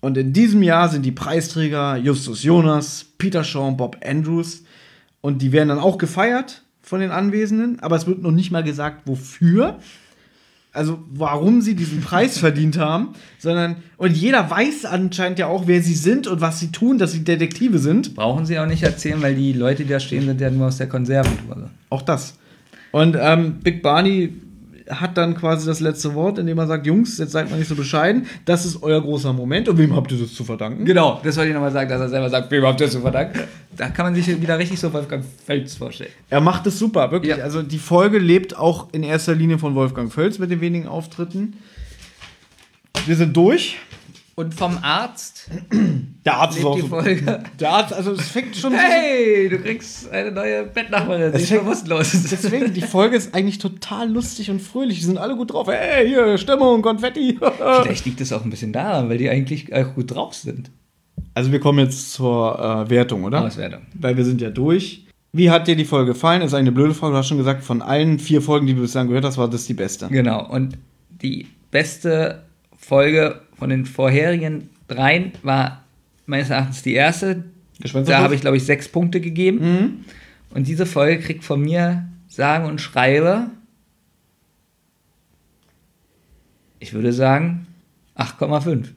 [0.00, 4.64] Und in diesem Jahr sind die Preisträger Justus Jonas, Peter Shaw, Bob Andrews.
[5.20, 8.62] Und die werden dann auch gefeiert von den Anwesenden, aber es wird noch nicht mal
[8.62, 9.78] gesagt, wofür.
[10.74, 15.80] Also warum sie diesen Preis verdient haben, sondern und jeder weiß anscheinend ja auch, wer
[15.80, 18.14] sie sind und was sie tun, dass sie Detektive sind.
[18.14, 20.78] Brauchen sie auch nicht erzählen, weil die Leute, die da stehen, sind ja nur aus
[20.78, 21.70] der Konserventour.
[21.90, 22.36] Auch das.
[22.90, 24.34] Und ähm, Big Barney
[24.88, 27.74] hat dann quasi das letzte Wort, indem er sagt, Jungs, jetzt seid mal nicht so
[27.74, 30.84] bescheiden, das ist euer großer Moment und wem habt ihr das zu verdanken?
[30.84, 33.00] Genau, das wollte ich nochmal sagen, dass er selber sagt, wem habt ihr das zu
[33.00, 33.40] verdanken?
[33.76, 36.10] Da kann man sich wieder richtig so Wolfgang Fels vorstellen.
[36.30, 37.36] Er macht es super, wirklich.
[37.36, 37.42] Ja.
[37.42, 41.54] Also die Folge lebt auch in erster Linie von Wolfgang Völz mit den wenigen Auftritten.
[43.06, 43.78] Wir sind durch.
[44.36, 45.48] Und vom Arzt
[46.24, 47.44] Der Arzt lebt die Folge.
[47.60, 52.12] Der Arzt, also es fängt schon Hey, du kriegst eine neue Bettnachbarin, die ist bewusstlos.
[52.30, 54.98] Deswegen, die Folge ist eigentlich total lustig und fröhlich.
[54.98, 55.68] Die sind alle gut drauf.
[55.68, 57.38] Hey, hier, Stimmung, Konfetti.
[57.82, 60.70] Vielleicht liegt es auch ein bisschen daran, weil die eigentlich auch gut drauf sind.
[61.34, 63.42] Also wir kommen jetzt zur äh, Wertung, oder?
[63.42, 63.82] Auswertung.
[63.94, 65.06] Weil wir sind ja durch.
[65.32, 66.42] Wie hat dir die Folge gefallen?
[66.42, 67.12] Ist eine blöde Frage.
[67.12, 69.66] Du hast schon gesagt, von allen vier Folgen, die du bislang gehört hast, war das
[69.66, 70.08] die beste.
[70.08, 70.78] Genau, und
[71.10, 72.44] die beste
[72.76, 75.84] Folge von den vorherigen dreien war
[76.26, 77.44] meines Erachtens die erste.
[77.80, 80.04] Da habe ich, glaube ich, sechs Punkte gegeben.
[80.50, 83.50] Und diese Folge kriegt von mir sagen und schreibe,
[86.78, 87.66] ich würde sagen,
[88.16, 88.88] 8,5.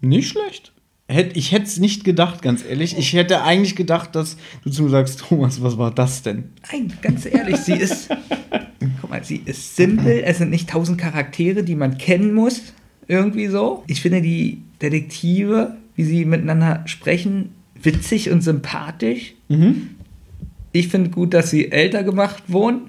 [0.00, 0.72] Nicht schlecht.
[1.08, 2.98] hätt, ich hätte es nicht gedacht, ganz ehrlich.
[2.98, 6.50] Ich hätte eigentlich gedacht, dass du zu mir sagst, Thomas, was war das denn?
[6.72, 8.08] Nein, ganz ehrlich, sie ist.
[9.00, 10.22] guck mal, sie ist simpel.
[10.24, 12.72] Es sind nicht tausend Charaktere, die man kennen muss.
[13.08, 13.84] Irgendwie so.
[13.86, 17.50] Ich finde die Detektive, wie sie miteinander sprechen,
[17.80, 19.34] witzig und sympathisch.
[20.72, 22.82] Ich finde gut, dass sie älter gemacht wurden.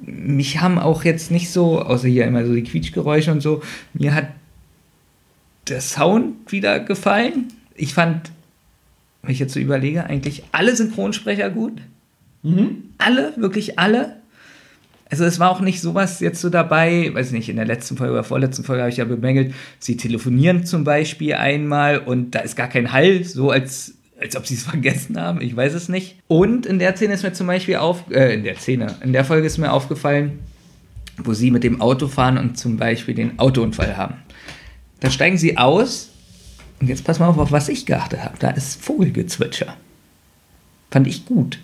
[0.00, 3.62] Mich haben auch jetzt nicht so, außer hier immer so die Quietschgeräusche und so,
[3.92, 4.28] mir hat
[5.68, 7.52] der Sound wieder gefallen.
[7.74, 8.32] Ich fand,
[9.22, 11.80] wenn ich jetzt so überlege, eigentlich alle Synchronsprecher gut.
[12.98, 14.16] Alle, wirklich alle.
[15.10, 18.14] Also es war auch nicht sowas jetzt so dabei, weiß nicht, in der letzten Folge
[18.14, 22.56] oder vorletzten Folge habe ich ja bemängelt, sie telefonieren zum Beispiel einmal und da ist
[22.56, 26.16] gar kein Hall, so als, als ob sie es vergessen haben, ich weiß es nicht.
[26.26, 29.24] Und in der Szene ist mir zum Beispiel auf, äh, in der Szene, in der
[29.24, 30.38] Folge ist mir aufgefallen,
[31.18, 34.16] wo sie mit dem Auto fahren und zum Beispiel den Autounfall haben.
[35.00, 36.10] Da steigen sie aus
[36.80, 38.36] und jetzt pass mal auf, auf was ich geachtet habe.
[38.38, 39.76] Da ist Vogelgezwitscher.
[40.90, 41.58] Fand ich gut.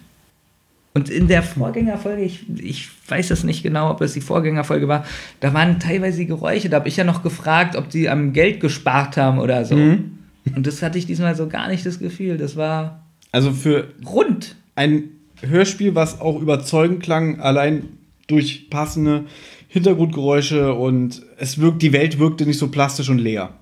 [0.92, 5.04] Und in der Vorgängerfolge, ich, ich weiß es nicht genau, ob es die Vorgängerfolge war,
[5.38, 6.68] da waren teilweise Geräusche.
[6.68, 9.76] Da habe ich ja noch gefragt, ob die am Geld gespart haben oder so.
[9.76, 10.18] Mhm.
[10.56, 12.38] Und das hatte ich diesmal so gar nicht das Gefühl.
[12.38, 14.56] Das war Also für rund.
[14.74, 15.04] ein
[15.42, 17.84] Hörspiel, was auch überzeugend klang, allein
[18.26, 19.24] durch passende
[19.68, 23.54] Hintergrundgeräusche und es wirkt, die Welt wirkte nicht so plastisch und leer.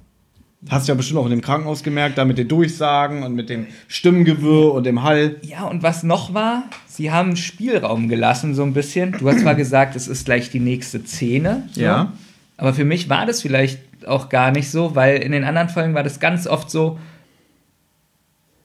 [0.68, 3.48] Hast du ja bestimmt auch in dem Krankenhaus gemerkt, da mit den Durchsagen und mit
[3.48, 5.36] dem Stimmengewirr und dem Hall.
[5.42, 9.12] Ja, und was noch war, sie haben Spielraum gelassen, so ein bisschen.
[9.12, 11.68] Du hast zwar gesagt, es ist gleich die nächste Szene.
[11.72, 11.80] So.
[11.80, 12.12] Ja.
[12.56, 15.94] Aber für mich war das vielleicht auch gar nicht so, weil in den anderen Folgen
[15.94, 16.98] war das ganz oft so,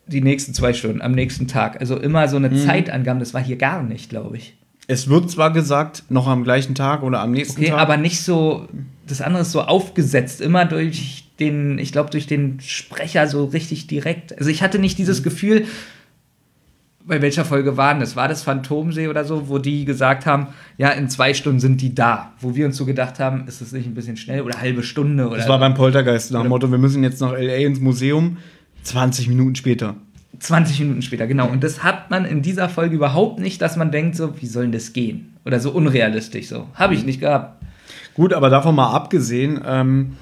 [0.08, 1.80] die nächsten zwei Stunden, am nächsten Tag.
[1.80, 2.58] Also immer so eine Mhm.
[2.58, 4.56] Zeitangabe, das war hier gar nicht, glaube ich.
[4.88, 7.80] Es wird zwar gesagt, noch am gleichen Tag oder am nächsten Okay, Tag.
[7.80, 8.68] aber nicht so,
[9.08, 13.88] das andere ist so aufgesetzt, immer durch den, ich glaube, durch den Sprecher so richtig
[13.88, 14.38] direkt.
[14.38, 15.24] Also ich hatte nicht dieses Mhm.
[15.24, 15.66] Gefühl,
[17.06, 18.16] bei welcher Folge waren das?
[18.16, 20.48] War das Phantomsee oder so, wo die gesagt haben,
[20.78, 22.32] ja, in zwei Stunden sind die da.
[22.40, 25.28] Wo wir uns so gedacht haben, ist das nicht ein bisschen schnell oder halbe Stunde
[25.28, 27.56] oder das war beim Poltergeist nach dem Motto, wir müssen jetzt nach L.A.
[27.58, 28.38] ins Museum.
[28.84, 29.96] 20 Minuten später.
[30.40, 31.48] 20 Minuten später, genau.
[31.50, 34.64] Und das hat man in dieser Folge überhaupt nicht, dass man denkt, so, wie soll
[34.64, 35.34] denn das gehen?
[35.46, 36.68] Oder so unrealistisch so.
[36.74, 37.64] Habe ich nicht gehabt.
[38.16, 40.18] Gut, aber davon mal abgesehen, ähm,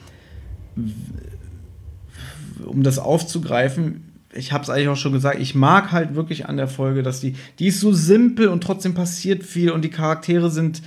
[2.65, 6.57] um das aufzugreifen, ich habe es eigentlich auch schon gesagt, ich mag halt wirklich an
[6.57, 10.49] der Folge, dass die, die ist so simpel und trotzdem passiert viel und die Charaktere
[10.49, 10.81] sind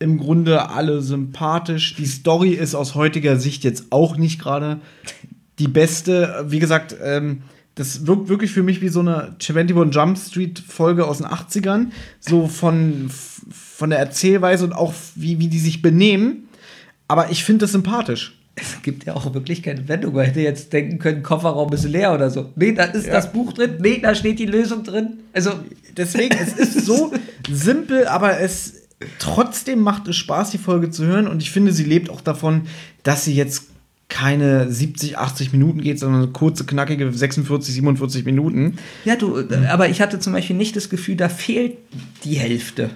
[0.00, 1.94] im Grunde alle sympathisch.
[1.94, 4.80] Die Story ist aus heutiger Sicht jetzt auch nicht gerade
[5.58, 6.46] die beste.
[6.48, 7.42] Wie gesagt, ähm,
[7.74, 11.88] das wirkt wirklich für mich wie so eine 21 Jump Street Folge aus den 80ern.
[12.18, 13.10] So von,
[13.80, 16.48] von der Erzählweise und auch wie, wie die sich benehmen.
[17.08, 18.36] Aber ich finde das sympathisch.
[18.54, 20.14] Es gibt ja auch wirklich keine Wendung.
[20.14, 22.52] Man hätte jetzt denken können, Kofferraum ist leer oder so.
[22.56, 23.14] Nee, da ist Ja.
[23.14, 23.76] das Buch drin.
[23.80, 25.20] Nee, da steht die Lösung drin.
[25.32, 25.52] Also,
[25.96, 27.10] Deswegen, es ist so
[27.50, 28.74] simpel, aber es
[29.18, 31.26] trotzdem macht es Spaß, die Folge zu hören.
[31.26, 32.62] Und ich finde, sie lebt auch davon,
[33.02, 33.64] dass sie jetzt
[34.10, 38.76] keine 70, 80 Minuten geht, sondern eine kurze, knackige 46, 47 Minuten.
[39.06, 41.78] ja, du, aber ich hatte zum Beispiel nicht das Gefühl, da fehlt
[42.24, 42.90] die Hälfte.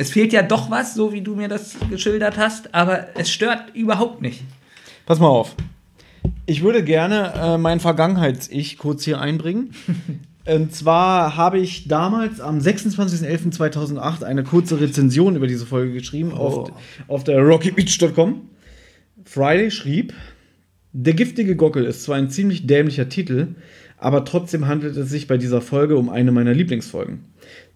[0.00, 3.74] Es fehlt ja doch was, so wie du mir das geschildert hast, aber es stört
[3.74, 4.42] überhaupt nicht.
[5.04, 5.54] Pass mal auf.
[6.46, 9.74] Ich würde gerne äh, mein Vergangenheits-Ich kurz hier einbringen.
[10.46, 16.72] Und zwar habe ich damals am 26.11.2008 eine kurze Rezension über diese Folge geschrieben auf,
[17.06, 18.48] auf der rockybeach.com.
[19.26, 20.14] Friday schrieb,
[20.92, 23.48] der giftige Gockel ist zwar ein ziemlich dämlicher Titel,
[24.00, 27.20] aber trotzdem handelt es sich bei dieser Folge um eine meiner Lieblingsfolgen.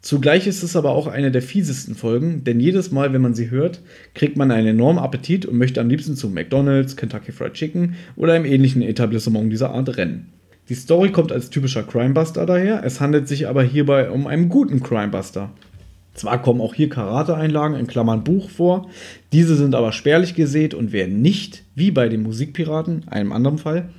[0.00, 3.50] Zugleich ist es aber auch eine der fiesesten Folgen, denn jedes Mal, wenn man sie
[3.50, 3.80] hört,
[4.14, 8.32] kriegt man einen enormen Appetit und möchte am liebsten zu McDonald's, Kentucky Fried Chicken oder
[8.32, 10.32] einem ähnlichen Etablissement dieser Art rennen.
[10.70, 14.82] Die Story kommt als typischer Crimebuster daher, es handelt sich aber hierbei um einen guten
[14.82, 15.50] Crimebuster.
[16.14, 18.88] Zwar kommen auch hier Karate-Einlagen in Klammern Buch vor,
[19.32, 23.90] diese sind aber spärlich gesät und werden nicht, wie bei den Musikpiraten, einem anderen Fall,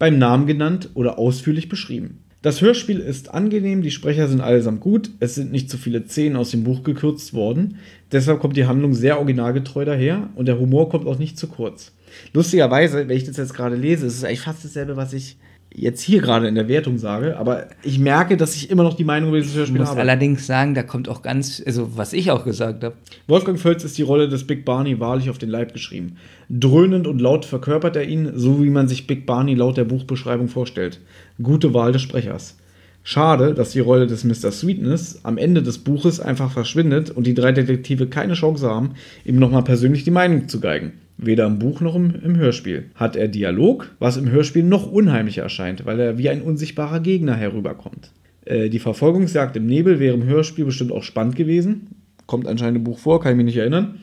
[0.00, 2.24] beim Namen genannt oder ausführlich beschrieben.
[2.42, 6.36] Das Hörspiel ist angenehm, die Sprecher sind allesamt gut, es sind nicht zu viele Szenen
[6.36, 7.76] aus dem Buch gekürzt worden,
[8.10, 11.92] deshalb kommt die Handlung sehr originalgetreu daher und der Humor kommt auch nicht zu kurz.
[12.32, 15.36] Lustigerweise, wenn ich das jetzt gerade lese, ist es eigentlich fast dasselbe, was ich
[15.72, 19.04] jetzt hier gerade in der Wertung sage, aber ich merke, dass ich immer noch die
[19.04, 20.00] Meinung über dieses Ich Hörspiel muss habe.
[20.00, 22.96] allerdings sagen, da kommt auch ganz, also was ich auch gesagt habe,
[23.28, 26.16] Wolfgang Völz ist die Rolle des Big Barney wahrlich auf den Leib geschrieben.
[26.48, 30.48] Dröhnend und laut verkörpert er ihn, so wie man sich Big Barney laut der Buchbeschreibung
[30.48, 31.00] vorstellt.
[31.42, 32.56] Gute Wahl des Sprechers.
[33.02, 34.52] Schade, dass die Rolle des Mr.
[34.52, 38.90] Sweetness am Ende des Buches einfach verschwindet und die drei Detektive keine Chance haben,
[39.24, 40.92] ihm nochmal persönlich die Meinung zu geigen.
[41.22, 42.86] Weder im Buch noch im, im Hörspiel.
[42.94, 47.36] Hat er Dialog, was im Hörspiel noch unheimlicher erscheint, weil er wie ein unsichtbarer Gegner
[47.36, 48.10] herüberkommt.
[48.46, 51.88] Äh, die Verfolgungsjagd im Nebel wäre im Hörspiel bestimmt auch spannend gewesen.
[52.26, 53.96] Kommt anscheinend im Buch vor, kann ich mich nicht erinnern.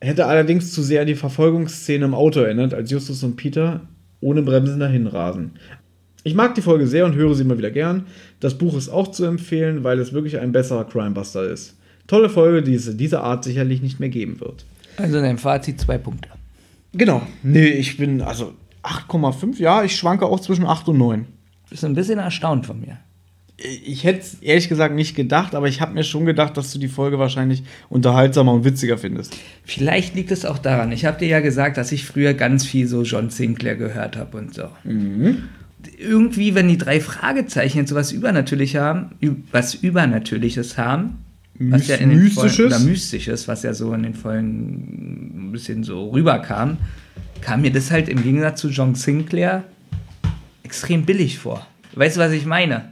[0.00, 3.80] Hätte allerdings zu sehr an die Verfolgungsszene im Auto erinnert, als Justus und Peter
[4.20, 5.52] ohne Bremsen dahin rasen.
[6.22, 8.06] Ich mag die Folge sehr und höre sie immer wieder gern.
[8.38, 11.76] Das Buch ist auch zu empfehlen, weil es wirklich ein besserer Crimebuster ist.
[12.06, 14.66] Tolle Folge, die es in dieser Art sicherlich nicht mehr geben wird.
[14.96, 16.30] Also dein Fazit zwei Punkte.
[16.92, 17.22] Genau.
[17.42, 21.26] Nee, ich bin, also 8,5, ja, ich schwanke auch zwischen 8 und 9.
[21.68, 22.98] Bist ein bisschen erstaunt von mir.
[23.58, 26.78] Ich hätte es ehrlich gesagt nicht gedacht, aber ich habe mir schon gedacht, dass du
[26.78, 29.34] die Folge wahrscheinlich unterhaltsamer und witziger findest.
[29.64, 30.92] Vielleicht liegt es auch daran.
[30.92, 34.36] Ich habe dir ja gesagt, dass ich früher ganz viel so John Sinclair gehört habe
[34.36, 34.68] und so.
[35.98, 39.12] Irgendwie, wenn die drei Fragezeichen jetzt sowas Übernatürliches haben,
[39.52, 41.24] was Übernatürliches haben,
[41.58, 42.56] was ja in den Mystisches?
[42.56, 46.78] Folgen, oder Mystisches, was ja so in den Folgen ein bisschen so rüberkam,
[47.40, 49.64] kam mir das halt im Gegensatz zu John Sinclair
[50.62, 51.66] extrem billig vor.
[51.94, 52.90] Weißt du, was ich meine?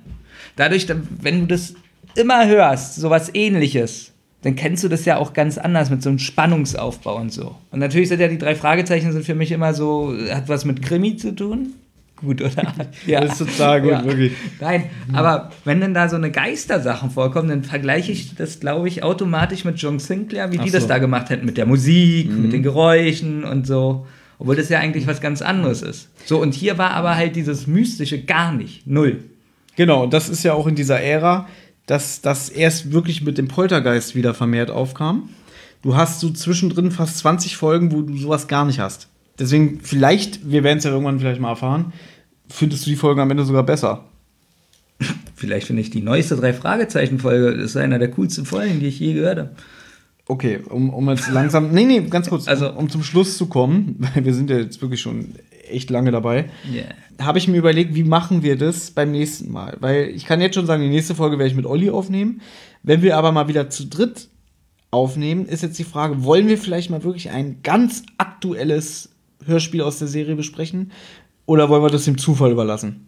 [0.56, 1.74] Dadurch, da- wenn du das
[2.14, 4.12] immer hörst, sowas ähnliches,
[4.42, 7.56] dann kennst du das ja auch ganz anders mit so einem Spannungsaufbau und so.
[7.70, 10.82] Und natürlich sind ja die drei Fragezeichen sind für mich immer so, hat was mit
[10.82, 11.72] Krimi zu tun.
[12.16, 12.72] Gut, oder?
[13.06, 14.32] Das ist total gut, wirklich.
[14.60, 19.02] Nein, aber wenn dann da so eine Geistersachen vorkommen, dann vergleiche ich das, glaube ich,
[19.02, 20.88] automatisch mit John Sinclair, wie Ach die das so.
[20.88, 24.06] da gemacht hätten, mit der Musik, mit den Geräuschen und so.
[24.38, 26.08] Obwohl das ja eigentlich was ganz anderes ist.
[26.24, 28.86] So, und hier war aber halt dieses Mystische gar nicht.
[28.86, 29.24] Null.
[29.76, 31.48] Genau, das ist ja auch in dieser Ära,
[31.86, 35.28] dass das erst wirklich mit dem Poltergeist wieder vermehrt aufkam.
[35.82, 39.08] Du hast so zwischendrin fast 20 Folgen, wo du sowas gar nicht hast.
[39.38, 41.92] Deswegen, vielleicht, wir werden es ja irgendwann vielleicht mal erfahren,
[42.48, 44.04] findest du die Folgen am Ende sogar besser.
[45.34, 49.14] Vielleicht finde ich die neueste Drei-Fragezeichen-Folge, das ist einer der coolsten Folgen, die ich je
[49.14, 49.50] gehört habe.
[50.26, 51.72] Okay, um, um jetzt langsam.
[51.72, 52.48] Nee, nee, ganz kurz.
[52.48, 55.34] Also- um, um zum Schluss zu kommen, weil wir sind ja jetzt wirklich schon
[55.68, 56.50] echt lange dabei.
[56.72, 56.94] Yeah.
[57.20, 59.76] habe ich mir überlegt, wie machen wir das beim nächsten Mal?
[59.80, 62.40] Weil ich kann jetzt schon sagen, die nächste Folge werde ich mit Olli aufnehmen.
[62.82, 64.28] Wenn wir aber mal wieder zu dritt
[64.90, 69.13] aufnehmen, ist jetzt die Frage, wollen wir vielleicht mal wirklich ein ganz aktuelles
[69.46, 70.92] Hörspiel aus der Serie besprechen?
[71.46, 73.06] Oder wollen wir das dem Zufall überlassen?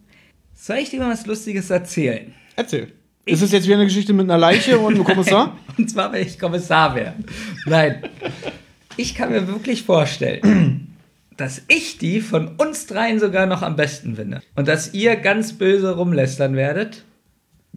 [0.53, 2.33] Soll ich dir mal was Lustiges erzählen?
[2.55, 2.91] Erzähl.
[3.25, 5.57] ist es jetzt wieder eine Geschichte mit einer Leiche und einem Kommissar?
[5.77, 7.13] Und zwar, wenn ich Kommissar wäre.
[7.65, 8.03] Nein.
[8.95, 10.95] Ich kann mir wirklich vorstellen,
[11.37, 14.41] dass ich die von uns dreien sogar noch am besten finde.
[14.55, 17.03] Und dass ihr ganz böse rumlästern werdet.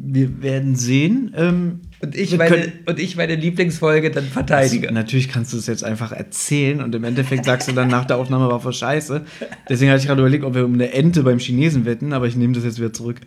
[0.02, 1.34] Wir werden sehen.
[1.36, 4.88] Ähm, Und ich, meine, und ich meine Lieblingsfolge dann verteidige.
[4.88, 8.06] Also, natürlich kannst du es jetzt einfach erzählen und im Endeffekt sagst du dann nach
[8.06, 9.22] der Aufnahme war voll scheiße.
[9.68, 12.36] Deswegen hatte ich gerade überlegt, ob wir um eine Ente beim Chinesen wetten, aber ich
[12.36, 13.20] nehme das jetzt wieder zurück.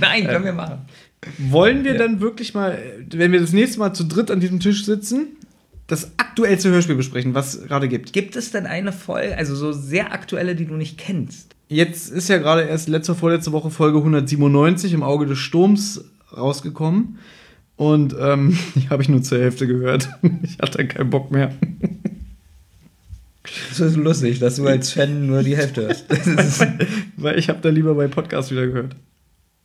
[0.00, 0.78] Nein, können wir machen.
[1.38, 1.98] Wollen wir Ja.
[1.98, 2.78] dann wirklich mal,
[3.10, 5.28] wenn wir das nächste Mal zu dritt an diesem Tisch sitzen,
[5.86, 8.12] das aktuellste Hörspiel besprechen, was es gerade gibt?
[8.12, 11.53] Gibt es denn eine Folge, also so sehr aktuelle, die du nicht kennst?
[11.74, 17.18] Jetzt ist ja gerade erst letzte, vorletzte Woche Folge 197 im Auge des Sturms rausgekommen.
[17.74, 20.08] Und ähm, die habe ich nur zur Hälfte gehört.
[20.44, 21.52] Ich hatte keinen Bock mehr.
[23.70, 26.08] Das ist lustig, dass du als Fan nur die Hälfte hörst.
[26.12, 26.64] Ist
[27.16, 28.94] Weil ich habe da lieber bei Podcast wieder gehört.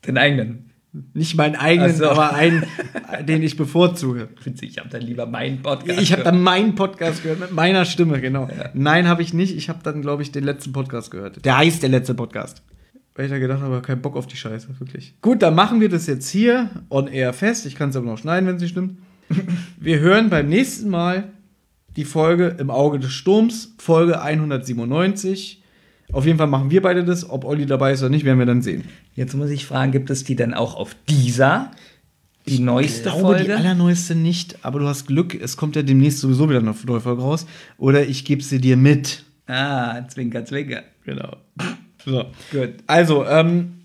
[0.07, 0.68] den eigenen.
[1.13, 2.09] Nicht meinen eigenen, so.
[2.09, 2.65] aber einen,
[3.27, 4.29] den ich bevorzuge.
[4.43, 6.01] Witzig, ich habe dann lieber meinen Podcast.
[6.01, 6.35] Ich habe gehört.
[6.35, 8.49] dann meinen Podcast gehört mit meiner Stimme, genau.
[8.73, 9.55] Nein, habe ich nicht.
[9.55, 11.45] Ich habe dann, glaube ich, den letzten Podcast gehört.
[11.45, 12.63] Der heißt der letzte Podcast.
[13.13, 15.13] Weil ich da gedacht habe, kein Bock auf die Scheiße, wirklich.
[15.21, 17.65] Gut, dann machen wir das jetzt hier on air fest.
[17.65, 18.97] Ich kann es aber noch schneiden, wenn es nicht stimmt.
[19.79, 21.25] Wir hören beim nächsten Mal
[21.95, 25.58] die Folge Im Auge des Sturms, Folge 197.
[26.11, 27.29] Auf jeden Fall machen wir beide das.
[27.29, 28.83] Ob Olli dabei ist oder nicht, werden wir dann sehen.
[29.15, 31.71] Jetzt muss ich fragen, gibt es die denn auch auf dieser?
[32.47, 33.57] Die neueste Ich glaube, die Folge?
[33.57, 37.21] allerneueste nicht, aber du hast Glück, es kommt ja demnächst sowieso wieder eine neue Folge
[37.21, 37.45] raus.
[37.77, 39.23] Oder ich gebe sie dir mit.
[39.47, 40.81] ah, Zwinker, Zwinker.
[41.05, 41.35] Genau.
[42.05, 42.25] So.
[42.51, 42.75] Gut.
[42.87, 43.78] Also, ähm,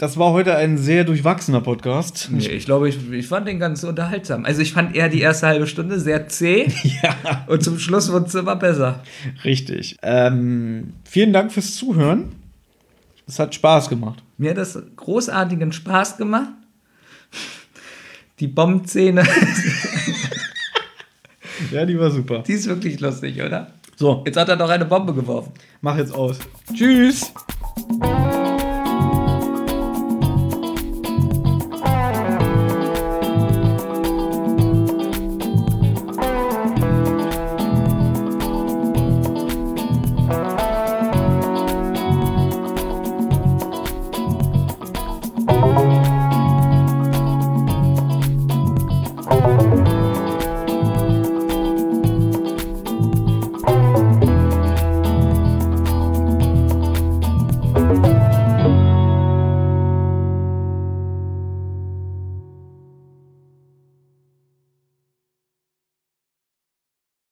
[0.00, 2.30] das war heute ein sehr durchwachsener Podcast.
[2.32, 4.46] Nee, ich glaube, ich, ich fand den ganz unterhaltsam.
[4.46, 6.68] Also ich fand eher die erste halbe Stunde sehr zäh
[7.02, 9.02] Ja, und zum Schluss wurde es immer besser.
[9.44, 9.98] richtig.
[10.02, 12.32] Ähm, vielen Dank fürs Zuhören.
[13.28, 14.22] Es hat Spaß gemacht.
[14.38, 16.48] Mir hat das großartigen Spaß gemacht.
[18.40, 19.22] Die Bombszene,
[21.72, 22.42] Ja, die war super.
[22.46, 23.70] die ist wirklich lustig, oder?
[23.96, 25.52] So, Jetzt hat er noch eine Bombe geworfen.
[25.82, 26.38] mach jetzt aus.
[26.74, 27.34] Tschüss.